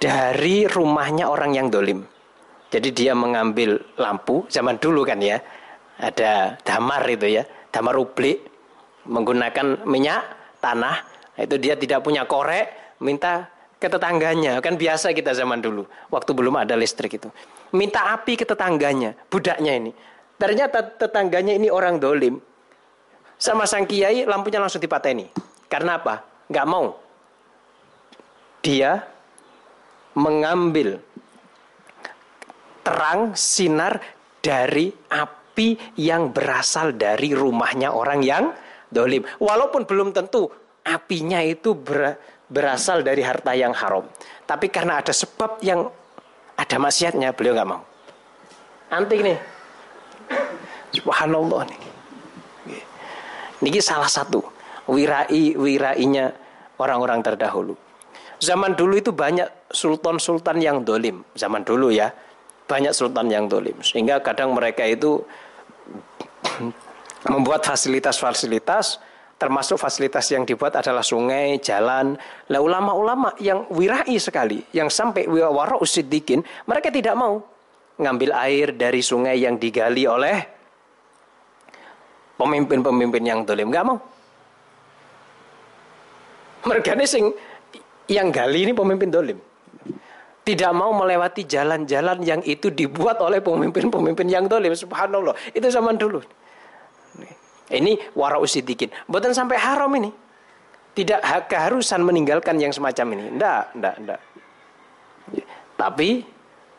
dari 0.00 0.66
rumahnya 0.66 1.30
orang 1.30 1.54
yang 1.54 1.68
dolim. 1.70 2.02
Jadi 2.70 2.90
dia 2.94 3.12
mengambil 3.14 3.78
lampu 3.98 4.46
zaman 4.50 4.78
dulu 4.78 5.02
kan 5.02 5.18
ya 5.18 5.38
ada 6.00 6.56
damar 6.64 7.02
itu 7.06 7.40
ya 7.40 7.42
damar 7.68 7.98
ublik 7.98 8.40
menggunakan 9.04 9.84
minyak 9.84 10.22
tanah 10.62 11.02
itu 11.40 11.56
dia 11.56 11.74
tidak 11.74 12.04
punya 12.04 12.24
korek 12.24 12.96
minta 13.00 13.48
ke 13.80 13.88
tetangganya 13.88 14.60
kan 14.60 14.76
biasa 14.76 15.16
kita 15.16 15.32
zaman 15.32 15.64
dulu 15.64 15.88
waktu 16.12 16.30
belum 16.36 16.60
ada 16.60 16.76
listrik 16.76 17.16
itu 17.16 17.32
minta 17.74 18.14
api 18.14 18.34
ke 18.38 18.44
tetangganya, 18.46 19.14
budaknya 19.30 19.72
ini. 19.78 19.92
Ternyata 20.40 20.96
tetangganya 20.96 21.54
ini 21.54 21.68
orang 21.68 22.00
dolim. 22.00 22.40
Sama 23.40 23.64
sang 23.64 23.88
kiai 23.88 24.28
lampunya 24.28 24.60
langsung 24.60 24.82
dipateni. 24.82 25.28
Karena 25.70 25.96
apa? 26.00 26.24
Gak 26.50 26.66
mau. 26.68 26.96
Dia 28.60 29.00
mengambil 30.16 31.00
terang 32.84 33.32
sinar 33.32 34.00
dari 34.44 34.92
api 35.08 35.96
yang 35.96 36.32
berasal 36.32 36.92
dari 36.96 37.32
rumahnya 37.32 37.92
orang 37.92 38.20
yang 38.20 38.52
dolim. 38.92 39.24
Walaupun 39.40 39.88
belum 39.88 40.12
tentu 40.12 40.48
apinya 40.84 41.40
itu 41.40 41.72
berasal 42.50 43.06
dari 43.06 43.22
harta 43.22 43.54
yang 43.54 43.70
haram. 43.70 44.04
Tapi 44.44 44.66
karena 44.68 44.98
ada 44.98 45.14
sebab 45.14 45.62
yang 45.62 45.86
ada 46.58 46.76
maksiatnya 46.76 47.32
beliau 47.32 47.54
nggak 47.56 47.70
mau. 47.70 47.82
Antik 48.90 49.22
nih. 49.22 49.38
Subhanallah 50.90 51.62
nih. 51.70 51.80
Ini 53.60 53.78
salah 53.78 54.10
satu 54.10 54.42
wirai 54.90 55.54
wirainya 55.54 56.34
orang-orang 56.82 57.22
terdahulu. 57.22 57.78
Zaman 58.40 58.74
dulu 58.74 58.98
itu 58.98 59.12
banyak 59.14 59.70
sultan-sultan 59.70 60.58
yang 60.58 60.82
dolim. 60.82 61.22
Zaman 61.38 61.62
dulu 61.62 61.92
ya 61.92 62.10
banyak 62.66 62.90
sultan 62.90 63.28
yang 63.30 63.46
dolim. 63.46 63.76
Sehingga 63.84 64.18
kadang 64.24 64.56
mereka 64.56 64.82
itu 64.88 65.22
membuat 67.32 67.62
fasilitas-fasilitas 67.68 68.98
termasuk 69.40 69.80
fasilitas 69.80 70.28
yang 70.28 70.44
dibuat 70.44 70.76
adalah 70.76 71.00
sungai, 71.00 71.56
jalan. 71.64 72.12
Lah 72.52 72.60
ulama-ulama 72.60 73.32
yang 73.40 73.64
wirai 73.72 74.20
sekali, 74.20 74.60
yang 74.76 74.92
sampai 74.92 75.24
wara 75.32 75.80
usidikin, 75.80 76.44
mereka 76.68 76.92
tidak 76.92 77.16
mau 77.16 77.40
ngambil 77.96 78.36
air 78.36 78.76
dari 78.76 79.00
sungai 79.00 79.40
yang 79.40 79.56
digali 79.56 80.04
oleh 80.04 80.38
pemimpin-pemimpin 82.36 83.22
yang 83.24 83.40
dolim, 83.48 83.72
nggak 83.72 83.86
mau. 83.88 83.96
Mereka 86.60 86.92
ini 86.92 87.08
sing 87.08 87.24
Yang 88.10 88.42
gali 88.42 88.66
ini 88.66 88.74
pemimpin 88.74 89.06
dolim. 89.06 89.38
Tidak 90.42 90.72
mau 90.74 90.90
melewati 90.90 91.46
jalan-jalan 91.46 92.26
yang 92.26 92.42
itu 92.42 92.66
dibuat 92.74 93.22
oleh 93.22 93.38
pemimpin-pemimpin 93.38 94.26
yang 94.26 94.50
dolim. 94.50 94.74
Subhanallah. 94.74 95.30
Itu 95.54 95.70
zaman 95.70 95.94
dulu. 95.94 96.18
Ini 97.70 98.12
wara 98.18 98.42
usidikin. 98.42 98.90
Bukan 99.06 99.30
sampai 99.30 99.56
haram 99.56 99.90
ini. 99.94 100.10
Tidak 100.90 101.22
keharusan 101.46 102.02
meninggalkan 102.02 102.58
yang 102.58 102.74
semacam 102.74 103.14
ini. 103.14 103.24
Tidak, 103.30 103.62
tidak, 103.78 103.94
tidak. 104.02 104.20
Tapi 105.78 106.10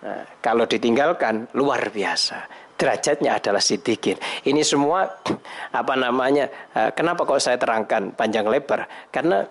nah, 0.03 0.23
kalau 0.43 0.67
ditinggalkan 0.67 1.47
luar 1.55 1.89
biasa 1.89 2.69
derajatnya 2.81 3.37
adalah 3.37 3.61
sidikin. 3.61 4.17
Ini 4.41 4.65
semua 4.65 5.05
apa 5.79 5.93
namanya? 5.93 6.49
Eh, 6.73 6.89
kenapa 6.97 7.29
kok 7.29 7.37
saya 7.37 7.61
terangkan 7.61 8.17
panjang 8.17 8.49
lebar? 8.49 8.89
Karena 9.13 9.45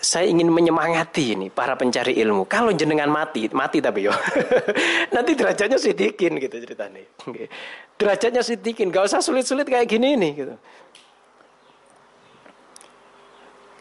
saya 0.00 0.28
ingin 0.28 0.52
menyemangati 0.52 1.34
ini 1.34 1.46
para 1.48 1.72
pencari 1.74 2.20
ilmu. 2.20 2.44
Kalau 2.46 2.70
jenengan 2.72 3.08
mati, 3.08 3.48
mati 3.50 3.80
tapi 3.80 4.06
yo. 4.06 4.14
Nanti 5.14 5.32
derajatnya 5.32 5.80
sidikin 5.80 6.36
gitu 6.36 6.56
ceritanya. 6.60 7.00
Derajatnya 7.96 8.42
sidikin, 8.44 8.92
gak 8.92 9.08
usah 9.08 9.24
sulit-sulit 9.24 9.64
kayak 9.64 9.88
gini 9.88 10.14
nih 10.14 10.32
gitu. 10.36 10.54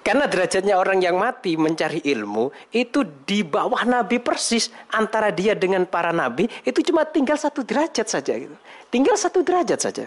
Karena 0.05 0.29
derajatnya 0.29 0.77
orang 0.77 1.01
yang 1.01 1.17
mati 1.17 1.57
mencari 1.57 1.97
ilmu 2.05 2.53
itu 2.69 3.01
di 3.25 3.41
bawah 3.41 3.81
Nabi 3.89 4.21
persis 4.21 4.69
antara 4.93 5.33
dia 5.33 5.57
dengan 5.57 5.81
para 5.89 6.13
Nabi 6.13 6.45
itu 6.61 6.77
cuma 6.85 7.09
tinggal 7.09 7.41
satu 7.41 7.65
derajat 7.65 8.05
saja 8.05 8.37
gitu. 8.37 8.53
Tinggal 8.93 9.17
satu 9.17 9.41
derajat 9.41 9.81
saja. 9.81 10.05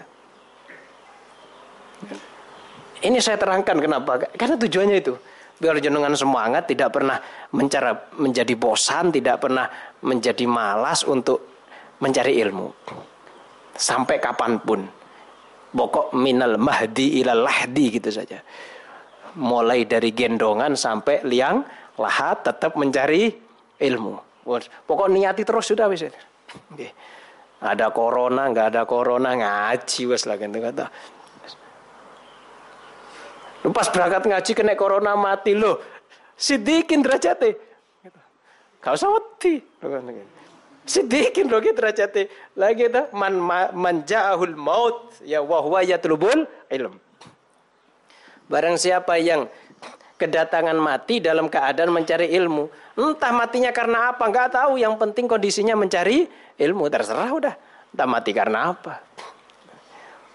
Ini 3.03 3.19
saya 3.19 3.35
terangkan 3.35 3.75
kenapa? 3.75 4.23
Karena 4.39 4.55
tujuannya 4.55 5.03
itu 5.03 5.19
biar 5.59 5.77
jenengan 5.83 6.15
semangat 6.15 6.71
tidak 6.71 6.95
pernah 6.95 7.19
mencari 7.51 8.15
menjadi 8.17 8.53
bosan, 8.55 9.11
tidak 9.11 9.43
pernah 9.43 9.67
menjadi 10.01 10.47
malas 10.47 11.03
untuk 11.03 11.43
mencari 11.99 12.39
ilmu 12.39 12.67
sampai 13.75 14.17
kapan 14.17 14.57
pun. 14.63 14.81
Pokok 15.69 16.17
minal 16.17 16.57
mahdi 16.57 17.21
ilal 17.21 17.45
lahdi 17.45 17.93
gitu 17.93 18.09
saja 18.09 18.41
mulai 19.37 19.85
dari 19.85 20.09
gendongan 20.15 20.73
sampai 20.73 21.21
liang 21.27 21.61
lahat 21.99 22.41
tetap 22.47 22.73
mencari 22.79 23.29
ilmu. 23.77 24.43
Pokok 24.87 25.07
niati 25.11 25.45
terus 25.45 25.69
sudah 25.69 25.85
bisa. 25.91 26.09
Ada 27.59 27.91
corona, 27.91 28.47
nggak 28.49 28.67
ada 28.73 28.81
corona 28.87 29.35
ngaji 29.35 30.01
wes 30.09 30.23
lah 30.25 30.39
gitu 30.39 30.57
kata. 30.57 30.89
Pas 33.75 33.87
berangkat 33.91 34.23
ngaji 34.27 34.51
kena 34.55 34.73
corona 34.75 35.13
mati 35.15 35.53
loh. 35.57 35.81
Sidikin 36.39 37.03
derajatnya. 37.03 37.59
Kau 38.79 38.95
usah 38.95 39.11
mati. 39.11 39.59
Sidikin 40.87 41.51
loh 41.51 41.59
gitu 41.59 41.75
derajatnya. 41.75 42.31
Lagi 42.55 42.87
itu 42.87 43.03
man 43.11 43.35
manja'ahul 43.75 44.55
maut 44.55 45.13
ya 45.21 45.43
wahwa 45.43 45.83
yatlubul 45.83 46.47
ilm. 46.71 46.95
Barang 48.49 48.79
siapa 48.79 49.21
yang 49.21 49.45
kedatangan 50.17 50.75
mati 50.75 51.21
dalam 51.21 51.47
keadaan 51.47 51.93
mencari 51.93 52.33
ilmu. 52.33 52.67
Entah 52.99 53.31
matinya 53.31 53.71
karena 53.71 54.11
apa, 54.11 54.25
nggak 54.27 54.49
tahu. 54.51 54.81
Yang 54.81 54.99
penting 54.99 55.25
kondisinya 55.29 55.77
mencari 55.77 56.27
ilmu. 56.57 56.89
Terserah 56.89 57.29
udah. 57.29 57.55
Entah 57.93 58.07
mati 58.09 58.31
karena 58.33 58.73
apa. 58.73 58.99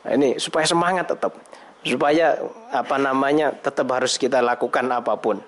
Nah, 0.05 0.13
ini 0.17 0.37
supaya 0.41 0.65
semangat 0.65 1.11
tetap. 1.11 1.37
Supaya 1.85 2.41
apa 2.73 2.97
namanya 2.97 3.53
tetap 3.53 3.87
harus 3.93 4.17
kita 4.17 4.41
lakukan 4.41 4.89
apa 4.89 5.15
pun. 5.21 5.39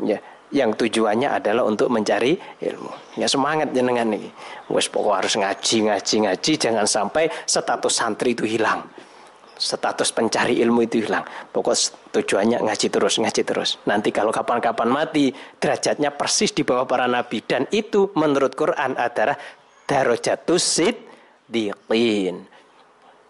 Ya, 0.00 0.18
yang 0.52 0.72
tujuannya 0.72 1.28
adalah 1.28 1.68
untuk 1.68 1.92
mencari 1.92 2.36
ilmu. 2.60 3.20
Ya 3.20 3.28
semangat 3.28 3.76
jenengan 3.76 4.08
nih. 4.08 4.28
Wes 4.72 4.88
pokok 4.88 5.24
harus 5.24 5.36
ngaji, 5.36 5.92
ngaji, 5.92 6.14
ngaji. 6.28 6.52
Jangan 6.56 6.86
sampai 6.88 7.28
status 7.44 7.92
santri 7.92 8.32
itu 8.32 8.48
hilang 8.48 8.84
status 9.62 10.10
pencari 10.10 10.58
ilmu 10.58 10.90
itu 10.90 11.06
hilang. 11.06 11.22
Pokok 11.54 11.74
tujuannya 12.10 12.66
ngaji 12.66 12.86
terus, 12.90 13.22
ngaji 13.22 13.42
terus. 13.46 13.78
Nanti 13.86 14.10
kalau 14.10 14.34
kapan-kapan 14.34 14.90
mati, 14.90 15.30
derajatnya 15.62 16.10
persis 16.10 16.50
di 16.50 16.66
bawah 16.66 16.82
para 16.82 17.06
nabi. 17.06 17.38
Dan 17.46 17.70
itu 17.70 18.10
menurut 18.18 18.58
Quran 18.58 18.98
adalah 18.98 19.38
darajatus 19.86 20.62
siddiqin. 20.82 22.42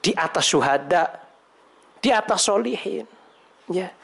Di 0.03 0.11
atas 0.17 0.49
syuhada, 0.51 1.22
di 2.03 2.11
atas 2.11 2.51
solihin. 2.51 3.07
Ya. 3.71 3.95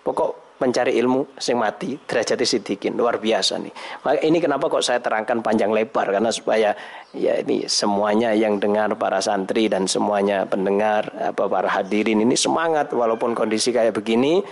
Pokok 0.00 0.50
mencari 0.60 0.92
ilmu 1.00 1.40
sing 1.40 1.56
mati 1.56 1.96
derajatnya 1.96 2.44
sidikin 2.44 2.92
luar 2.92 3.16
biasa 3.16 3.56
nih 3.56 3.72
maka 4.04 4.20
ini 4.20 4.38
kenapa 4.44 4.68
kok 4.68 4.84
saya 4.84 5.00
terangkan 5.00 5.40
panjang 5.40 5.72
lebar 5.72 6.12
karena 6.12 6.28
supaya 6.28 6.76
ya 7.16 7.40
ini 7.40 7.64
semuanya 7.64 8.36
yang 8.36 8.60
dengar 8.60 8.92
para 9.00 9.24
santri 9.24 9.72
dan 9.72 9.88
semuanya 9.88 10.44
pendengar 10.44 11.08
apa 11.16 11.48
para 11.48 11.64
hadirin 11.64 12.20
ini 12.20 12.36
semangat 12.36 12.92
walaupun 12.92 13.32
kondisi 13.32 13.72
kayak 13.72 13.96
begini 13.96 14.44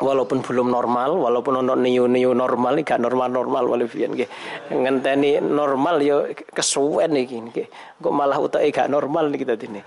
walaupun 0.00 0.40
belum 0.40 0.72
normal 0.72 1.20
walaupun 1.20 1.60
untuk 1.60 1.76
new 1.76 2.08
new 2.08 2.32
normal 2.32 2.80
gak 2.80 2.96
normal 2.96 3.28
normal 3.28 3.68
walaupun 3.68 4.16
nggih. 4.16 4.28
Ngenteni 4.72 5.42
normal 5.44 6.00
yo 6.00 6.24
kesuwen 6.56 7.12
iki 7.18 7.36
nggih. 7.36 7.66
Kok 8.00 8.14
malah 8.14 8.40
utai 8.40 8.72
gak 8.72 8.88
normal 8.88 9.28
nih 9.28 9.44
kita 9.44 9.54
ini 9.68 9.80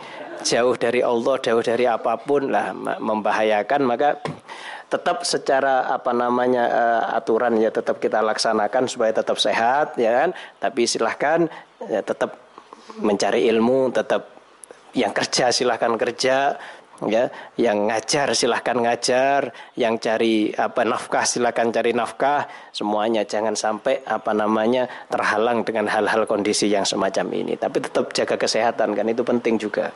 jauh 0.45 0.77
dari 0.77 1.01
Allah 1.01 1.35
jauh 1.41 1.63
dari 1.65 1.89
apa 1.89 2.21
pun 2.21 2.53
lah 2.53 2.69
membahayakan. 3.01 3.81
Maka 3.81 4.21
tetap 4.85 5.25
secara 5.25 5.89
apa 5.89 6.13
namanya 6.13 6.63
uh, 6.69 7.03
aturan 7.17 7.57
ya 7.57 7.73
tetap 7.73 7.97
kita 7.97 8.21
laksanakan 8.21 8.85
supaya 8.85 9.09
tetap 9.09 9.41
sehat 9.41 9.97
ya 9.97 10.25
kan? 10.25 10.29
Tapi 10.61 10.85
silahkan 10.85 11.49
ya, 11.89 12.05
tetap 12.05 12.37
mencari 13.01 13.49
ilmu 13.49 13.89
tetap 13.89 14.35
yang 14.95 15.11
kerja 15.11 15.51
silahkan 15.51 15.91
kerja 15.99 16.55
ya 17.03 17.27
yang 17.59 17.91
ngajar 17.91 18.31
silahkan 18.31 18.79
ngajar 18.79 19.51
yang 19.75 19.99
cari 19.99 20.55
apa 20.55 20.87
nafkah 20.87 21.27
silahkan 21.27 21.67
cari 21.67 21.91
nafkah 21.91 22.47
semuanya 22.71 23.27
jangan 23.27 23.51
sampai 23.51 23.99
apa 24.07 24.31
namanya 24.31 24.87
terhalang 25.11 25.67
dengan 25.67 25.91
hal-hal 25.91 26.23
kondisi 26.23 26.71
yang 26.71 26.87
semacam 26.87 27.27
ini 27.35 27.59
tapi 27.59 27.83
tetap 27.83 28.15
jaga 28.15 28.39
kesehatan 28.39 28.95
kan 28.95 29.05
itu 29.11 29.23
penting 29.27 29.59
juga 29.59 29.91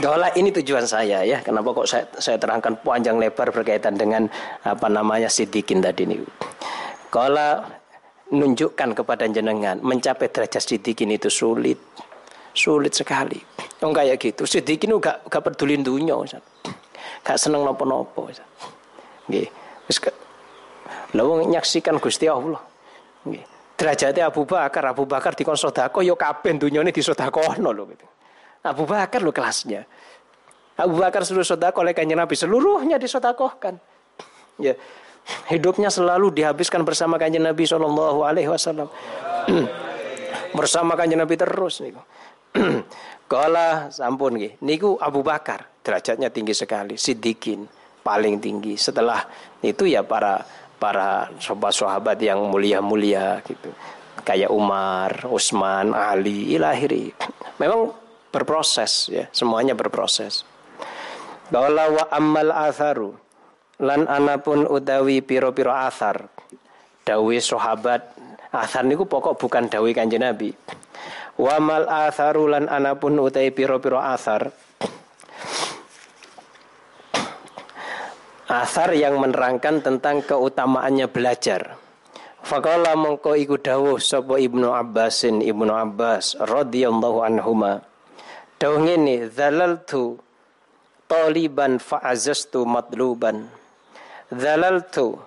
Dola 0.00 0.32
ini 0.32 0.48
tujuan 0.48 0.88
saya 0.88 1.20
ya. 1.28 1.44
Kenapa 1.44 1.76
kok 1.76 1.84
saya, 1.84 2.08
saya 2.16 2.40
terangkan 2.40 2.80
panjang 2.80 3.20
lebar 3.20 3.52
berkaitan 3.52 4.00
dengan 4.00 4.32
apa 4.64 4.88
namanya 4.88 5.28
sidikin 5.28 5.84
tadi 5.84 6.08
ini. 6.08 6.24
Kalau 7.12 7.60
nunjukkan 8.32 8.96
kepada 8.96 9.28
jenengan 9.28 9.76
mencapai 9.84 10.32
derajat 10.32 10.64
sidikin 10.64 11.12
itu 11.12 11.28
sulit. 11.28 11.76
Sulit 12.54 12.94
sekali. 12.94 13.36
Oh 13.82 13.90
kayak 13.90 14.16
gitu. 14.22 14.46
Sidikin 14.46 14.94
gak, 15.02 15.26
gak 15.26 15.42
peduli 15.42 15.76
dunia. 15.82 16.14
Gak 17.26 17.36
seneng 17.36 17.66
nopo-nopo. 17.66 18.30
Nggih. 19.26 19.50
Lalu 21.14 21.50
nyaksikan 21.50 21.98
Gusti 21.98 22.30
Allah. 22.30 22.62
Derajatnya 23.74 24.30
Abu 24.30 24.46
Bakar, 24.46 24.86
Abu 24.86 25.02
Bakar 25.02 25.34
dikon 25.34 25.58
sedekah 25.58 25.98
ya 26.06 26.14
kabeh 26.14 26.54
dunyane 26.54 26.94
disedekahno 26.94 27.74
lho 27.74 27.90
gitu. 27.90 28.06
Abu 28.62 28.86
Bakar 28.86 29.18
lo 29.18 29.34
kelasnya. 29.34 29.82
Abu 30.78 30.98
Bakar 30.98 31.26
seluruh 31.26 31.46
sodakoh 31.46 31.82
oleh 31.82 31.90
kanjeng 31.90 32.18
Nabi 32.18 32.38
seluruhnya 32.38 33.02
disodakohkan. 33.02 33.78
Ya, 34.62 34.78
hidupnya 35.50 35.90
selalu 35.90 36.30
dihabiskan 36.34 36.86
bersama 36.86 37.18
kanjeng 37.18 37.42
Nabi 37.42 37.66
Shallallahu 37.66 38.22
Alaihi 38.22 38.50
Wasallam. 38.50 38.86
bersama 40.58 40.94
kanjeng 40.94 41.18
Nabi 41.18 41.34
terus 41.34 41.82
nih. 41.82 41.94
Kala 43.30 43.90
sampun 43.90 44.38
nih. 44.38 44.52
Niku 44.62 44.96
Abu 44.98 45.26
Bakar 45.26 45.66
derajatnya 45.82 46.30
tinggi 46.30 46.54
sekali, 46.54 46.94
sidikin 46.94 47.66
paling 48.06 48.38
tinggi. 48.38 48.78
Setelah 48.78 49.26
itu 49.64 49.90
ya 49.90 50.06
para 50.06 50.40
para 50.78 51.32
sahabat-sahabat 51.40 52.20
yang 52.22 52.38
mulia-mulia 52.50 53.42
gitu. 53.46 53.74
Kayak 54.24 54.54
Umar, 54.54 55.28
Utsman, 55.28 55.92
Ali, 55.92 56.54
ilahiri. 56.54 57.12
Memang 57.60 58.04
berproses 58.34 59.06
ya 59.06 59.30
semuanya 59.30 59.78
berproses 59.78 60.42
Qala 61.54 61.86
wa 61.86 62.04
ammal 62.10 62.50
atharu 62.50 63.14
lan 63.78 64.10
anapun 64.10 64.66
utawi 64.66 65.22
piro-piro 65.22 65.70
athar 65.70 66.26
dawi 67.06 67.38
sahabat 67.38 68.02
athar 68.50 68.82
niku 68.82 69.06
pokok 69.06 69.38
bukan 69.38 69.70
dawi 69.70 69.94
kanjeng 69.94 70.26
Nabi 70.26 70.50
wa 71.40 71.56
mal 71.58 71.86
atharu 71.88 72.50
anapun 72.54 73.18
utawi 73.18 73.50
piro-piro 73.50 73.98
athar 73.98 74.54
Athar 78.44 78.92
yang 78.94 79.18
menerangkan 79.18 79.80
tentang 79.80 80.20
keutamaannya 80.20 81.08
belajar. 81.10 81.80
Fakala 82.44 82.92
mengko 82.92 83.34
iku 83.34 83.56
dawuh 83.56 83.96
sapa 83.96 84.36
Ibnu 84.36 84.68
Abbasin 84.68 85.40
Ibnu 85.40 85.72
Abbas 85.72 86.36
radhiyallahu 86.38 87.24
anhuma 87.24 87.82
Dawuh 88.60 88.84
ngene, 88.84 89.32
"Zalaltu 89.32 90.20
taliban 91.10 91.80
fa'azastu 91.82 92.68
matluban." 92.68 93.48
Zalaltu 94.30 95.24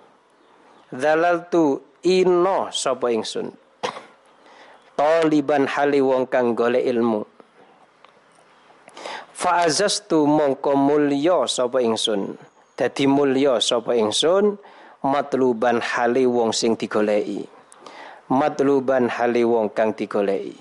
tu 1.52 1.64
ino 2.06 2.72
sapa 2.72 3.12
ingsun 3.12 3.52
taliban 4.98 5.70
hali 5.70 6.02
wong 6.02 6.26
kang 6.26 6.58
golek 6.58 6.82
ilmu. 6.82 7.22
Fa'azastu 9.38 10.26
mongko 10.26 10.74
mulya 10.74 11.46
sapa 11.46 11.78
ingsun. 11.78 12.34
Dadi 12.74 13.06
mulya 13.06 13.62
sapa 13.62 13.94
ingsun 13.94 14.58
matluban 15.06 15.78
hali 15.78 16.26
wong 16.26 16.50
sing 16.50 16.74
digoleki. 16.74 17.46
Matluban 18.34 19.06
hali 19.06 19.46
wong 19.46 19.70
kang 19.70 19.94
digoleki. 19.94 20.58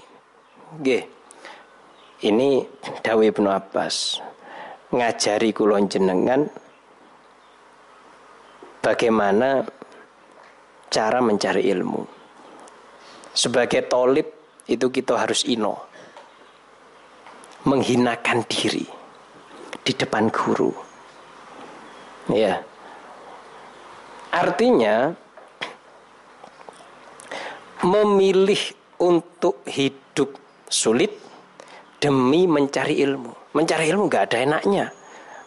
Nggih. 0.78 1.04
Ini 2.18 2.50
Dawi 3.02 3.34
Ibnu 3.34 3.50
Abbas. 3.50 4.22
Ngajari 4.94 5.50
kulon 5.54 5.90
jenengan 5.90 6.46
bagaimana 8.82 9.66
cara 10.90 11.20
mencari 11.22 11.66
ilmu. 11.74 12.17
Sebagai 13.38 13.86
tolib 13.86 14.26
itu 14.66 14.90
kita 14.90 15.14
harus 15.14 15.46
ino. 15.46 15.78
Menghinakan 17.70 18.42
diri 18.50 18.82
di 19.86 19.94
depan 19.94 20.34
guru. 20.34 20.74
Ya. 22.34 22.66
Artinya 24.34 25.14
memilih 27.86 28.74
untuk 28.98 29.62
hidup 29.70 30.34
sulit 30.66 31.14
demi 32.02 32.50
mencari 32.50 32.98
ilmu. 33.06 33.54
Mencari 33.54 33.86
ilmu 33.94 34.10
gak 34.10 34.34
ada 34.34 34.38
enaknya. 34.50 34.90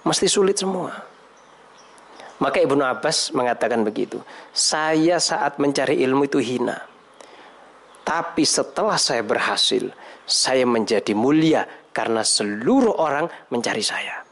Mesti 0.07 0.30
sulit 0.30 0.62
semua. 0.62 0.95
Maka 2.38 2.62
Ibnu 2.62 2.86
Abbas 2.86 3.34
mengatakan 3.34 3.82
begitu. 3.82 4.22
Saya 4.55 5.18
saat 5.18 5.59
mencari 5.59 5.99
ilmu 6.07 6.30
itu 6.30 6.38
hina. 6.38 6.89
Tapi 8.11 8.42
setelah 8.42 8.98
saya 8.98 9.22
berhasil, 9.22 9.86
saya 10.26 10.66
menjadi 10.66 11.14
mulia 11.14 11.62
karena 11.94 12.26
seluruh 12.26 12.98
orang 12.98 13.30
mencari 13.54 13.86
saya. 13.86 14.26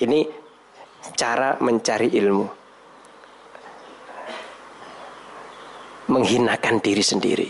Ini 0.00 0.24
cara 1.12 1.60
mencari 1.60 2.08
ilmu. 2.16 2.46
Menghinakan 6.08 6.80
diri 6.80 7.04
sendiri 7.04 7.48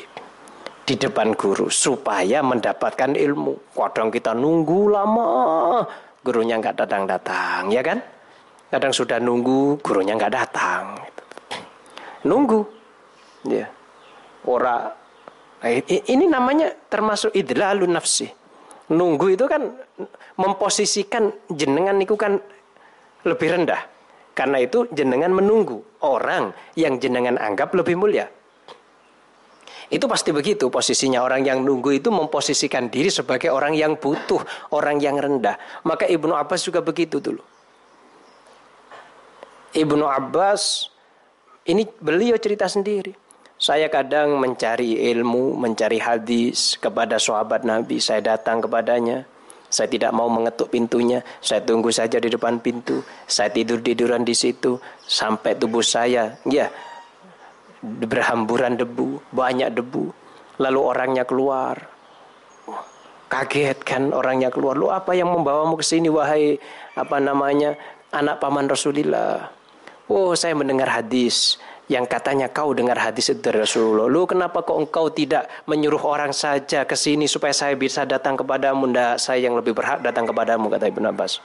di 0.83 0.95
depan 0.99 1.39
guru 1.39 1.71
supaya 1.71 2.43
mendapatkan 2.43 3.15
ilmu. 3.15 3.71
Kadang 3.71 4.11
kita 4.11 4.35
nunggu 4.35 4.91
lama, 4.91 5.31
gurunya 6.27 6.59
nggak 6.59 6.75
datang-datang, 6.75 7.71
ya 7.71 7.87
kan? 7.87 8.03
Kadang 8.67 8.91
sudah 8.91 9.23
nunggu, 9.23 9.79
gurunya 9.79 10.19
nggak 10.19 10.35
datang. 10.35 10.99
Nunggu, 12.27 12.67
ya. 13.47 13.76
Ora, 14.47 14.87
nah, 15.63 15.71
ini 15.87 16.25
namanya 16.31 16.71
termasuk 16.87 17.35
idlalun 17.35 17.91
nafsi. 17.91 18.31
Nunggu 18.87 19.35
itu 19.35 19.45
kan 19.51 19.75
memposisikan 20.39 21.35
jenengan 21.51 21.99
itu 21.99 22.15
kan 22.15 22.39
lebih 23.27 23.49
rendah. 23.59 23.83
Karena 24.37 24.63
itu 24.63 24.87
jenengan 24.93 25.33
menunggu 25.33 25.83
orang 26.05 26.53
yang 26.79 27.01
jenengan 27.03 27.41
anggap 27.41 27.73
lebih 27.75 27.99
mulia. 27.99 28.29
Itu 29.87 30.11
pasti 30.11 30.35
begitu 30.35 30.67
posisinya 30.67 31.23
orang 31.23 31.47
yang 31.47 31.63
nunggu 31.63 32.03
itu 32.03 32.11
memposisikan 32.11 32.91
diri 32.91 33.07
sebagai 33.07 33.55
orang 33.55 33.75
yang 33.75 33.95
butuh, 33.95 34.43
orang 34.75 34.99
yang 34.99 35.15
rendah. 35.15 35.55
Maka 35.87 36.11
Ibnu 36.11 36.35
Abbas 36.35 36.67
juga 36.67 36.83
begitu 36.83 37.23
dulu. 37.23 37.43
Ibnu 39.73 40.05
Abbas 40.05 40.91
ini 41.71 41.87
beliau 42.03 42.35
cerita 42.39 42.67
sendiri. 42.67 43.26
Saya 43.57 43.89
kadang 43.89 44.37
mencari 44.37 45.01
ilmu, 45.17 45.57
mencari 45.57 45.97
hadis 45.97 46.77
kepada 46.77 47.17
sahabat 47.17 47.65
Nabi. 47.65 47.97
Saya 47.97 48.37
datang 48.37 48.61
kepadanya. 48.61 49.25
Saya 49.73 49.89
tidak 49.89 50.13
mau 50.13 50.29
mengetuk 50.29 50.69
pintunya. 50.69 51.25
Saya 51.41 51.65
tunggu 51.65 51.89
saja 51.89 52.21
di 52.21 52.29
depan 52.29 52.61
pintu. 52.61 53.01
Saya 53.25 53.49
tidur 53.49 53.81
tiduran 53.81 54.29
di 54.29 54.37
situ 54.37 54.77
sampai 55.09 55.57
tubuh 55.57 55.81
saya, 55.81 56.37
ya, 56.45 56.69
berhamburan 57.81 58.77
debu, 58.77 59.25
banyak 59.33 59.73
debu. 59.73 60.13
Lalu 60.61 60.81
orangnya 60.81 61.25
keluar. 61.25 61.81
Kaget 63.27 63.81
kan 63.83 64.13
orangnya 64.13 64.53
keluar. 64.53 64.77
Lu 64.77 64.93
apa 64.93 65.17
yang 65.17 65.33
membawamu 65.33 65.81
ke 65.81 65.85
sini 65.85 66.13
wahai 66.13 66.61
apa 66.95 67.19
namanya 67.19 67.75
anak 68.13 68.39
paman 68.39 68.69
Rasulullah? 68.69 69.51
Oh 70.07 70.39
saya 70.39 70.55
mendengar 70.55 70.87
hadis 70.87 71.59
yang 71.87 72.03
katanya 72.11 72.51
kau 72.51 72.75
dengar 72.75 72.99
hadis 72.99 73.31
itu 73.31 73.39
dari 73.39 73.63
Rasulullah. 73.63 74.11
Lu 74.11 74.27
kenapa 74.27 74.67
kok 74.67 74.75
engkau 74.75 75.07
tidak 75.15 75.47
menyuruh 75.71 76.03
orang 76.03 76.35
saja 76.35 76.83
ke 76.83 76.99
sini 76.99 77.31
supaya 77.31 77.55
saya 77.55 77.79
bisa 77.79 78.03
datang 78.03 78.35
kepadamu? 78.35 78.91
Ndak, 78.91 79.23
saya 79.23 79.47
yang 79.47 79.55
lebih 79.55 79.71
berhak 79.71 80.03
datang 80.03 80.27
kepadamu 80.27 80.67
kata 80.67 80.91
Ibnu 80.91 81.07
Abbas. 81.07 81.39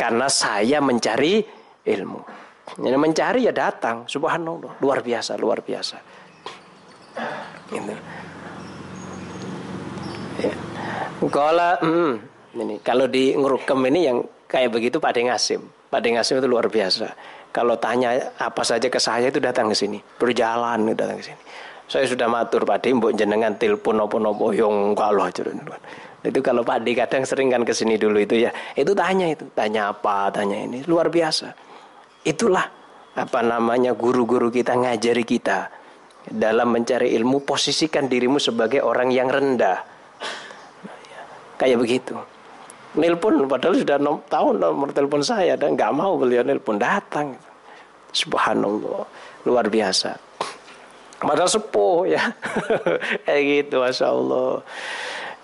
Karena 0.00 0.32
saya 0.32 0.80
mencari 0.80 1.44
ilmu. 1.84 2.20
Yang 2.80 3.00
mencari 3.00 3.40
ya 3.44 3.52
datang. 3.52 4.08
Subhanallah, 4.08 4.80
luar 4.80 5.04
biasa, 5.04 5.36
luar 5.36 5.60
biasa. 5.60 5.96
Gitu. 7.68 7.94
Ya. 10.40 10.54
Kalau 11.28 11.72
hmm, 11.84 12.12
ini 12.58 12.74
kalau 12.80 13.06
di 13.06 13.36
ngerukem 13.36 13.80
ini 13.92 14.00
yang 14.08 14.18
kayak 14.48 14.72
begitu 14.72 14.96
Pak 14.96 15.14
Dengasim. 15.14 15.62
Pak 15.92 16.00
Dengasim 16.00 16.40
itu 16.40 16.48
luar 16.48 16.66
biasa. 16.72 17.12
Kalau 17.54 17.78
tanya 17.78 18.34
apa 18.42 18.66
saja 18.66 18.90
ke 18.90 18.98
saya 18.98 19.30
itu 19.30 19.38
datang 19.38 19.70
ke 19.70 19.78
sini, 19.78 20.02
berjalan 20.18 20.90
datang 20.98 21.22
ke 21.22 21.30
sini. 21.30 21.38
Saya 21.86 22.10
sudah 22.10 22.26
matur 22.26 22.66
Pak 22.66 22.82
mbok 22.82 23.14
jenengan 23.14 23.54
telepon 23.54 24.02
nopo-nopo 24.02 24.50
yang 24.50 24.98
kalau 24.98 25.30
itu 26.24 26.40
kalau 26.40 26.66
Pak 26.66 26.82
D 26.82 26.98
kadang 26.98 27.22
sering 27.22 27.52
kan 27.52 27.62
ke 27.62 27.70
sini 27.70 27.94
dulu 27.94 28.18
itu 28.18 28.42
ya. 28.42 28.50
Itu 28.74 28.96
tanya 28.96 29.30
itu, 29.30 29.46
tanya 29.54 29.94
apa, 29.94 30.32
tanya 30.34 30.56
ini. 30.66 30.82
Luar 30.88 31.12
biasa. 31.12 31.52
Itulah 32.26 32.66
apa 33.14 33.40
namanya 33.44 33.94
guru-guru 33.94 34.50
kita 34.50 34.74
ngajari 34.74 35.22
kita 35.22 35.70
dalam 36.26 36.74
mencari 36.74 37.14
ilmu 37.14 37.44
posisikan 37.46 38.10
dirimu 38.10 38.40
sebagai 38.42 38.82
orang 38.82 39.14
yang 39.14 39.30
rendah. 39.30 39.78
Kayak 41.60 41.78
begitu 41.78 42.16
nelpon 42.94 43.46
padahal 43.50 43.74
sudah 43.74 43.98
nom, 43.98 44.22
tahu 44.30 44.54
nomor 44.54 44.94
telepon 44.94 45.22
saya 45.22 45.58
dan 45.58 45.74
nggak 45.74 45.92
mau 45.94 46.14
beliau 46.14 46.46
nelpon 46.46 46.78
datang. 46.78 47.34
Subhanallah 48.14 49.02
luar 49.42 49.66
biasa. 49.66 50.14
Padahal 51.18 51.50
sepuh 51.50 52.06
ya. 52.06 52.22
Kayak 53.26 53.42
gitu 53.42 53.82
masya 53.82 54.14
Allah. 54.14 54.62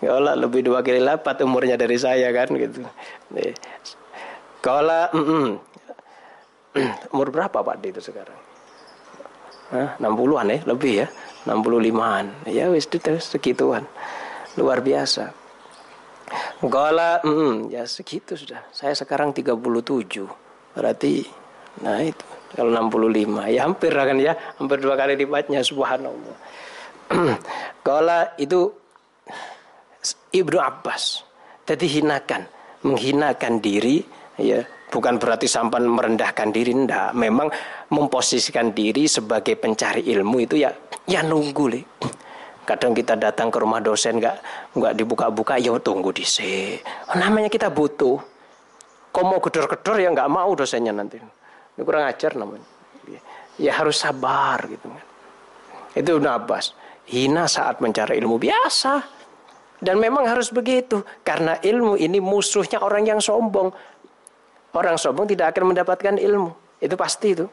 Ya 0.01 0.11
Allah 0.17 0.35
lebih 0.39 0.65
dua 0.65 0.81
kali 0.81 1.03
lipat 1.03 1.43
umurnya 1.45 1.75
dari 1.75 1.99
saya 1.99 2.31
kan 2.31 2.49
gitu. 2.55 2.87
Kalau 4.63 5.05
mm 5.11 5.25
-mm. 5.25 5.47
umur 7.11 7.29
berapa 7.35 7.59
Pak 7.59 7.83
itu 7.83 8.01
sekarang? 8.01 8.39
Hah, 9.71 9.95
60-an 9.99 10.47
ya 10.51 10.59
lebih 10.67 10.93
ya. 11.05 11.09
65-an 11.49 12.25
ya 12.47 12.71
wis 12.71 12.87
itu 12.87 13.17
segituan. 13.19 13.83
Luar 14.55 14.85
biasa 14.85 15.40
Gala, 16.63 17.19
mm, 17.25 17.75
ya 17.75 17.83
segitu 17.89 18.39
sudah. 18.39 18.63
Saya 18.71 18.95
sekarang 18.95 19.35
37. 19.35 20.27
Berarti, 20.77 21.27
nah 21.83 21.99
itu. 21.99 22.27
Kalau 22.51 22.71
65, 22.75 23.47
ya 23.47 23.67
hampir 23.67 23.95
kan 23.95 24.19
ya. 24.19 24.35
Hampir 24.59 24.83
dua 24.83 24.99
kali 24.99 25.15
lipatnya, 25.15 25.63
subhanallah. 25.63 26.37
Gala 27.87 28.35
itu 28.39 28.71
Ibnu 30.35 30.59
Abbas. 30.59 31.23
Jadi 31.67 31.87
hinakan. 32.01 32.43
Menghinakan 32.81 33.61
diri, 33.61 34.01
ya 34.41 34.65
bukan 34.91 35.23
berarti 35.23 35.47
sampai 35.47 35.87
merendahkan 35.87 36.51
diri 36.51 36.75
ndak 36.75 37.15
memang 37.15 37.47
memposisikan 37.95 38.75
diri 38.75 39.07
sebagai 39.07 39.55
pencari 39.55 40.03
ilmu 40.11 40.37
itu 40.43 40.59
ya 40.59 40.75
ya 41.07 41.23
nunggu 41.23 41.65
le 41.71 41.81
Kadang 42.71 42.95
kita 42.95 43.19
datang 43.19 43.51
ke 43.51 43.59
rumah 43.59 43.83
dosen 43.83 44.23
nggak 44.23 44.37
nggak 44.79 44.95
dibuka-buka, 44.95 45.59
ya 45.59 45.75
tunggu 45.83 46.15
di 46.15 46.23
sini. 46.23 46.79
Namanya 47.19 47.51
kita 47.51 47.67
butuh. 47.67 48.15
Kau 49.11 49.27
mau 49.27 49.43
gedor-gedor 49.43 49.99
ya 49.99 50.15
nggak 50.15 50.31
mau 50.31 50.55
dosennya 50.55 50.95
nanti. 50.95 51.19
Ini 51.19 51.83
kurang 51.83 52.07
ajar 52.07 52.39
namanya. 52.39 52.63
Ya 53.59 53.75
harus 53.75 53.99
sabar 53.99 54.71
gitu 54.71 54.87
kan. 54.87 55.07
Itu 55.99 56.23
Abbas. 56.23 56.71
Hina 57.11 57.51
saat 57.51 57.83
mencari 57.83 58.23
ilmu 58.23 58.39
biasa. 58.39 59.03
Dan 59.83 59.99
memang 59.99 60.31
harus 60.31 60.55
begitu. 60.55 61.03
Karena 61.27 61.59
ilmu 61.59 61.99
ini 61.99 62.23
musuhnya 62.23 62.79
orang 62.87 63.03
yang 63.03 63.19
sombong. 63.19 63.75
Orang 64.71 64.95
sombong 64.95 65.27
tidak 65.27 65.59
akan 65.59 65.75
mendapatkan 65.75 66.15
ilmu. 66.23 66.55
Itu 66.79 66.95
pasti 66.95 67.35
itu. 67.35 67.51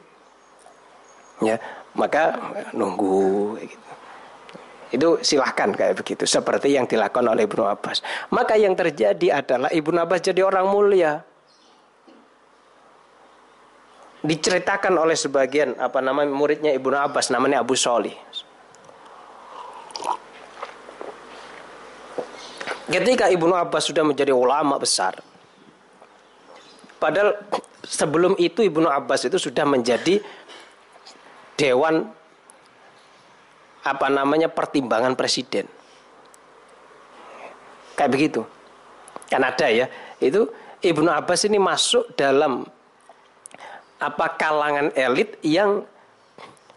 Ya, 1.42 1.58
maka 1.98 2.38
nunggu 2.70 3.58
gitu. 3.66 3.97
Itu 4.88 5.20
silahkan 5.20 5.74
kayak 5.76 6.00
begitu. 6.00 6.24
Seperti 6.24 6.72
yang 6.76 6.88
dilakukan 6.88 7.28
oleh 7.28 7.44
Ibnu 7.44 7.64
Abbas. 7.68 8.00
Maka 8.32 8.56
yang 8.56 8.74
terjadi 8.74 9.44
adalah 9.44 9.68
Ibnu 9.72 9.98
Abbas 10.00 10.24
jadi 10.24 10.44
orang 10.44 10.68
mulia. 10.72 11.28
diceritakan 14.28 14.98
oleh 14.98 15.16
sebagian 15.16 15.78
apa 15.80 16.04
nama 16.04 16.26
muridnya 16.26 16.74
Ibnu 16.76 16.96
Abbas 16.98 17.30
namanya 17.30 17.62
Abu 17.62 17.78
Sholih. 17.78 18.14
Ketika 22.88 23.28
Ibnu 23.28 23.52
Abbas 23.52 23.92
sudah 23.92 24.04
menjadi 24.04 24.32
ulama 24.32 24.80
besar, 24.80 25.20
padahal 27.00 27.36
sebelum 27.84 28.36
itu 28.40 28.64
Ibnu 28.64 28.88
Abbas 28.88 29.28
itu 29.28 29.36
sudah 29.40 29.68
menjadi 29.68 30.24
dewan 31.60 32.08
apa 33.84 34.08
namanya 34.10 34.50
pertimbangan 34.50 35.14
presiden. 35.14 35.68
Kayak 37.98 38.12
begitu. 38.14 38.42
Kan 39.28 39.44
ada 39.44 39.68
ya. 39.68 39.90
Itu 40.22 40.50
Ibnu 40.82 41.10
Abbas 41.10 41.50
ini 41.50 41.58
masuk 41.58 42.14
dalam 42.14 42.62
apa 43.98 44.26
kalangan 44.38 44.94
elit 44.94 45.42
yang 45.42 45.82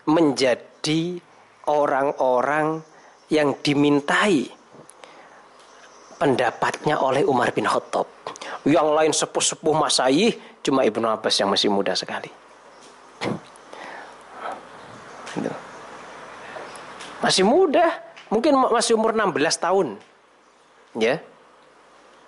menjadi 0.09 1.21
orang-orang 1.69 2.81
yang 3.29 3.53
dimintai 3.61 4.49
pendapatnya 6.17 6.97
oleh 7.01 7.23
Umar 7.25 7.53
bin 7.53 7.69
Khattab. 7.69 8.09
Yang 8.65 8.89
lain 8.93 9.13
sepuh-sepuh 9.17 9.75
masai, 9.77 10.37
cuma 10.61 10.85
Ibnu 10.85 11.05
Abbas 11.09 11.37
yang 11.41 11.49
masih 11.49 11.73
muda 11.73 11.97
sekali. 11.97 12.29
Gitu. 15.31 15.70
Masih 17.21 17.45
muda, 17.45 18.01
mungkin 18.33 18.57
masih 18.57 18.97
umur 18.97 19.13
16 19.13 19.37
tahun. 19.61 19.89
Ya. 20.97 21.21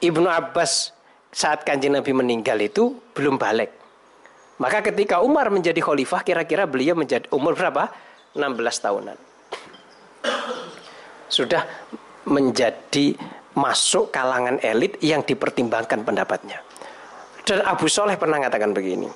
Ibnu 0.05 0.29
Abbas 0.29 0.93
saat 1.33 1.65
kanjeng 1.65 1.97
Nabi 1.97 2.13
meninggal 2.13 2.61
itu 2.61 3.01
belum 3.17 3.41
balik. 3.41 3.73
Maka 4.61 4.85
ketika 4.85 5.25
Umar 5.25 5.49
menjadi 5.49 5.81
khalifah 5.81 6.21
kira-kira 6.23 6.69
beliau 6.69 6.93
menjadi 6.95 7.27
umur 7.33 7.57
berapa? 7.57 7.89
16 8.37 8.85
tahunan. 8.85 9.19
Sudah 11.33 11.65
menjadi 12.29 13.17
masuk 13.57 14.13
kalangan 14.13 14.61
elit 14.61 15.01
yang 15.01 15.25
dipertimbangkan 15.25 16.05
pendapatnya. 16.05 16.61
Dan 17.43 17.65
Abu 17.67 17.89
Soleh 17.89 18.15
pernah 18.15 18.39
mengatakan 18.39 18.71
begini. 18.71 19.09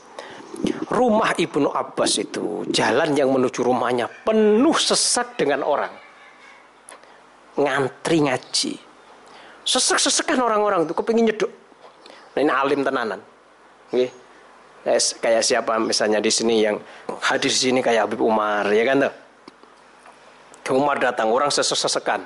Rumah 0.87 1.35
Ibnu 1.35 1.67
Abbas 1.75 2.23
itu 2.23 2.63
jalan 2.71 3.19
yang 3.19 3.35
menuju 3.35 3.67
rumahnya 3.67 4.07
penuh 4.23 4.77
sesak 4.79 5.35
dengan 5.35 5.67
orang. 5.67 5.91
Ngantri 7.59 8.23
ngaji. 8.23 8.73
Sesek-sesekan 9.67 10.39
orang-orang 10.39 10.87
itu 10.87 10.95
kepingin 10.95 11.27
nyeduk. 11.35 11.51
Nah, 12.37 12.41
ini 12.45 12.53
alim 12.53 12.81
tenanan. 12.87 13.19
Kayak 15.19 15.43
siapa 15.43 15.83
misalnya 15.83 16.23
di 16.23 16.31
sini 16.31 16.63
yang 16.63 16.79
hadir 17.19 17.51
di 17.51 17.59
sini 17.59 17.81
kayak 17.83 18.07
Habib 18.07 18.23
Umar 18.23 18.71
ya 18.71 18.87
kan 18.87 19.03
tuh 19.03 19.15
Umar 20.79 21.03
datang 21.03 21.31
orang 21.31 21.51
sesek-sesekan 21.51 22.23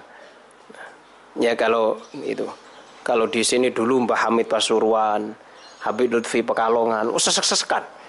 ya 1.41 1.57
kalau 1.57 1.97
itu 2.21 2.45
kalau 3.01 3.25
di 3.29 3.41
sini 3.41 3.73
dulu 3.73 4.05
Mbah 4.05 4.29
Hamid 4.29 4.49
Pasuruan 4.49 5.33
Habib 5.85 6.13
Lutfi 6.13 6.45
Pekalongan 6.45 7.09
oh, 7.09 7.21
sesek-sesekan 7.21 8.00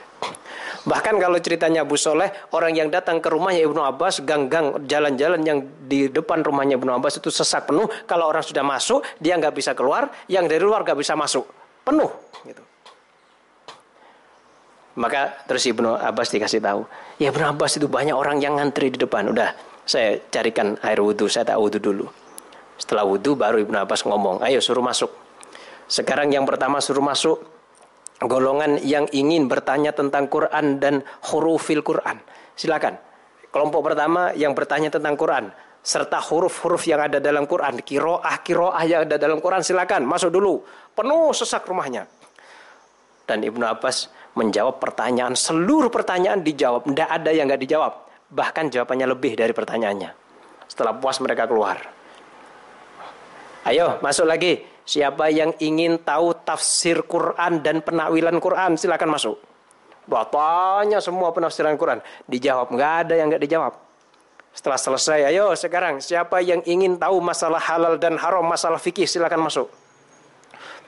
bahkan 0.87 1.17
kalau 1.21 1.37
ceritanya 1.37 1.85
Abu 1.85 1.97
Soleh 1.97 2.31
orang 2.53 2.73
yang 2.73 2.89
datang 2.89 3.21
ke 3.21 3.29
rumahnya 3.29 3.65
Ibnu 3.65 3.81
Abbas 3.85 4.25
gang-gang 4.25 4.85
jalan-jalan 4.89 5.41
yang 5.45 5.59
di 5.85 6.09
depan 6.09 6.41
rumahnya 6.41 6.77
Ibnu 6.81 6.91
Abbas 6.97 7.21
itu 7.21 7.29
sesak 7.29 7.69
penuh 7.69 7.85
kalau 8.09 8.29
orang 8.29 8.41
sudah 8.41 8.65
masuk 8.65 9.05
dia 9.21 9.37
nggak 9.37 9.53
bisa 9.53 9.77
keluar 9.77 10.09
yang 10.25 10.49
dari 10.49 10.61
luar 10.61 10.81
nggak 10.81 10.97
bisa 10.97 11.13
masuk 11.13 11.45
penuh 11.85 12.09
gitu 12.45 12.63
maka 14.99 15.39
terus 15.47 15.63
Ibnu 15.63 15.95
Abbas 15.95 16.27
dikasih 16.35 16.59
tahu, 16.59 16.83
ya 17.15 17.31
Ibnu 17.31 17.55
Abbas 17.55 17.79
itu 17.79 17.87
banyak 17.87 18.11
orang 18.11 18.43
yang 18.43 18.59
ngantri 18.59 18.91
di 18.91 18.99
depan. 18.99 19.31
Udah, 19.31 19.55
saya 19.87 20.19
carikan 20.27 20.75
air 20.83 20.99
wudhu, 20.99 21.31
saya 21.31 21.47
tak 21.47 21.55
wudhu 21.55 21.79
dulu. 21.79 22.05
Setelah 22.75 23.07
wudhu 23.07 23.39
baru 23.39 23.63
Ibnu 23.63 23.77
Abbas 23.87 24.03
ngomong, 24.03 24.43
ayo 24.43 24.59
suruh 24.59 24.83
masuk. 24.83 25.07
Sekarang 25.87 26.27
yang 26.31 26.43
pertama 26.43 26.83
suruh 26.83 27.03
masuk 27.03 27.39
golongan 28.21 28.77
yang 28.85 29.09
ingin 29.09 29.49
bertanya 29.49 29.91
tentang 29.91 30.29
Quran 30.29 30.77
dan 30.77 31.01
hurufil 31.31 31.81
Quran. 31.81 32.21
Silakan. 32.53 32.97
Kelompok 33.51 33.91
pertama 33.91 34.31
yang 34.37 34.55
bertanya 34.55 34.87
tentang 34.87 35.19
Quran 35.19 35.51
serta 35.81 36.21
huruf-huruf 36.21 36.85
yang 36.85 37.01
ada 37.01 37.17
dalam 37.17 37.49
Quran, 37.49 37.81
kiroah 37.81 38.45
kiroah 38.45 38.85
yang 38.85 39.01
ada 39.09 39.17
dalam 39.17 39.41
Quran 39.41 39.65
silakan 39.65 40.05
masuk 40.05 40.29
dulu. 40.29 40.61
Penuh 40.93 41.33
sesak 41.33 41.65
rumahnya. 41.65 42.05
Dan 43.25 43.41
Ibnu 43.41 43.65
Abbas 43.65 44.11
menjawab 44.35 44.79
pertanyaan 44.79 45.35
seluruh 45.35 45.91
pertanyaan 45.91 46.39
dijawab 46.39 46.87
tidak 46.87 47.09
ada 47.11 47.29
yang 47.35 47.51
nggak 47.51 47.61
dijawab 47.67 47.93
bahkan 48.31 48.71
jawabannya 48.71 49.11
lebih 49.11 49.35
dari 49.35 49.51
pertanyaannya 49.51 50.11
setelah 50.71 50.95
puas 50.95 51.19
mereka 51.19 51.51
keluar 51.51 51.83
ayo 53.67 53.99
masuk 53.99 54.23
lagi 54.23 54.63
siapa 54.91 55.31
yang 55.31 55.55
ingin 55.63 55.95
tahu 56.03 56.35
tafsir 56.43 56.99
Quran 57.07 57.63
dan 57.63 57.79
penakwilan 57.79 58.35
Quran 58.43 58.75
silakan 58.75 59.15
masuk 59.15 59.39
Bapaknya 60.01 60.99
semua 60.99 61.31
penafsiran 61.31 61.79
Quran 61.79 62.03
dijawab 62.27 62.75
nggak 62.75 62.93
ada 63.07 63.13
yang 63.15 63.31
nggak 63.31 63.43
dijawab 63.47 63.73
setelah 64.51 64.75
selesai 64.75 65.31
ayo 65.31 65.55
sekarang 65.55 66.03
siapa 66.03 66.43
yang 66.43 66.59
ingin 66.67 66.99
tahu 66.99 67.23
masalah 67.23 67.63
halal 67.63 67.95
dan 67.95 68.19
haram 68.19 68.43
masalah 68.43 68.75
fikih 68.75 69.07
silakan 69.07 69.47
masuk 69.47 69.71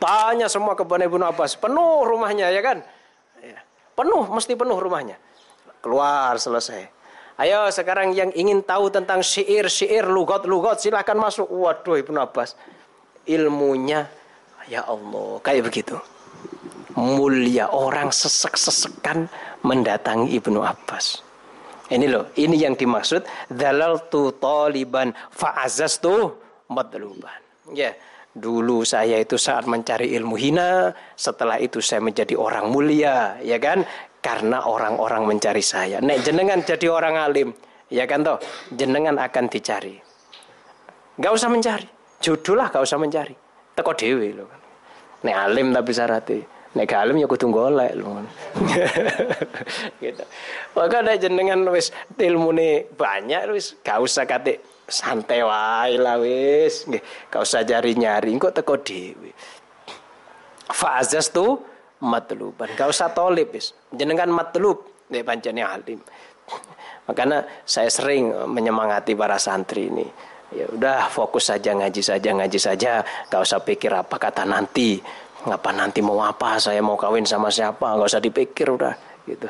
tanya 0.04 0.52
semua 0.52 0.76
kepada 0.76 1.08
Ibnu 1.08 1.24
Abbas 1.24 1.56
penuh 1.56 2.04
rumahnya 2.04 2.52
ya 2.52 2.60
kan 2.60 2.84
Penuh, 3.94 4.26
mesti 4.26 4.58
penuh 4.58 4.78
rumahnya. 4.82 5.22
Keluar 5.86 6.34
selesai. 6.42 6.90
Ayo 7.38 7.70
sekarang 7.70 8.14
yang 8.14 8.30
ingin 8.34 8.62
tahu 8.62 8.90
tentang 8.90 9.22
syair, 9.22 9.70
syair, 9.70 10.06
lugot, 10.06 10.46
lugot, 10.50 10.82
silahkan 10.82 11.18
masuk. 11.18 11.46
Waduh 11.50 12.02
Ibnu 12.02 12.18
Abbas. 12.18 12.58
Ilmunya, 13.24 14.04
ya 14.68 14.84
Allah, 14.84 15.40
kayak 15.40 15.72
begitu. 15.72 15.96
Mulia 16.94 17.72
orang 17.74 18.14
sesek-sesekan 18.14 19.26
mendatangi 19.66 20.36
Ibnu 20.38 20.62
Abbas. 20.62 21.24
Ini 21.90 22.06
loh, 22.08 22.32
ini 22.40 22.60
yang 22.60 22.78
dimaksud 22.78 23.24
dalal 23.50 24.08
tu 24.08 24.34
taliban 24.38 25.12
fa'azaz 25.32 26.00
tu 26.00 26.32
madluban. 26.70 27.42
Ya, 27.72 27.96
Dulu 28.34 28.82
saya 28.82 29.22
itu 29.22 29.38
saat 29.38 29.70
mencari 29.70 30.10
ilmu 30.18 30.34
hina, 30.34 30.90
setelah 31.14 31.62
itu 31.62 31.78
saya 31.86 32.02
menjadi 32.02 32.34
orang 32.34 32.74
mulia, 32.74 33.38
ya 33.46 33.62
kan? 33.62 33.86
Karena 34.26 34.66
orang-orang 34.66 35.30
mencari 35.30 35.62
saya. 35.62 36.02
Nek 36.02 36.26
jenengan 36.26 36.58
jadi 36.66 36.90
orang 36.90 37.14
alim, 37.14 37.54
ya 37.94 38.10
kan 38.10 38.26
toh? 38.26 38.42
Jenengan 38.74 39.22
akan 39.22 39.46
dicari. 39.54 40.02
Gak 41.22 41.30
usah 41.30 41.46
mencari. 41.46 41.86
Jodoh 42.24 42.56
lah 42.56 42.72
gak 42.72 42.88
usah 42.88 42.96
mencari. 42.96 43.36
Teko 43.76 43.92
dewi 43.92 44.32
loh. 44.32 44.48
Nek 45.28 45.36
alim 45.36 45.76
tapi 45.76 45.92
syaratnya. 45.92 46.40
Nek 46.74 46.86
gak 46.88 47.02
alim 47.04 47.20
ya 47.20 47.28
kudu 47.28 47.52
golek 47.52 47.92
loh. 48.00 48.24
gitu. 50.04 50.24
Maka 50.72 50.98
nek 51.04 51.20
jenengan 51.20 51.60
wis 51.68 51.92
ilmune 52.16 52.88
banyak 52.96 53.52
wis 53.52 53.76
gak 53.84 54.00
usah 54.00 54.24
kate 54.24 54.64
santai 54.88 55.42
wae 55.44 55.96
lah 55.96 56.20
wis 56.20 56.88
gak 57.32 57.44
usah 57.44 57.64
nyari-nyari 57.64 58.36
kok 58.36 58.56
teko 58.56 58.76
dhewe 58.84 59.32
fa'azas 60.68 61.32
tu 61.32 61.60
matluban 62.04 62.68
gak 62.76 62.92
usah 62.92 63.16
tolib 63.16 63.56
wis 63.56 63.72
jenengan 63.96 64.28
matlub 64.28 65.08
nek 65.08 65.24
pancene 65.24 65.64
alim 65.64 66.00
makanya 67.08 67.48
saya 67.64 67.88
sering 67.88 68.32
menyemangati 68.52 69.16
para 69.16 69.40
santri 69.40 69.88
ini 69.88 70.08
ya 70.54 70.66
udah 70.70 71.10
fokus 71.10 71.50
saja 71.50 71.74
ngaji 71.74 72.02
saja 72.02 72.30
ngaji 72.32 72.60
saja. 72.62 72.92
Gak 73.28 73.42
usah 73.42 73.60
pikir 73.66 73.92
apa 73.92 74.16
kata 74.16 74.46
nanti. 74.46 75.02
Ngapa 75.44 75.70
nanti 75.76 76.00
mau 76.00 76.24
apa? 76.24 76.56
Saya 76.62 76.80
mau 76.80 76.96
kawin 76.96 77.28
sama 77.28 77.52
siapa? 77.52 78.00
Gak 78.00 78.08
usah 78.08 78.24
dipikir 78.24 78.72
udah 78.72 78.96
gitu. 79.28 79.50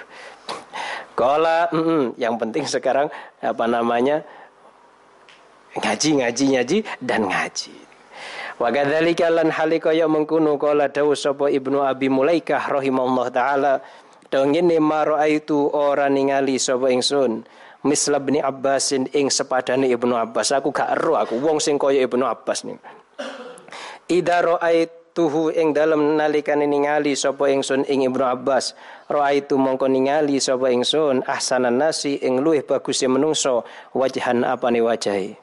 Kalau 1.14 1.70
mm, 1.70 2.18
yang 2.18 2.42
penting 2.42 2.66
sekarang 2.66 3.12
apa 3.38 3.66
namanya 3.70 4.26
ngaji 5.78 6.24
ngaji 6.24 6.46
ngaji 6.58 6.78
dan 6.98 7.30
ngaji. 7.30 7.76
Wa 8.58 8.70
kadzalika 8.74 9.30
lan 9.30 9.50
halika 9.54 9.94
ya 9.94 10.10
mengkunu 10.10 10.58
qala 10.58 10.90
dawu 10.90 11.14
sapa 11.14 11.50
ibnu 11.54 11.82
abi 11.86 12.10
mulaikah 12.10 12.70
rahimallahu 12.70 13.30
taala. 13.30 13.82
Dongene 14.34 14.82
maro 14.82 15.22
itu 15.22 15.70
ora 15.70 16.10
ningali 16.10 16.58
sapa 16.58 16.90
ingsun 16.90 17.46
misla 17.84 18.18
bin 18.24 18.40
Abbasin 18.40 19.12
ing 19.12 19.28
sepadane 19.28 19.92
Ibnu 19.92 20.16
Abbas. 20.16 20.56
Aku 20.56 20.72
gak 20.72 20.96
ero 20.96 21.20
aku 21.20 21.38
wong 21.40 21.60
sing 21.60 21.76
kaya 21.76 22.04
Ibnu 22.08 22.24
Abbas 22.24 22.64
nih. 22.64 22.80
Ida 24.10 24.44
tuhu 25.14 25.54
ing 25.54 25.78
dalem 25.78 26.18
nalikane 26.18 26.66
ningali 26.66 27.14
sapa 27.14 27.46
ingsun 27.52 27.86
ing 27.86 28.08
Ibnu 28.10 28.26
Abbas. 28.26 28.74
Raaitu 29.12 29.60
mongko 29.62 29.86
ningali 29.86 30.42
sapa 30.42 30.74
ingsun 30.74 31.22
ahsanan 31.30 31.78
nasi 31.78 32.18
ing 32.18 32.42
luwih 32.42 32.66
baguse 32.66 33.06
menungso 33.06 33.62
wajhan 33.94 34.42
apane 34.42 34.82
wajahe. 34.82 35.38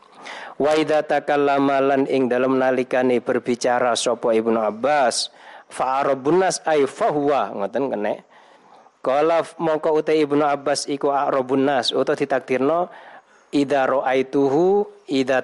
Wa 0.60 0.76
idza 0.76 1.00
takallama 1.06 1.80
lan 1.80 2.04
ing 2.04 2.28
dalam 2.28 2.60
nalikane 2.60 3.22
berbicara 3.22 3.96
sapa 3.96 4.36
Ibnu 4.36 4.60
Abbas 4.60 5.32
fa 5.70 6.02
arabun 6.02 6.42
nas 6.42 6.58
ay 6.66 6.84
fahuwa 6.84 7.54
ngoten 7.54 7.94
kene 7.94 8.26
Kala 9.00 9.40
mongko 9.56 9.96
utai 9.96 10.20
Ibnu 10.20 10.44
Abbas 10.44 10.84
iku 10.84 11.08
a'rabun 11.08 11.64
nas 11.64 11.88
utawa 11.88 12.20
ditakdirno 12.20 12.92
idza 13.48 13.88
ra'aituhu 13.88 14.84
idza 15.08 15.40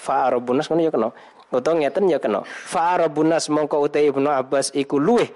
fa 0.00 0.14
a'rabun 0.24 0.56
nas 0.56 0.72
ngono 0.72 0.80
ya 0.80 0.88
kena. 0.88 1.12
Utawa 1.52 1.74
ngeten 1.84 2.08
ya 2.08 2.16
kena. 2.16 2.40
Fa 2.48 2.96
a'rabun 2.96 3.28
nas 3.28 3.52
mongko 3.52 3.76
utai 3.84 4.08
Ibnu 4.08 4.32
Abbas 4.32 4.72
iku 4.72 4.96
luweh 4.96 5.28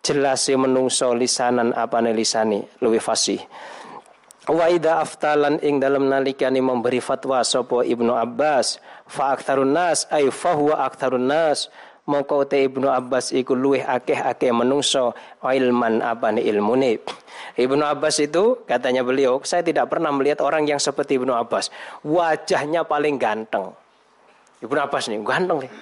jelas 0.00 0.48
menungso 0.48 1.12
lisanan 1.12 1.76
apane 1.76 2.16
lisani 2.16 2.64
luwih 2.80 3.04
fasih. 3.04 3.44
Wa 4.48 4.66
idza 4.72 4.98
aftalan 4.98 5.62
ing 5.62 5.78
dalam 5.78 6.08
nalikane 6.10 6.58
memberi 6.58 6.98
fatwa 6.98 7.44
sapa 7.46 7.86
Ibnu 7.86 8.16
Abbas 8.16 8.80
fa 9.06 9.36
aktsarun 9.36 9.76
nas 9.76 10.08
ay 10.10 10.32
fa 10.32 10.56
huwa 10.58 10.82
aktsarun 10.88 11.28
nas 11.28 11.68
mongko 12.02 12.44
te 12.50 12.66
Ibnu 12.66 12.90
Abbas 12.90 13.30
iku 13.30 13.54
luwih 13.54 13.86
akeh-akeh 13.86 14.50
menungso 14.50 15.14
ilman 15.42 16.02
apane 16.02 16.42
ilmune. 16.42 16.98
Ibnu 17.54 17.82
Abbas 17.84 18.18
itu 18.18 18.62
katanya 18.66 19.06
beliau, 19.06 19.38
saya 19.46 19.62
tidak 19.62 19.92
pernah 19.92 20.10
melihat 20.10 20.42
orang 20.42 20.66
yang 20.66 20.82
seperti 20.82 21.20
Ibnu 21.20 21.30
Abbas. 21.30 21.70
Wajahnya 22.02 22.82
paling 22.82 23.20
ganteng. 23.20 23.70
Ibnu 24.62 24.78
Abbas 24.78 25.06
nih 25.10 25.22
ganteng 25.22 25.66
nih. 25.66 25.72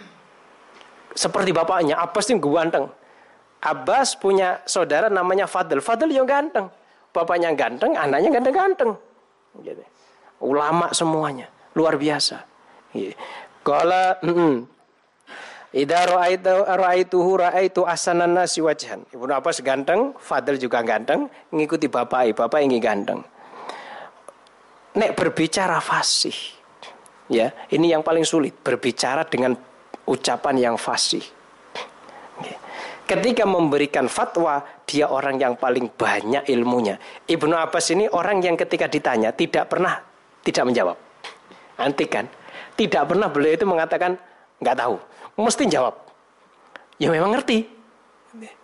Seperti 1.17 1.51
bapaknya, 1.51 1.99
Abbas 1.99 2.31
nih 2.31 2.39
ganteng. 2.39 2.87
Abbas 3.61 4.17
punya 4.17 4.65
saudara 4.65 5.13
namanya 5.13 5.45
Fadl. 5.45 5.85
Fadl 5.85 6.09
yang 6.09 6.25
ganteng. 6.25 6.73
Bapaknya 7.13 7.53
ganteng, 7.53 7.93
anaknya 7.99 8.31
ganteng-ganteng. 8.31 8.95
Gitu. 9.61 9.83
Ulama 10.41 10.95
semuanya, 10.95 11.51
luar 11.77 12.01
biasa. 12.01 12.41
Kalau 13.61 14.17
Ida 15.71 16.03
ra'aitu 16.03 16.67
ra'aituhu 16.67 17.31
ra'aitu 17.47 17.87
asanan 17.87 18.35
nasi 18.35 18.59
wajhan. 18.59 19.07
Ibnu 19.15 19.31
Abbas 19.31 19.63
ganteng, 19.63 20.19
Fadl 20.19 20.59
juga 20.59 20.83
ganteng, 20.83 21.31
ngikuti 21.55 21.87
bapak, 21.87 22.35
bapak 22.35 22.61
ini 22.67 22.83
ganteng. 22.83 23.23
Nek 24.99 25.15
berbicara 25.15 25.79
fasih. 25.79 26.35
Ya, 27.31 27.55
ini 27.71 27.95
yang 27.95 28.03
paling 28.03 28.27
sulit, 28.27 28.59
berbicara 28.59 29.23
dengan 29.23 29.55
ucapan 30.11 30.59
yang 30.59 30.75
fasih. 30.75 31.23
Ketika 33.07 33.47
memberikan 33.47 34.11
fatwa, 34.11 34.63
dia 34.87 35.07
orang 35.07 35.39
yang 35.39 35.55
paling 35.55 35.87
banyak 35.95 36.51
ilmunya. 36.51 36.99
Ibnu 37.31 37.55
Abbas 37.55 37.95
ini 37.95 38.11
orang 38.11 38.43
yang 38.43 38.59
ketika 38.59 38.91
ditanya 38.91 39.31
tidak 39.31 39.71
pernah 39.71 39.99
tidak 40.43 40.67
menjawab. 40.67 40.99
Antik 41.79 42.11
kan? 42.11 42.27
Tidak 42.75 43.03
pernah 43.07 43.31
beliau 43.31 43.55
itu 43.55 43.67
mengatakan 43.67 44.15
nggak 44.63 44.77
tahu 44.79 44.95
mesti 45.39 45.67
jawab. 45.71 45.95
Ya 46.99 47.09
memang 47.13 47.35
ngerti. 47.35 47.67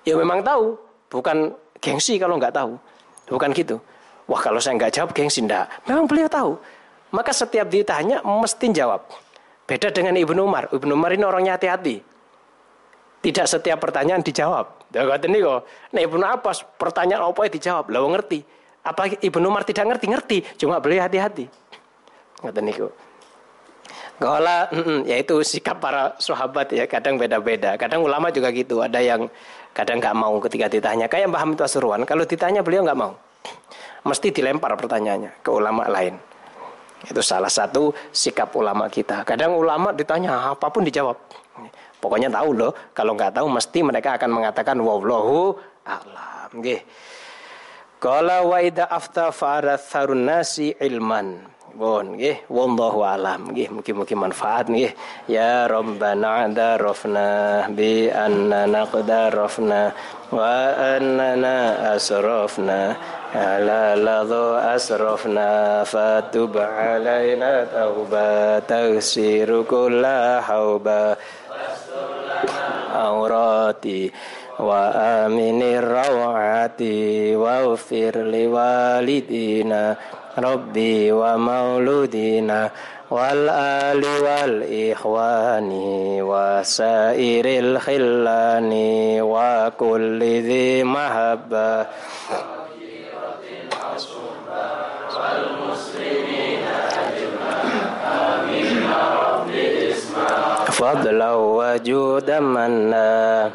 Ya 0.07 0.15
memang 0.19 0.43
tahu. 0.43 0.79
Bukan 1.11 1.55
gengsi 1.79 2.19
kalau 2.19 2.39
nggak 2.39 2.55
tahu. 2.55 2.79
Bukan 3.31 3.51
gitu. 3.55 3.79
Wah 4.27 4.43
kalau 4.43 4.59
saya 4.59 4.75
nggak 4.75 4.93
jawab 4.95 5.11
gengsi 5.15 5.43
enggak. 5.43 5.71
Memang 5.87 6.11
beliau 6.11 6.27
tahu. 6.27 6.59
Maka 7.15 7.31
setiap 7.31 7.71
ditanya 7.71 8.21
mesti 8.27 8.75
jawab. 8.75 9.07
Beda 9.67 9.91
dengan 9.91 10.15
Ibnu 10.19 10.47
Umar. 10.47 10.71
Ibnu 10.71 10.95
Umar 10.95 11.15
ini 11.15 11.23
orangnya 11.27 11.59
hati-hati. 11.59 12.03
Tidak 13.23 13.47
setiap 13.47 13.83
pertanyaan 13.83 14.23
dijawab. 14.23 14.95
Ini 14.95 15.39
kok. 15.43 15.61
Nah 15.95 16.01
Ibnu 16.03 16.23
Abbas 16.23 16.63
pertanyaan 16.79 17.27
apa 17.27 17.47
yang 17.47 17.55
dijawab. 17.55 17.85
Lalu 17.91 18.07
ngerti. 18.15 18.39
Apa 18.87 19.11
Ibnu 19.19 19.47
Umar 19.51 19.67
tidak 19.67 19.91
ngerti? 19.91 20.07
Ngerti. 20.07 20.39
Cuma 20.59 20.79
beliau 20.79 21.03
hati-hati. 21.07 21.51
Kata 22.39 22.61
niku. 22.63 22.87
Gola, 24.17 24.65
mm, 24.73 25.05
ya 25.05 25.21
itu 25.21 25.45
sikap 25.45 25.77
para 25.77 26.17
sahabat 26.17 26.73
ya 26.73 26.89
kadang 26.89 27.21
beda-beda. 27.21 27.77
Kadang 27.77 28.01
ulama 28.01 28.33
juga 28.33 28.49
gitu. 28.49 28.81
Ada 28.81 28.97
yang 29.05 29.29
kadang 29.77 30.01
nggak 30.01 30.17
mau 30.17 30.41
ketika 30.41 30.73
ditanya. 30.73 31.05
Kayak 31.05 31.29
Mbah 31.29 31.41
Hamid 31.45 31.59
Pasuruan, 31.61 32.01
kalau 32.09 32.25
ditanya 32.25 32.65
beliau 32.65 32.81
nggak 32.81 32.97
mau. 32.97 33.13
Mesti 34.09 34.33
dilempar 34.33 34.73
pertanyaannya 34.79 35.45
ke 35.45 35.51
ulama 35.53 35.85
lain. 35.93 36.17
Itu 37.05 37.21
salah 37.21 37.53
satu 37.53 37.93
sikap 38.09 38.57
ulama 38.57 38.89
kita. 38.89 39.21
Kadang 39.29 39.53
ulama 39.53 39.93
ditanya 39.93 40.57
apa 40.57 40.73
pun 40.73 40.81
dijawab. 40.81 41.19
Pokoknya 42.01 42.33
tahu 42.33 42.57
loh. 42.57 42.73
Kalau 42.97 43.13
nggak 43.13 43.37
tahu 43.37 43.47
mesti 43.53 43.85
mereka 43.85 44.17
akan 44.17 44.31
mengatakan 44.33 44.81
wallahu 44.81 45.53
a'lam. 45.85 46.51
Nggih. 46.57 46.81
Qala 48.01 48.45
wa 48.45 48.59
idza 48.65 48.89
afta 48.89 49.29
nasi 50.17 50.73
ilman. 50.81 51.56
Bon, 51.77 52.17
nggih, 52.17 52.49
wallahu 52.49 53.05
alam. 53.05 53.53
Nggih, 53.53 53.69
mugi-mugi 53.69 54.17
manfaat 54.17 54.73
nggih. 54.73 54.97
Ya 55.29 55.69
Rabbana 55.69 56.49
darafna 56.49 57.69
bi 57.69 58.09
annana 58.09 58.89
qadarafna 58.89 59.93
wa 60.33 60.73
annana 60.73 61.93
asrafna 61.93 62.97
ala 63.37 63.93
ladhu 63.93 64.57
asrafna 64.57 65.85
fatub 65.85 66.57
alaina 66.57 67.69
tauba 67.69 68.57
tagsiru 68.65 69.69
kulla 69.69 70.41
hauba 70.49 71.13
aurati 72.97 74.09
wa 74.57 74.97
aminir 75.29 75.85
rawati 75.85 77.37
wa 77.37 77.69
ufir 77.69 78.17
liwalidina 78.17 79.93
ربي 80.39 81.13
ومولودنا 81.13 82.71
والآل 83.11 84.05
والإخوان 84.05 85.71
وسائر 86.21 87.45
الخلان 87.47 88.73
وكل 89.23 90.21
ذي 90.23 90.85
محبة. 90.85 91.87
فضلا 100.77 101.33
وجودا 101.33 102.41
منا. 102.41 103.51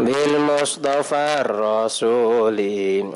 بالمصطفى 0.00 1.36
الرسول 1.40 2.58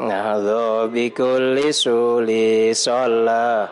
نهض 0.00 0.48
بكل 0.94 1.74
سولي 1.74 2.74
صلى 2.74 3.68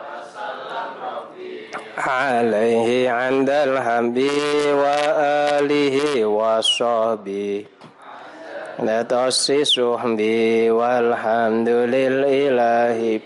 عليه 1.97 3.09
عند 3.09 3.49
الحبيب 3.49 4.75
وآله 4.83 6.25
وصحبه 6.25 7.65
لا 8.79 9.01
صحبي 9.63 10.71
والحمد 10.71 11.69
لله 11.69 13.19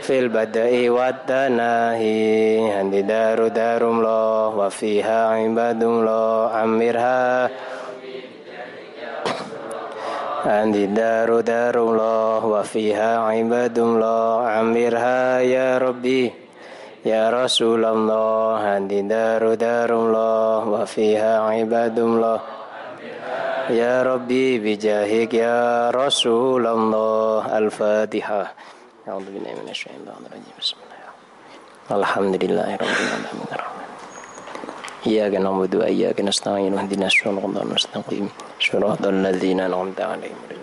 في 0.00 0.18
البدء 0.18 0.88
والتناهي 0.88 2.72
عند 2.78 2.94
دار 2.94 3.48
دار 3.48 3.82
الله 3.90 4.48
وفيها 4.48 5.28
عباد 5.28 5.82
الله 5.82 6.50
عمرها 6.50 7.50
Andi 10.39 10.87
daru 10.87 11.43
darullah 11.43 12.39
wa 12.39 12.63
fiha 12.63 13.27
ibadullah 13.35 14.63
amirha 14.63 15.43
ya 15.43 15.75
Rabbi. 15.75 16.31
Ya 17.03 17.27
Rasulullah 17.27 18.79
Andi 18.79 19.03
daru 19.03 19.59
darullah 19.59 20.63
wa 20.63 20.87
fiha 20.87 21.43
ibadullah 21.59 22.39
Ya 23.67 23.99
Rabbi 23.99 24.63
bijahik 24.63 25.35
ya 25.35 25.91
Rasulullah 25.91 27.43
Al-Fatihah. 27.43 28.47
A'udhu 29.09 29.35
billahi 29.35 29.59
minasyaitan 29.59 30.23
rajim 30.23 30.55
Bismillahirrahmanirrahim 30.55 31.89
Alhamdulillahirrahmanirrahim 31.89 33.88
إياك 35.07 35.33
نعبد 35.33 35.75
وإياك 35.75 36.21
نستعين 36.21 36.73
واهدنا 36.73 37.05
الصراط 37.05 37.57
المستقيم. 37.57 38.29
صراط 38.59 39.07
الذين 39.07 39.59
أنعمت 39.59 40.01
عليهم. 40.01 40.58